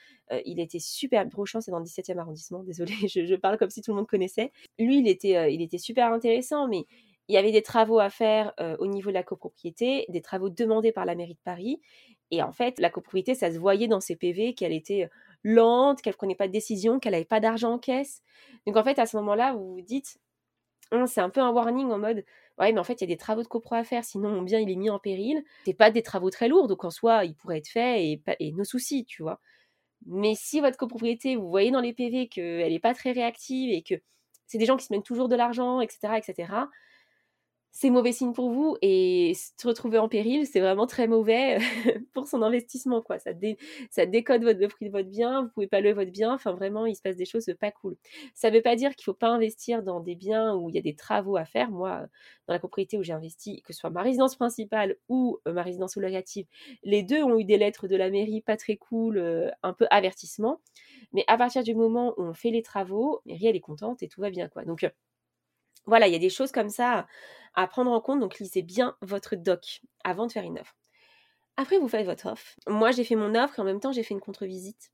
il 0.44 0.60
était 0.60 0.78
super. 0.78 1.26
Brochamp, 1.26 1.60
c'est 1.60 1.70
dans 1.70 1.80
le 1.80 1.84
17e 1.84 2.16
arrondissement. 2.18 2.62
Désolée, 2.62 2.94
je, 3.08 3.34
parle 3.34 3.58
comme 3.58 3.70
si 3.70 3.82
tout 3.82 3.90
le 3.90 3.96
monde 3.96 4.06
connaissait. 4.06 4.52
Lui, 4.78 5.06
était, 5.08 5.52
il 5.52 5.60
était 5.62 5.78
super 5.78 6.12
intéressant, 6.12 6.68
mais 6.68 6.86
il 7.28 7.34
y 7.34 7.38
avait 7.38 7.50
des 7.50 7.62
travaux 7.62 7.98
à 7.98 8.08
faire 8.08 8.52
au 8.78 8.86
niveau 8.86 9.10
de 9.10 9.14
la 9.14 9.24
copropriété, 9.24 10.06
des 10.08 10.22
travaux 10.22 10.48
demandés 10.48 10.92
par 10.92 11.04
la 11.04 11.16
mairie 11.16 11.34
de 11.34 11.40
Paris. 11.44 11.80
Et 12.30 12.42
en 12.42 12.52
fait, 12.52 12.78
la 12.78 12.90
copropriété, 12.90 13.34
ça 13.34 13.52
se 13.52 13.58
voyait 13.58 13.88
dans 13.88 14.00
ses 14.00 14.16
PV 14.16 14.54
qu'elle 14.54 14.72
était 14.72 15.08
lente, 15.44 16.02
qu'elle 16.02 16.16
prenait 16.16 16.34
pas 16.34 16.48
de 16.48 16.52
décision, 16.52 16.98
qu'elle 16.98 17.12
n'avait 17.12 17.24
pas 17.24 17.40
d'argent 17.40 17.74
en 17.74 17.78
caisse. 17.78 18.22
Donc 18.66 18.76
en 18.76 18.84
fait, 18.84 18.98
à 18.98 19.06
ce 19.06 19.16
moment-là, 19.18 19.54
vous 19.54 19.74
vous 19.74 19.80
dites, 19.80 20.18
hein, 20.90 21.06
c'est 21.06 21.20
un 21.20 21.30
peu 21.30 21.40
un 21.40 21.50
warning 21.50 21.90
en 21.90 21.98
mode, 21.98 22.24
ouais, 22.58 22.72
mais 22.72 22.80
en 22.80 22.84
fait, 22.84 22.94
il 22.94 23.02
y 23.02 23.04
a 23.04 23.14
des 23.14 23.16
travaux 23.16 23.42
de 23.42 23.48
copro 23.48 23.76
à 23.76 23.84
faire, 23.84 24.04
sinon 24.04 24.30
mon 24.30 24.42
bien, 24.42 24.58
il 24.58 24.70
est 24.70 24.76
mis 24.76 24.90
en 24.90 24.98
péril. 24.98 25.44
C'est 25.64 25.74
pas 25.74 25.90
des 25.90 26.02
travaux 26.02 26.30
très 26.30 26.48
lourds, 26.48 26.66
donc 26.68 26.84
en 26.84 26.90
soi, 26.90 27.24
il 27.24 27.34
pourrait 27.36 27.58
être 27.58 27.68
fait 27.68 28.04
et, 28.04 28.22
et 28.40 28.52
nos 28.52 28.64
soucis, 28.64 29.04
tu 29.04 29.22
vois. 29.22 29.40
Mais 30.04 30.34
si 30.36 30.60
votre 30.60 30.76
copropriété, 30.76 31.36
vous 31.36 31.48
voyez 31.48 31.70
dans 31.70 31.80
les 31.80 31.92
PV 31.92 32.28
qu'elle 32.28 32.72
n'est 32.72 32.78
pas 32.80 32.94
très 32.94 33.12
réactive 33.12 33.72
et 33.72 33.82
que 33.82 33.94
c'est 34.46 34.58
des 34.58 34.66
gens 34.66 34.76
qui 34.76 34.86
se 34.86 34.92
mènent 34.92 35.02
toujours 35.02 35.28
de 35.28 35.36
l'argent, 35.36 35.80
etc., 35.80 36.14
etc., 36.16 36.52
c'est 37.76 37.90
mauvais 37.90 38.12
signe 38.12 38.32
pour 38.32 38.48
vous 38.48 38.78
et 38.80 39.34
se 39.34 39.68
retrouver 39.68 39.98
en 39.98 40.08
péril, 40.08 40.46
c'est 40.46 40.60
vraiment 40.60 40.86
très 40.86 41.06
mauvais 41.06 41.58
pour 42.14 42.26
son 42.26 42.40
investissement. 42.40 43.02
Quoi. 43.02 43.18
Ça, 43.18 43.34
décode 44.06 44.44
le 44.44 44.68
prix 44.68 44.86
de 44.86 44.90
votre 44.90 45.10
bien, 45.10 45.42
vous 45.42 45.50
pouvez 45.50 45.66
pas 45.66 45.82
louer 45.82 45.92
votre 45.92 46.10
bien, 46.10 46.32
enfin 46.32 46.52
vraiment, 46.52 46.86
il 46.86 46.96
se 46.96 47.02
passe 47.02 47.16
des 47.16 47.26
choses 47.26 47.44
pas 47.60 47.70
cool. 47.70 47.96
Ça 48.32 48.50
ne 48.50 48.56
veut 48.56 48.62
pas 48.62 48.76
dire 48.76 48.96
qu'il 48.96 49.02
ne 49.02 49.12
faut 49.12 49.18
pas 49.18 49.28
investir 49.28 49.82
dans 49.82 50.00
des 50.00 50.14
biens 50.14 50.54
où 50.54 50.70
il 50.70 50.74
y 50.74 50.78
a 50.78 50.80
des 50.80 50.94
travaux 50.94 51.36
à 51.36 51.44
faire. 51.44 51.70
Moi, 51.70 52.06
dans 52.46 52.54
la 52.54 52.58
propriété 52.58 52.96
où 52.96 53.02
j'ai 53.02 53.12
investi, 53.12 53.60
que 53.60 53.74
ce 53.74 53.80
soit 53.80 53.90
ma 53.90 54.00
résidence 54.00 54.36
principale 54.36 54.96
ou 55.10 55.38
euh, 55.46 55.52
ma 55.52 55.62
résidence 55.62 55.98
locative, 55.98 56.46
les 56.82 57.02
deux 57.02 57.22
ont 57.22 57.38
eu 57.38 57.44
des 57.44 57.58
lettres 57.58 57.88
de 57.88 57.96
la 57.96 58.08
mairie 58.08 58.40
pas 58.40 58.56
très 58.56 58.76
cool, 58.78 59.18
euh, 59.18 59.50
un 59.62 59.74
peu 59.74 59.86
avertissement. 59.90 60.62
Mais 61.12 61.24
à 61.28 61.36
partir 61.36 61.62
du 61.62 61.74
moment 61.74 62.14
où 62.16 62.22
on 62.22 62.32
fait 62.32 62.50
les 62.50 62.62
travaux, 62.62 63.20
la 63.26 63.34
mairie 63.34 63.48
elle 63.48 63.56
est 63.56 63.60
contente 63.60 64.02
et 64.02 64.08
tout 64.08 64.22
va 64.22 64.30
bien. 64.30 64.48
quoi. 64.48 64.64
Donc 64.64 64.82
euh, 64.82 64.88
voilà, 65.86 66.06
il 66.08 66.12
y 66.12 66.16
a 66.16 66.20
des 66.20 66.30
choses 66.30 66.52
comme 66.52 66.68
ça 66.68 67.06
à 67.54 67.66
prendre 67.66 67.90
en 67.90 68.00
compte, 68.00 68.20
donc 68.20 68.38
lisez 68.38 68.62
bien 68.62 68.96
votre 69.00 69.34
doc 69.34 69.80
avant 70.04 70.26
de 70.26 70.32
faire 70.32 70.44
une 70.44 70.58
offre. 70.58 70.76
Après, 71.56 71.78
vous 71.78 71.88
faites 71.88 72.04
votre 72.04 72.26
offre. 72.26 72.54
Moi, 72.66 72.90
j'ai 72.90 73.04
fait 73.04 73.16
mon 73.16 73.34
offre 73.34 73.58
et 73.58 73.62
en 73.62 73.64
même 73.64 73.80
temps, 73.80 73.92
j'ai 73.92 74.02
fait 74.02 74.12
une 74.12 74.20
contre-visite. 74.20 74.92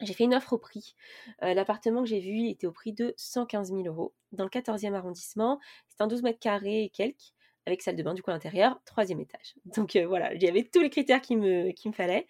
J'ai 0.00 0.14
fait 0.14 0.24
une 0.24 0.34
offre 0.34 0.52
au 0.52 0.58
prix. 0.58 0.94
Euh, 1.42 1.52
l'appartement 1.52 2.02
que 2.02 2.08
j'ai 2.08 2.20
vu, 2.20 2.48
était 2.48 2.66
au 2.66 2.72
prix 2.72 2.92
de 2.92 3.12
115 3.16 3.68
000 3.68 3.82
euros 3.82 4.14
dans 4.32 4.44
le 4.44 4.50
14e 4.50 4.94
arrondissement. 4.94 5.58
C'est 5.88 6.00
un 6.00 6.06
12 6.06 6.22
mètres 6.22 6.38
carrés 6.38 6.84
et 6.84 6.90
quelques 6.90 7.34
avec 7.66 7.82
salle 7.82 7.96
de 7.96 8.02
bain 8.02 8.14
du 8.14 8.22
coup 8.22 8.30
à 8.30 8.34
l'intérieur, 8.34 8.80
troisième 8.84 9.20
étage. 9.20 9.54
Donc 9.76 9.96
euh, 9.96 10.06
voilà, 10.06 10.36
j'avais 10.38 10.64
tous 10.64 10.80
les 10.80 10.90
critères 10.90 11.20
qu'il 11.20 11.38
me, 11.38 11.66
me 11.66 11.92
fallait. 11.92 12.26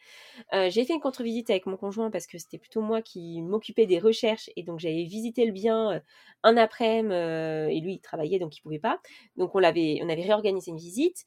Euh, 0.55 0.71
j'ai 0.71 0.85
fait 0.85 0.95
une 0.95 1.01
contre-visite 1.01 1.51
avec 1.51 1.67
mon 1.67 1.77
conjoint 1.77 2.11
parce 2.11 2.27
que 2.27 2.39
c'était 2.39 2.59
plutôt 2.59 2.83
moi 2.83 3.03
qui 3.03 3.43
m'occupais 3.43 3.87
des 3.87 3.99
recherches 3.99 4.51
et 4.57 4.63
donc 4.63 4.81
j'avais 4.81 5.05
visité 5.05 5.47
le 5.47 5.53
bien 5.53 5.93
euh, 5.93 6.01
un 6.43 6.57
après-midi 6.57 7.15
et 7.15 7.81
lui 7.81 7.95
il 7.95 8.01
travaillait 8.01 8.39
donc 8.39 8.57
il 8.57 8.61
pouvait 8.63 8.79
pas. 8.79 9.01
Donc 9.37 9.55
on 9.55 9.59
l'avait, 9.59 10.01
on 10.03 10.09
avait 10.09 10.23
réorganisé 10.23 10.71
une 10.71 10.79
visite. 10.79 11.27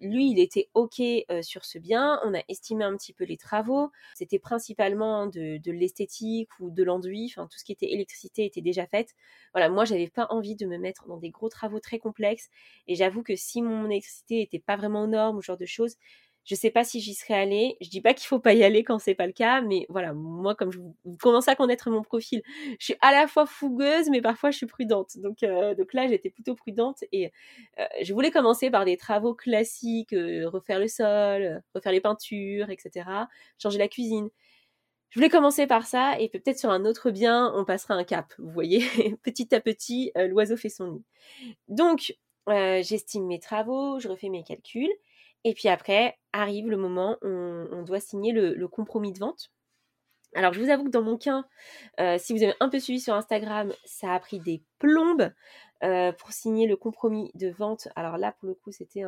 Lui, 0.00 0.30
il 0.30 0.38
était 0.38 0.68
OK 0.74 1.02
sur 1.42 1.64
ce 1.64 1.78
bien. 1.78 2.20
On 2.24 2.34
a 2.34 2.42
estimé 2.48 2.84
un 2.84 2.96
petit 2.96 3.12
peu 3.12 3.24
les 3.24 3.36
travaux. 3.36 3.90
C'était 4.14 4.38
principalement 4.38 5.26
de, 5.26 5.70
l'esthétique 5.70 6.48
ou 6.60 6.70
de 6.70 6.82
l'enduit. 6.82 7.32
Enfin, 7.32 7.46
tout 7.50 7.58
ce 7.58 7.64
qui 7.64 7.72
était 7.72 7.92
électricité 7.92 8.44
était 8.44 8.60
déjà 8.60 8.86
fait. 8.86 9.14
Voilà, 9.52 9.68
moi, 9.68 9.84
j'avais 9.84 10.08
pas 10.08 10.26
envie 10.30 10.56
de 10.56 10.66
me 10.66 10.78
mettre 10.78 11.06
dans 11.06 11.18
des 11.18 11.30
gros 11.30 11.48
travaux 11.48 11.80
très 11.80 11.98
complexes. 11.98 12.48
Et 12.86 12.94
j'avoue 12.94 13.22
que 13.22 13.36
si 13.36 13.62
mon 13.62 13.90
électricité 13.90 14.42
était 14.42 14.58
pas 14.58 14.76
vraiment 14.76 15.02
aux 15.02 15.08
normes 15.08 15.38
ou 15.38 15.42
ce 15.42 15.46
genre 15.46 15.56
de 15.58 15.66
choses, 15.66 15.96
je 16.44 16.54
sais 16.54 16.70
pas 16.70 16.84
si 16.84 17.00
j'y 17.00 17.14
serais 17.14 17.34
allée. 17.34 17.76
Je 17.80 17.88
dis 17.88 18.00
pas 18.02 18.12
qu'il 18.12 18.26
faut 18.26 18.38
pas 18.38 18.52
y 18.52 18.62
aller 18.64 18.84
quand 18.84 18.98
c'est 18.98 19.14
pas 19.14 19.26
le 19.26 19.32
cas, 19.32 19.62
mais 19.62 19.86
voilà, 19.88 20.12
moi, 20.12 20.54
comme 20.54 20.70
je 20.70 20.78
vous 20.78 20.94
commencez 21.20 21.50
à 21.50 21.56
connaître 21.56 21.90
mon 21.90 22.02
profil, 22.02 22.42
je 22.78 22.84
suis 22.84 22.96
à 23.00 23.12
la 23.12 23.26
fois 23.26 23.46
fougueuse, 23.46 24.10
mais 24.10 24.20
parfois 24.20 24.50
je 24.50 24.58
suis 24.58 24.66
prudente. 24.66 25.16
Donc, 25.18 25.42
euh, 25.42 25.74
donc 25.74 25.94
là, 25.94 26.06
j'étais 26.06 26.30
plutôt 26.30 26.54
prudente 26.54 27.02
et 27.12 27.32
euh, 27.78 27.84
je 28.02 28.12
voulais 28.12 28.30
commencer 28.30 28.70
par 28.70 28.84
des 28.84 28.96
travaux 28.98 29.34
classiques, 29.34 30.12
euh, 30.12 30.48
refaire 30.48 30.78
le 30.78 30.88
sol, 30.88 31.62
refaire 31.74 31.92
les 31.92 32.00
peintures, 32.00 32.70
etc., 32.70 33.08
changer 33.58 33.78
la 33.78 33.88
cuisine. 33.88 34.28
Je 35.10 35.20
voulais 35.20 35.30
commencer 35.30 35.66
par 35.66 35.86
ça 35.86 36.18
et 36.20 36.28
peut-être 36.28 36.58
sur 36.58 36.70
un 36.70 36.84
autre 36.84 37.10
bien, 37.10 37.52
on 37.54 37.64
passera 37.64 37.94
un 37.94 38.04
cap. 38.04 38.34
Vous 38.38 38.50
voyez, 38.50 38.80
petit 39.22 39.54
à 39.54 39.60
petit, 39.60 40.12
l'oiseau 40.16 40.56
fait 40.56 40.68
son 40.68 40.88
nid. 40.88 41.04
Donc, 41.68 42.16
j'estime 42.48 43.26
mes 43.26 43.38
travaux, 43.38 44.00
je 44.00 44.08
refais 44.08 44.28
mes 44.28 44.42
calculs. 44.42 44.90
Et 45.44 45.54
puis 45.54 45.68
après, 45.68 46.18
arrive 46.32 46.68
le 46.68 46.76
moment 46.76 47.16
où 47.22 47.28
on, 47.28 47.82
doit 47.82 48.00
signer 48.00 48.32
le, 48.32 48.66
compromis 48.66 49.12
de 49.12 49.18
vente. 49.18 49.50
Alors, 50.34 50.52
je 50.52 50.60
vous 50.60 50.70
avoue 50.70 50.84
que 50.84 50.90
dans 50.90 51.02
mon 51.02 51.16
cas, 51.16 51.44
euh, 52.00 52.18
si 52.18 52.32
vous 52.32 52.42
avez 52.42 52.54
un 52.58 52.68
peu 52.68 52.80
suivi 52.80 53.00
sur 53.00 53.14
Instagram, 53.14 53.72
ça 53.84 54.14
a 54.14 54.18
pris 54.18 54.40
des 54.40 54.62
plombes 54.84 55.32
euh, 55.82 56.12
pour 56.12 56.32
signer 56.32 56.66
le 56.66 56.76
compromis 56.76 57.30
de 57.34 57.48
vente. 57.48 57.88
Alors 57.96 58.16
là, 58.16 58.32
pour 58.32 58.48
le 58.48 58.54
coup, 58.54 58.70
c'était 58.70 59.02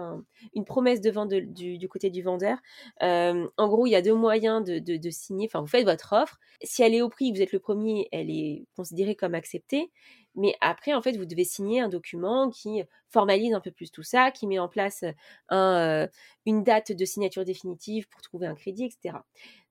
une 0.55 0.65
promesse 0.65 1.01
de 1.01 1.11
vente 1.11 1.29
du, 1.29 1.89
côté 1.89 2.11
du 2.11 2.23
vendeur. 2.23 2.59
Euh, 3.03 3.47
en 3.57 3.69
gros, 3.69 3.87
il 3.87 3.91
y 3.91 3.95
a 3.95 4.03
deux 4.03 4.15
moyens 4.15 4.65
de, 4.65 5.11
signer. 5.11 5.47
Enfin, 5.49 5.61
vous 5.61 5.67
faites 5.67 5.87
votre 5.87 6.12
offre. 6.12 6.39
Si 6.62 6.83
elle 6.83 6.95
est 6.95 7.03
au 7.03 7.09
prix, 7.09 7.33
vous 7.33 7.41
êtes 7.41 7.53
le 7.53 7.61
premier, 7.61 8.09
elle 8.12 8.31
est 8.31 8.65
considérée 8.75 9.15
comme 9.15 9.35
acceptée. 9.35 9.91
Mais 10.39 10.55
après, 10.61 10.93
en 10.93 11.01
fait, 11.01 11.17
vous 11.17 11.25
devez 11.25 11.45
signer 11.45 11.81
un 11.81 11.89
document 11.89 12.51
qui 12.51 12.83
formalise 13.09 13.55
un 13.55 13.61
peu 13.61 13.71
plus 13.71 13.91
tout 13.91 14.03
ça, 14.03 14.31
qui 14.31 14.47
met 14.47 14.59
en 14.59 14.69
place 14.69 15.03
un, 15.49 16.09
une 16.45 16.62
date 16.62 16.93
de 16.93 17.05
signature 17.07 17.47
définitive 17.47 18.07
pour 18.09 18.21
trouver 18.21 18.47
un 18.47 18.55
crédit, 18.55 18.85
etc. 18.85 19.17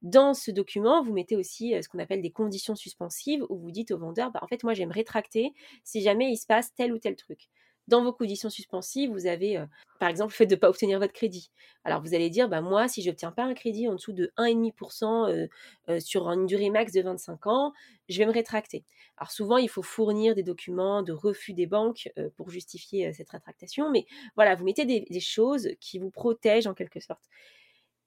Dans 0.02 0.34
ce 0.34 0.50
document, 0.50 1.04
vous 1.04 1.14
mettez 1.14 1.36
aussi 1.36 1.76
ce 1.84 1.88
qu'on 1.88 2.00
appelle 2.00 2.24
des 2.24 2.32
conditions 2.32 2.76
suspensives 2.76 3.46
où 3.50 3.58
vous 3.58 3.70
dites 3.70 3.92
au 3.92 4.00
vendeur, 4.00 4.32
bah, 4.32 4.40
en 4.42 4.48
fait, 4.48 4.64
moi, 4.64 4.74
j'aime 4.74 4.92
rétracter 4.92 5.54
si 5.96 6.02
jamais 6.02 6.30
il 6.30 6.36
se 6.36 6.46
passe 6.46 6.74
tel 6.76 6.92
ou 6.92 7.00
tel 7.00 7.16
truc. 7.16 7.48
dans 7.88 8.04
vos 8.04 8.12
conditions 8.12 8.50
suspensives, 8.50 9.12
vous 9.12 9.28
avez, 9.28 9.58
euh, 9.58 9.66
par 10.00 10.10
exemple, 10.10 10.34
le 10.34 10.36
fait 10.36 10.48
de 10.48 10.56
ne 10.56 10.60
pas 10.60 10.70
obtenir 10.70 11.00
votre 11.00 11.14
crédit. 11.14 11.52
Alors, 11.86 12.02
vous 12.02 12.16
allez 12.16 12.30
dire, 12.32 12.50
bah, 12.50 12.60
moi, 12.60 12.88
si 12.88 13.02
je 13.02 13.10
n'obtiens 13.10 13.32
pas 13.32 13.44
un 13.44 13.54
crédit 13.54 13.88
en 13.88 13.94
dessous 13.94 14.12
de 14.12 14.34
1,5% 14.38 15.30
euh, 15.30 15.48
euh, 15.88 16.00
sur 16.00 16.28
une 16.30 16.48
durée 16.48 16.72
max 16.72 16.92
de 16.92 17.02
25 17.02 17.48
ans, 17.48 17.74
je 18.10 18.18
vais 18.18 18.26
me 18.26 18.32
rétracter. 18.32 18.84
Alors, 19.18 19.32
souvent, 19.32 19.58
il 19.58 19.70
faut 19.70 19.84
fournir 19.84 20.36
des 20.36 20.44
documents 20.44 21.02
de 21.04 21.14
refus 21.14 21.54
des 21.54 21.68
banques 21.68 22.10
pour 22.36 22.50
justifier 22.50 23.14
cette 23.14 23.30
rétractation. 23.30 23.90
Mais 23.90 24.06
voilà, 24.36 24.56
vous 24.56 24.66
mettez 24.66 24.86
des 24.86 25.20
choses 25.22 25.70
qui 25.80 26.00
vous 26.00 26.10
protègent 26.10 26.68
en 26.68 26.74
quelque 26.74 27.00
sorte. 27.00 27.24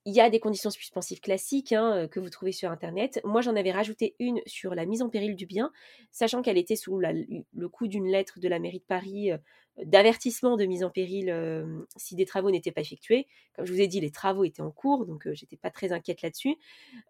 Il 0.05 0.15
y 0.15 0.21
a 0.21 0.31
des 0.31 0.41
conditions 0.41 0.71
suspensives 0.71 1.21
classiques 1.21 1.73
hein, 1.73 1.97
euh, 1.97 2.09
que 2.09 2.21
vous 2.21 2.31
trouvez 2.31 2.53
sur 2.53 2.71
Internet. 2.71 3.21
Moi, 3.25 3.41
j'en 3.41 3.57
avais 3.57 3.73
rajouté 3.73 4.15
une 4.19 4.41
sur 4.47 4.75
la 4.75 4.87
mise 4.87 5.03
en 5.03 5.09
péril 5.09 5.37
du 5.37 5.45
bien, 5.45 5.71
sachant 6.13 6.41
qu'elle 6.41 6.57
était 6.57 6.77
sous 6.77 6.99
le 6.99 7.69
coup 7.69 7.89
d'une 7.89 8.07
lettre 8.07 8.41
de 8.41 8.49
la 8.49 8.59
mairie 8.59 8.79
de 8.79 8.85
Paris 8.85 9.33
euh, 9.33 9.39
d'avertissement 9.85 10.57
de 10.57 10.65
mise 10.65 10.83
en 10.83 10.91
péril 10.91 11.31
euh, 11.31 11.85
si 11.97 12.17
des 12.17 12.25
travaux 12.25 12.51
n'étaient 12.51 12.73
pas 12.73 12.81
effectués. 12.81 13.27
Comme 13.55 13.67
je 13.67 13.73
vous 13.73 13.81
ai 13.81 13.87
dit, 13.87 14.01
les 14.01 14.11
travaux 14.11 14.45
étaient 14.45 14.63
en 14.63 14.71
cours, 14.71 15.07
donc 15.07 15.29
j'étais 15.33 15.57
pas 15.57 15.71
très 15.71 15.93
inquiète 15.93 16.23
là-dessus. 16.23 16.57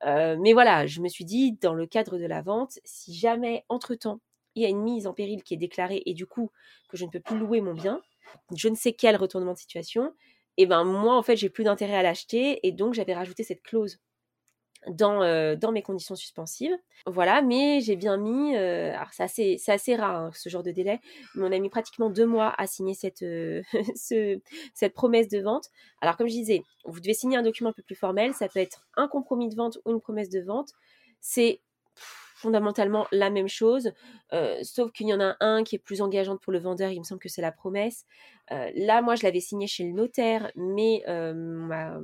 mais 0.05 0.53
voilà, 0.53 0.87
je 0.87 1.01
me 1.01 1.09
suis 1.09 1.25
dit, 1.25 1.53
dans 1.53 1.75
le 1.75 1.87
cadre 1.87 2.19
de 2.19 2.27
la 2.27 2.43
vente, 2.43 2.79
si 2.85 3.15
jamais, 3.15 3.65
entre-temps, 3.69 4.21
il 4.55 4.63
y 4.63 4.67
a 4.67 4.69
une 4.69 4.83
mise 4.83 5.07
en 5.07 5.15
péril 5.15 5.43
qui 5.45 5.55
est 5.55 5.59
déclarée 5.59 6.03
et 6.05 6.15
du 6.15 6.27
coup 6.27 6.51
que 6.89 6.97
je 6.97 7.05
ne 7.05 7.11
peux 7.11 7.21
plus 7.21 7.39
louer 7.39 7.61
mon 7.61 7.75
bien, 7.75 8.03
je 8.55 8.69
ne 8.69 8.75
sais 8.75 8.93
quel 8.93 9.17
retournement 9.17 9.53
de 9.53 9.59
situation, 9.59 10.13
et 10.59 10.67
ben 10.67 10.85
moi 10.85 11.17
en 11.17 11.23
fait 11.23 11.37
j'ai 11.37 11.49
plus 11.49 11.65
d'intérêt 11.65 11.97
à 11.97 12.03
l'acheter 12.03 12.67
et 12.67 12.73
donc 12.73 12.93
j'avais 12.95 13.15
rajouté 13.15 13.45
cette 13.45 13.63
clause 13.63 13.99
dans, 14.87 15.23
euh, 15.23 15.57
dans 15.57 15.73
mes 15.73 15.83
conditions 15.83 16.15
suspensives. 16.15 16.77
Voilà, 17.07 17.43
mais 17.43 17.81
j'ai 17.81 17.97
bien 17.97 18.17
mis, 18.17 18.57
euh, 18.57 18.95
alors 18.95 19.09
c'est 19.13 19.23
assez, 19.23 19.57
c'est 19.59 19.73
assez 19.73 19.97
rare 19.97 20.17
hein, 20.17 20.31
ce 20.35 20.49
genre 20.49 20.63
de 20.63 20.71
délai, 20.71 21.01
mais 21.35 21.49
on 21.49 21.53
a 21.53 21.59
mis 21.59 21.69
pratiquement 21.69 22.11
deux 22.11 22.27
mois 22.27 22.55
à 22.59 22.67
signer 22.67 22.95
cette, 22.95 23.23
euh, 23.23 23.63
ce, 23.97 24.41
cette 24.75 24.95
promesse 24.95 25.29
de 25.29 25.41
vente. 25.41 25.69
Alors 26.01 26.17
comme 26.17 26.29
je 26.29 26.35
disais, 26.35 26.63
vous 26.85 27.01
devez 27.01 27.15
signer 27.15 27.37
un 27.37 27.43
document 27.43 27.71
un 27.71 27.75
peu 27.75 27.83
plus 27.83 27.97
formel, 27.97 28.35
ça 28.35 28.49
peut 28.49 28.61
être 28.61 28.87
un 28.97 29.09
compromis 29.09 29.49
de 29.49 29.57
vente 29.57 29.79
ou 29.85 29.93
une 29.93 30.01
promesse 30.01 30.31
de 30.31 30.41
vente. 30.41 30.71
C'est 31.21 31.61
fondamentalement 32.39 33.07
la 33.11 33.31
même 33.31 33.49
chose, 33.49 33.93
euh, 34.33 34.59
sauf 34.63 34.93
qu'il 34.93 35.09
y 35.09 35.15
en 35.15 35.21
a 35.21 35.37
un 35.41 35.65
qui 35.65 35.77
est 35.77 35.81
plus 35.81 36.01
engageant 36.01 36.37
pour 36.37 36.53
le 36.53 36.61
vendeur, 36.61 36.91
il 36.91 37.01
me 37.01 37.05
semble 37.05 37.21
que 37.21 37.29
c'est 37.29 37.43
la 37.43 37.53
promesse. 37.53 38.07
Euh, 38.53 38.71
là, 38.75 39.03
moi, 39.03 39.17
je 39.17 39.25
l'avais 39.25 39.41
signé 39.41 39.67
chez 39.67 39.85
le 39.85 39.93
notaire, 39.93 40.51
mais 40.55 41.03
euh, 41.09 42.01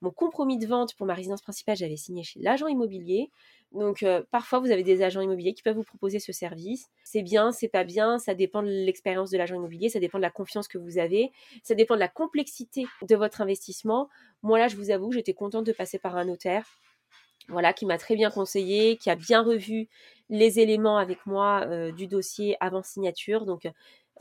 mon 0.00 0.10
compromis 0.10 0.58
de 0.58 0.66
vente 0.66 0.94
pour 0.96 1.06
ma 1.06 1.14
résidence 1.14 1.42
principale, 1.42 1.76
j'avais 1.76 1.96
signé 1.96 2.22
chez 2.22 2.40
l'agent 2.40 2.66
immobilier. 2.66 3.30
Donc 3.72 4.04
parfois, 4.30 4.60
vous 4.60 4.70
avez 4.70 4.84
des 4.84 5.02
agents 5.02 5.20
immobiliers 5.20 5.52
qui 5.52 5.62
peuvent 5.62 5.74
vous 5.74 5.82
proposer 5.82 6.20
ce 6.20 6.30
service. 6.30 6.86
C'est 7.02 7.22
bien, 7.22 7.50
c'est 7.50 7.68
pas 7.68 7.82
bien, 7.82 8.18
ça 8.18 8.32
dépend 8.32 8.62
de 8.62 8.68
l'expérience 8.68 9.30
de 9.30 9.38
l'agent 9.38 9.56
immobilier, 9.56 9.88
ça 9.88 9.98
dépend 9.98 10.18
de 10.18 10.22
la 10.22 10.30
confiance 10.30 10.68
que 10.68 10.78
vous 10.78 10.98
avez, 10.98 11.32
ça 11.64 11.74
dépend 11.74 11.94
de 11.94 12.00
la 12.00 12.08
complexité 12.08 12.86
de 13.02 13.16
votre 13.16 13.40
investissement. 13.40 14.08
Moi 14.42 14.60
là, 14.60 14.68
je 14.68 14.76
vous 14.76 14.90
avoue, 14.90 15.10
j'étais 15.10 15.34
contente 15.34 15.66
de 15.66 15.72
passer 15.72 15.98
par 15.98 16.16
un 16.16 16.26
notaire 16.26 16.66
voilà, 17.48 17.72
qui 17.72 17.86
m'a 17.86 17.98
très 17.98 18.16
bien 18.16 18.30
conseillé, 18.30 18.96
qui 18.96 19.10
a 19.10 19.16
bien 19.16 19.42
revu 19.42 19.88
les 20.30 20.60
éléments 20.60 20.96
avec 20.98 21.26
moi 21.26 21.64
euh, 21.66 21.92
du 21.92 22.06
dossier 22.06 22.56
avant 22.60 22.82
signature. 22.82 23.44
Donc 23.46 23.66
euh, 23.66 23.70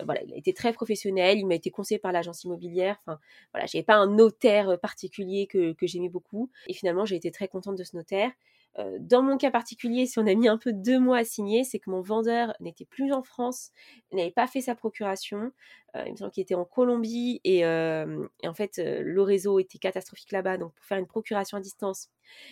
voilà, 0.04 0.22
il 0.24 0.34
a 0.34 0.38
été 0.38 0.54
très 0.54 0.74
professionnel, 0.74 1.38
il 1.40 1.46
m'a 1.46 1.56
été 1.56 1.72
conseillé 1.72 2.00
par 2.00 2.12
l'agence 2.12 2.44
immobilière. 2.44 2.98
Enfin 3.06 3.20
voilà, 3.54 3.66
j'avais 3.68 3.84
pas 3.84 3.96
un 3.96 4.08
notaire 4.08 4.80
particulier 4.80 5.48
que, 5.48 5.74
que 5.74 5.88
j'aimais 5.88 6.10
beaucoup. 6.10 6.50
Et 6.68 6.74
finalement, 6.74 7.06
j'ai 7.06 7.16
été 7.16 7.32
très 7.32 7.48
contente 7.48 7.78
de 7.78 7.84
ce 7.84 7.96
notaire. 7.96 8.32
Euh, 8.80 8.98
dans 9.00 9.22
mon 9.22 9.38
cas 9.38 9.52
particulier, 9.52 10.06
si 10.06 10.20
on 10.20 10.28
a 10.28 10.34
mis 10.34 10.48
un 10.48 10.58
peu 10.58 10.74
deux 10.74 11.00
mois 11.00 11.20
à 11.20 11.24
signer, 11.24 11.64
c'est 11.64 11.80
que 11.80 11.90
mon 11.90 12.02
vendeur 12.02 12.54
n'était 12.60 12.86
plus 12.86 13.14
en 13.14 13.24
France, 13.24 13.72
n'avait 14.12 14.32
pas 14.32 14.48
fait 14.48 14.62
sa 14.62 14.76
procuration. 14.76 15.52
Euh, 15.96 16.04
il 16.08 16.14
me 16.14 16.18
semble 16.18 16.32
qu'il 16.32 16.42
était 16.42 16.56
en 16.56 16.66
Colombie 16.66 17.40
et, 17.44 17.66
euh, 17.66 18.28
en 18.44 18.54
fait, 18.54 18.78
le 18.78 19.22
réseau 19.22 19.60
était 19.60 19.78
catastrophique 19.78 20.32
là-bas. 20.32 20.58
Donc, 20.58 20.74
pour 20.74 20.86
faire 20.86 20.98
une 20.98 21.08
procuration 21.08 21.58
à 21.58 21.62
distance, 21.62 22.10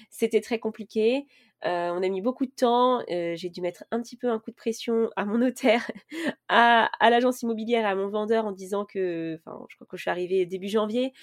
c'était 0.09 0.41
très 0.41 0.59
compliqué. 0.59 1.25
Euh, 1.65 1.91
on 1.91 2.01
a 2.01 2.09
mis 2.09 2.21
beaucoup 2.21 2.45
de 2.45 2.51
temps. 2.51 3.01
Euh, 3.11 3.35
j'ai 3.35 3.49
dû 3.49 3.61
mettre 3.61 3.83
un 3.91 4.01
petit 4.01 4.17
peu 4.17 4.29
un 4.29 4.39
coup 4.39 4.51
de 4.51 4.55
pression 4.55 5.09
à 5.15 5.25
mon 5.25 5.37
notaire, 5.37 5.89
à, 6.49 6.89
l'agence 7.01 7.41
immobilière, 7.41 7.85
à 7.85 7.95
mon 7.95 8.07
vendeur 8.09 8.45
en 8.45 8.51
disant 8.51 8.85
que, 8.85 9.39
enfin, 9.45 9.65
je 9.69 9.75
crois 9.75 9.87
que 9.87 9.97
je 9.97 10.01
suis 10.01 10.09
arrivée 10.09 10.45
début 10.45 10.69
janvier, 10.69 11.13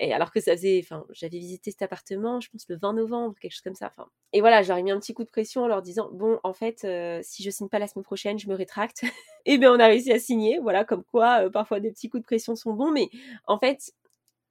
et 0.00 0.12
alors 0.12 0.32
que 0.32 0.40
ça 0.40 0.52
faisait, 0.52 0.80
enfin, 0.82 1.04
j'avais 1.10 1.38
visité 1.38 1.70
cet 1.70 1.82
appartement, 1.82 2.40
je 2.40 2.50
pense 2.50 2.68
le 2.68 2.76
20 2.76 2.92
novembre, 2.94 3.34
quelque 3.40 3.52
chose 3.52 3.62
comme 3.62 3.74
ça. 3.74 3.86
Enfin, 3.96 4.08
et 4.32 4.40
voilà, 4.40 4.62
j'aurais 4.62 4.82
mis 4.82 4.90
un 4.90 5.00
petit 5.00 5.14
coup 5.14 5.24
de 5.24 5.30
pression 5.30 5.62
en 5.62 5.68
leur 5.68 5.82
disant, 5.82 6.10
bon, 6.12 6.38
en 6.42 6.52
fait, 6.52 6.84
euh, 6.84 7.20
si 7.22 7.42
je 7.42 7.50
signe 7.50 7.68
pas 7.68 7.78
la 7.78 7.86
semaine 7.86 8.04
prochaine, 8.04 8.38
je 8.38 8.48
me 8.48 8.54
rétracte. 8.54 9.02
et 9.46 9.58
bien, 9.58 9.74
on 9.74 9.80
a 9.80 9.86
réussi 9.86 10.12
à 10.12 10.18
signer. 10.18 10.58
Voilà, 10.58 10.84
comme 10.84 11.04
quoi, 11.04 11.50
parfois 11.50 11.80
des 11.80 11.90
petits 11.90 12.08
coups 12.08 12.22
de 12.22 12.26
pression 12.26 12.54
sont 12.54 12.74
bons, 12.74 12.90
mais 12.90 13.08
en 13.46 13.58
fait, 13.58 13.92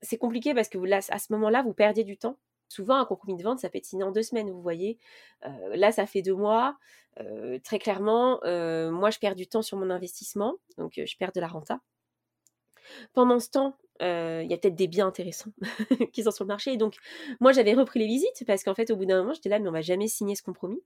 c'est 0.01 0.17
compliqué 0.17 0.53
parce 0.53 0.69
que 0.69 0.77
là, 0.77 0.99
à 1.09 1.19
ce 1.19 1.33
moment-là, 1.33 1.63
vous 1.63 1.73
perdez 1.73 2.03
du 2.03 2.17
temps 2.17 2.37
Souvent, 2.67 2.95
un 2.95 3.05
compromis 3.05 3.37
de 3.37 3.43
vente, 3.43 3.59
ça 3.59 3.69
peut 3.69 3.77
être 3.77 3.93
en 4.01 4.11
deux 4.11 4.23
semaines, 4.23 4.49
vous 4.49 4.61
voyez. 4.61 4.97
Euh, 5.45 5.75
là, 5.75 5.91
ça 5.91 6.05
fait 6.05 6.21
deux 6.21 6.35
mois. 6.35 6.77
Euh, 7.19 7.59
très 7.63 7.79
clairement, 7.79 8.43
euh, 8.43 8.91
moi, 8.91 9.09
je 9.09 9.19
perds 9.19 9.35
du 9.35 9.47
temps 9.47 9.61
sur 9.61 9.77
mon 9.77 9.89
investissement, 9.89 10.55
donc 10.77 10.93
je 10.97 11.17
perds 11.17 11.31
de 11.31 11.39
la 11.39 11.47
renta. 11.47 11.79
Pendant 13.13 13.39
ce 13.39 13.49
temps, 13.49 13.77
il 14.01 14.47
y 14.49 14.53
a 14.53 14.57
peut-être 14.57 14.75
des 14.75 14.87
biens 14.87 15.07
intéressants 15.07 15.51
qui 16.13 16.23
sont 16.23 16.31
sur 16.31 16.43
le 16.43 16.49
marché. 16.49 16.75
Donc, 16.77 16.95
moi, 17.39 17.51
j'avais 17.51 17.73
repris 17.73 17.99
les 17.99 18.07
visites 18.07 18.43
parce 18.45 18.63
qu'en 18.63 18.75
fait, 18.75 18.91
au 18.91 18.95
bout 18.95 19.05
d'un 19.05 19.21
moment, 19.21 19.33
j'étais 19.33 19.49
là, 19.49 19.59
mais 19.59 19.69
on 19.69 19.71
va 19.71 19.81
jamais 19.81 20.07
signer 20.07 20.35
ce 20.35 20.43
compromis. 20.43 20.81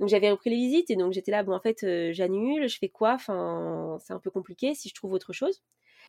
Donc, 0.00 0.08
j'avais 0.08 0.30
repris 0.30 0.50
les 0.50 0.56
visites 0.56 0.90
et 0.90 0.96
donc 0.96 1.12
j'étais 1.12 1.32
là, 1.32 1.42
bon, 1.42 1.54
en 1.54 1.60
fait, 1.60 1.84
j'annule, 2.12 2.68
je 2.68 2.78
fais 2.78 2.88
quoi? 2.88 3.14
Enfin, 3.14 3.98
c'est 4.00 4.12
un 4.12 4.20
peu 4.20 4.30
compliqué 4.30 4.74
si 4.74 4.88
je 4.88 4.94
trouve 4.94 5.12
autre 5.12 5.32
chose. 5.32 5.62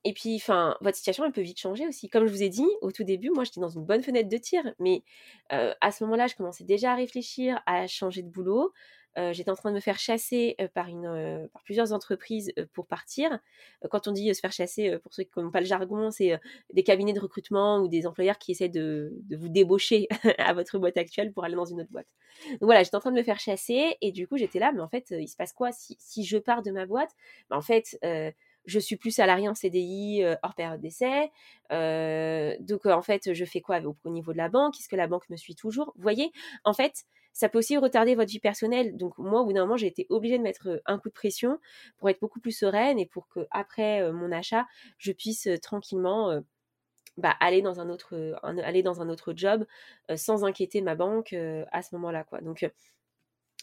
Et 0.03 0.13
puis, 0.13 0.35
enfin, 0.35 0.77
votre 0.81 0.97
situation, 0.97 1.25
elle 1.25 1.31
peut 1.31 1.41
vite 1.41 1.59
changer 1.59 1.87
aussi. 1.87 2.09
Comme 2.09 2.25
je 2.27 2.31
vous 2.31 2.43
ai 2.43 2.49
dit, 2.49 2.67
au 2.81 2.91
tout 2.91 3.03
début, 3.03 3.29
moi, 3.29 3.43
j'étais 3.43 3.59
dans 3.61 3.69
une 3.69 3.85
bonne 3.85 4.03
fenêtre 4.03 4.29
de 4.29 4.37
tir, 4.37 4.63
mais 4.79 5.03
à 5.49 5.91
ce 5.91 6.03
moment-là, 6.03 6.27
je 6.27 6.35
commençais 6.35 6.63
déjà 6.63 6.93
à 6.93 6.95
réfléchir 6.95 7.61
à 7.65 7.87
changer 7.87 8.21
de 8.21 8.29
boulot. 8.29 8.73
j'étais 9.31 9.49
en 9.49 9.55
train 9.55 9.71
de 9.71 9.75
me 9.75 9.79
faire 9.79 9.99
chasser 9.99 10.55
par, 10.73 10.87
une, 10.87 11.49
par 11.53 11.63
plusieurs 11.63 11.93
entreprises 11.93 12.53
pour 12.73 12.87
partir. 12.87 13.39
quand 13.89 14.07
on 14.07 14.11
dit 14.11 14.33
se 14.33 14.39
faire 14.39 14.51
chasser, 14.51 14.97
pour 14.99 15.13
ceux 15.13 15.23
qui 15.23 15.31
n'ont 15.37 15.51
pas 15.51 15.61
le 15.61 15.65
jargon, 15.65 16.11
c'est 16.11 16.39
des 16.73 16.83
cabinets 16.83 17.13
de 17.13 17.19
recrutement 17.19 17.79
ou 17.79 17.87
des 17.87 18.05
employeurs 18.05 18.37
qui 18.37 18.51
essaient 18.51 18.69
de, 18.69 19.11
de 19.23 19.35
vous 19.35 19.49
débaucher 19.49 20.07
à 20.37 20.53
votre 20.53 20.77
boîte 20.79 20.97
actuelle 20.97 21.31
pour 21.33 21.43
aller 21.43 21.55
dans 21.55 21.65
une 21.65 21.81
autre 21.81 21.91
boîte. 21.91 22.07
Donc 22.51 22.63
voilà, 22.63 22.83
j'étais 22.83 22.95
en 22.95 22.99
train 22.99 23.11
de 23.11 23.17
me 23.17 23.23
faire 23.23 23.39
chasser 23.39 23.95
et 24.01 24.11
du 24.11 24.27
coup, 24.27 24.37
j'étais 24.37 24.59
là, 24.59 24.71
mais 24.71 24.81
en 24.81 24.89
fait, 24.89 25.07
il 25.11 25.27
se 25.27 25.35
passe 25.35 25.53
quoi? 25.53 25.71
Si, 25.71 25.97
si 25.99 26.23
je 26.23 26.37
pars 26.37 26.61
de 26.61 26.71
ma 26.71 26.85
boîte 26.85 27.11
ben, 27.49 27.57
En 27.57 27.61
fait, 27.61 27.97
je 28.67 28.79
suis 28.79 28.97
plus 28.97 29.11
salarié 29.11 29.49
en 29.49 29.55
CDI 29.55 30.23
euh, 30.23 30.35
hors 30.43 30.53
période 30.53 30.79
d'essai. 30.79 31.31
Euh, 31.71 32.55
donc 32.59 32.85
en 32.85 33.01
fait, 33.01 33.33
je 33.33 33.45
fais 33.45 33.61
quoi 33.61 33.79
au, 33.79 34.09
niveau 34.09 34.33
de 34.33 34.37
la 34.37 34.49
banque? 34.49 34.77
Est-ce 34.77 34.89
que 34.89 34.95
la 34.95 35.07
banque 35.07 35.27
me 35.29 35.37
suit 35.37 35.55
toujours? 35.55 35.93
Vous 35.95 36.01
voyez, 36.03 36.31
en 36.65 36.73
fait, 36.73 37.05
ça 37.33 37.49
peut 37.49 37.57
aussi 37.57 37.77
retarder 37.77 38.15
votre 38.15 38.29
vie 38.29 38.39
personnelle. 38.39 38.97
Donc 38.97 39.17
moi, 39.17 39.41
au 39.41 39.45
bout 39.45 39.53
d'un 39.53 39.61
moment, 39.61 39.77
j'ai 39.77 39.87
été 39.87 40.05
obligée 40.09 40.37
de 40.37 40.43
mettre 40.43 40.67
euh, 40.69 40.81
un 40.85 40.99
coup 40.99 41.07
de 41.07 41.13
pression 41.13 41.59
pour 41.97 42.09
être 42.09 42.19
beaucoup 42.19 42.41
plus 42.41 42.51
sereine 42.51 42.99
et 42.99 43.05
pour 43.05 43.27
que 43.29 43.47
après 43.51 44.11
mon 44.11 44.31
achat, 44.31 44.67
je 44.97 45.13
puisse 45.13 45.47
tranquillement 45.61 46.41
bah, 47.15 47.35
aller 47.39 47.61
dans 47.61 47.79
un 47.79 47.89
autre 47.89 48.37
aller 48.43 48.83
dans 48.83 49.01
un 49.01 49.09
autre 49.09 49.33
job 49.35 49.65
sans 50.15 50.43
inquiéter 50.43 50.81
ma 50.81 50.95
banque 50.95 51.33
à 51.71 51.81
ce 51.81 51.95
moment-là. 51.95 52.25
Donc 52.41 52.69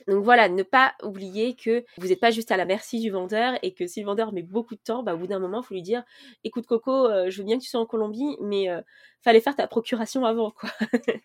donc 0.09 0.25
voilà, 0.25 0.49
ne 0.49 0.63
pas 0.63 0.95
oublier 1.03 1.55
que 1.55 1.85
vous 1.99 2.09
n'êtes 2.09 2.21
pas 2.21 2.31
juste 2.31 2.51
à 2.51 2.57
la 2.57 2.65
merci 2.65 3.01
du 3.01 3.11
vendeur 3.11 3.59
et 3.63 3.73
que 3.73 3.87
si 3.87 4.01
le 4.01 4.07
vendeur 4.07 4.33
met 4.33 4.43
beaucoup 4.43 4.75
de 4.75 4.81
temps, 4.81 5.03
bah, 5.03 5.15
au 5.15 5.19
bout 5.19 5.29
d'un 5.29 5.39
moment, 5.39 5.61
il 5.63 5.65
faut 5.65 5.75
lui 5.75 5.83
dire 5.83 6.03
écoute 6.43 6.67
Coco, 6.67 7.07
euh, 7.07 7.31
je 7.31 7.39
veux 7.39 7.45
bien 7.45 7.59
que 7.59 7.63
tu 7.63 7.69
sois 7.69 7.81
en 7.81 7.87
Colombie, 7.87 8.37
mais 8.41 8.69
euh, 8.69 8.81
fallait 9.23 9.41
faire 9.41 9.55
ta 9.55 9.69
procuration 9.69 10.25
avant 10.25 10.51
quoi. 10.51 10.69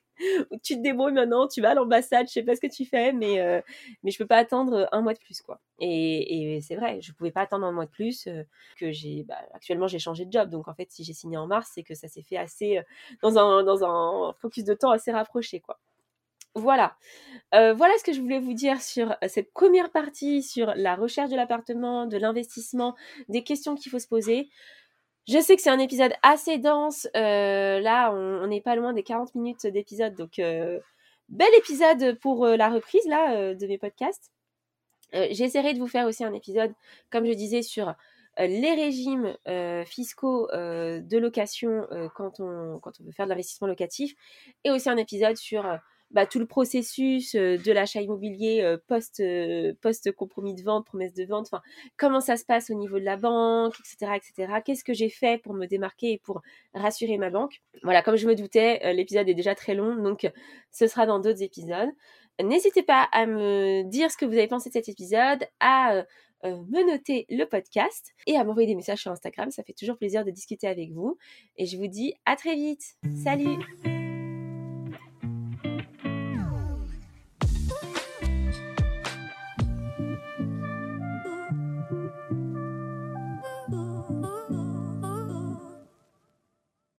tu 0.63 0.75
te 0.75 0.81
débrouilles 0.81 1.13
maintenant, 1.13 1.47
tu 1.47 1.61
vas 1.61 1.71
à 1.71 1.73
l'ambassade, 1.73 2.27
je 2.27 2.33
sais 2.33 2.43
pas 2.43 2.55
ce 2.55 2.61
que 2.61 2.67
tu 2.67 2.85
fais, 2.85 3.11
mais 3.11 3.41
euh, 3.41 3.59
mais 4.03 4.11
je 4.11 4.17
peux 4.19 4.27
pas 4.27 4.37
attendre 4.37 4.87
un 4.91 5.01
mois 5.01 5.13
de 5.13 5.19
plus 5.19 5.41
quoi. 5.41 5.59
Et, 5.79 6.59
c'est 6.61 6.75
vrai, 6.75 7.01
je 7.01 7.11
pouvais 7.13 7.31
pas 7.31 7.41
attendre 7.41 7.65
un 7.65 7.71
mois 7.71 7.85
de 7.85 7.91
plus 7.91 8.29
que 8.77 8.91
j'ai 8.91 9.23
bah, 9.23 9.37
actuellement 9.53 9.87
j'ai 9.87 9.99
changé 9.99 10.25
de 10.25 10.31
job, 10.31 10.49
donc 10.49 10.67
en 10.67 10.73
fait 10.75 10.91
si 10.91 11.03
j'ai 11.03 11.13
signé 11.13 11.37
en 11.37 11.47
mars, 11.47 11.71
c'est 11.73 11.83
que 11.83 11.95
ça 11.95 12.07
s'est 12.07 12.23
fait 12.23 12.37
assez 12.37 12.79
dans 13.23 13.37
un 13.39 13.63
dans 13.63 13.83
un 13.83 14.33
focus 14.33 14.63
de 14.63 14.75
temps 14.75 14.91
assez 14.91 15.11
rapproché 15.11 15.59
quoi. 15.59 15.79
Voilà. 16.55 16.97
Euh, 17.53 17.73
voilà 17.73 17.93
ce 17.97 18.03
que 18.03 18.13
je 18.13 18.21
voulais 18.21 18.39
vous 18.39 18.53
dire 18.53 18.81
sur 18.81 19.11
euh, 19.11 19.27
cette 19.27 19.51
première 19.53 19.91
partie, 19.91 20.43
sur 20.43 20.73
la 20.75 20.95
recherche 20.95 21.29
de 21.29 21.35
l'appartement, 21.35 22.05
de 22.05 22.17
l'investissement, 22.17 22.95
des 23.27 23.43
questions 23.43 23.75
qu'il 23.75 23.91
faut 23.91 23.99
se 23.99 24.07
poser. 24.07 24.49
Je 25.27 25.39
sais 25.39 25.55
que 25.55 25.61
c'est 25.61 25.69
un 25.69 25.79
épisode 25.79 26.13
assez 26.23 26.57
dense. 26.57 27.07
Euh, 27.15 27.79
là, 27.79 28.11
on 28.11 28.47
n'est 28.47 28.61
pas 28.61 28.75
loin 28.75 28.93
des 28.93 29.03
40 29.03 29.35
minutes 29.35 29.67
d'épisode. 29.67 30.15
Donc, 30.15 30.37
bel 30.37 31.53
épisode 31.57 32.17
pour 32.19 32.47
la 32.47 32.69
reprise 32.69 33.05
de 33.05 33.67
mes 33.67 33.77
podcasts. 33.77 34.31
J'essaierai 35.13 35.75
de 35.75 35.79
vous 35.79 35.87
faire 35.87 36.07
aussi 36.07 36.23
un 36.23 36.33
épisode, 36.33 36.73
comme 37.11 37.25
je 37.27 37.33
disais, 37.33 37.61
sur 37.61 37.93
les 38.39 38.73
régimes 38.73 39.37
fiscaux 39.85 40.47
de 40.51 41.17
location 41.19 41.87
quand, 42.15 42.39
on, 42.39 42.79
quand 42.79 42.99
on 42.99 43.03
veut 43.03 43.11
faire 43.11 43.27
de 43.27 43.29
l'investissement 43.29 43.67
locatif. 43.67 44.15
Et 44.63 44.71
aussi 44.71 44.89
un 44.89 44.97
épisode 44.97 45.37
sur 45.37 45.63
bah, 46.11 46.25
tout 46.25 46.39
le 46.39 46.45
processus 46.45 47.35
de 47.35 47.71
l'achat 47.71 48.01
immobilier 48.01 48.75
post, 48.87 49.21
post 49.81 50.11
compromis 50.13 50.55
de 50.55 50.63
vente, 50.63 50.85
promesse 50.85 51.13
de 51.13 51.25
vente, 51.25 51.49
comment 51.97 52.19
ça 52.19 52.37
se 52.37 52.45
passe 52.45 52.69
au 52.69 52.73
niveau 52.73 52.99
de 52.99 53.05
la 53.05 53.17
banque, 53.17 53.75
etc., 53.79 54.13
etc. 54.15 54.59
Qu'est-ce 54.65 54.83
que 54.83 54.93
j'ai 54.93 55.09
fait 55.09 55.41
pour 55.41 55.53
me 55.53 55.65
démarquer 55.65 56.13
et 56.13 56.17
pour 56.17 56.41
rassurer 56.73 57.17
ma 57.17 57.29
banque? 57.29 57.61
Voilà, 57.83 58.01
comme 58.01 58.15
je 58.15 58.27
me 58.27 58.35
doutais, 58.35 58.93
l'épisode 58.93 59.29
est 59.29 59.35
déjà 59.35 59.55
très 59.55 59.75
long, 59.75 59.95
donc 59.95 60.29
ce 60.71 60.87
sera 60.87 61.05
dans 61.05 61.19
d'autres 61.19 61.43
épisodes. 61.43 61.89
N'hésitez 62.41 62.83
pas 62.83 63.07
à 63.11 63.25
me 63.25 63.83
dire 63.83 64.11
ce 64.11 64.17
que 64.17 64.25
vous 64.25 64.33
avez 64.33 64.47
pensé 64.47 64.69
de 64.69 64.73
cet 64.73 64.87
épisode, 64.87 65.45
à 65.59 66.05
euh, 66.45 66.55
me 66.69 66.89
noter 66.89 67.25
le 67.29 67.43
podcast 67.45 68.13
et 68.25 68.37
à 68.37 68.43
m'envoyer 68.43 68.67
des 68.67 68.75
messages 68.75 69.01
sur 69.01 69.11
Instagram. 69.11 69.51
Ça 69.51 69.63
fait 69.63 69.73
toujours 69.73 69.97
plaisir 69.97 70.23
de 70.23 70.31
discuter 70.31 70.67
avec 70.67 70.91
vous. 70.91 71.17
Et 71.57 71.65
je 71.65 71.77
vous 71.77 71.87
dis 71.87 72.13
à 72.25 72.35
très 72.35 72.55
vite. 72.55 72.95
Salut 73.23 73.57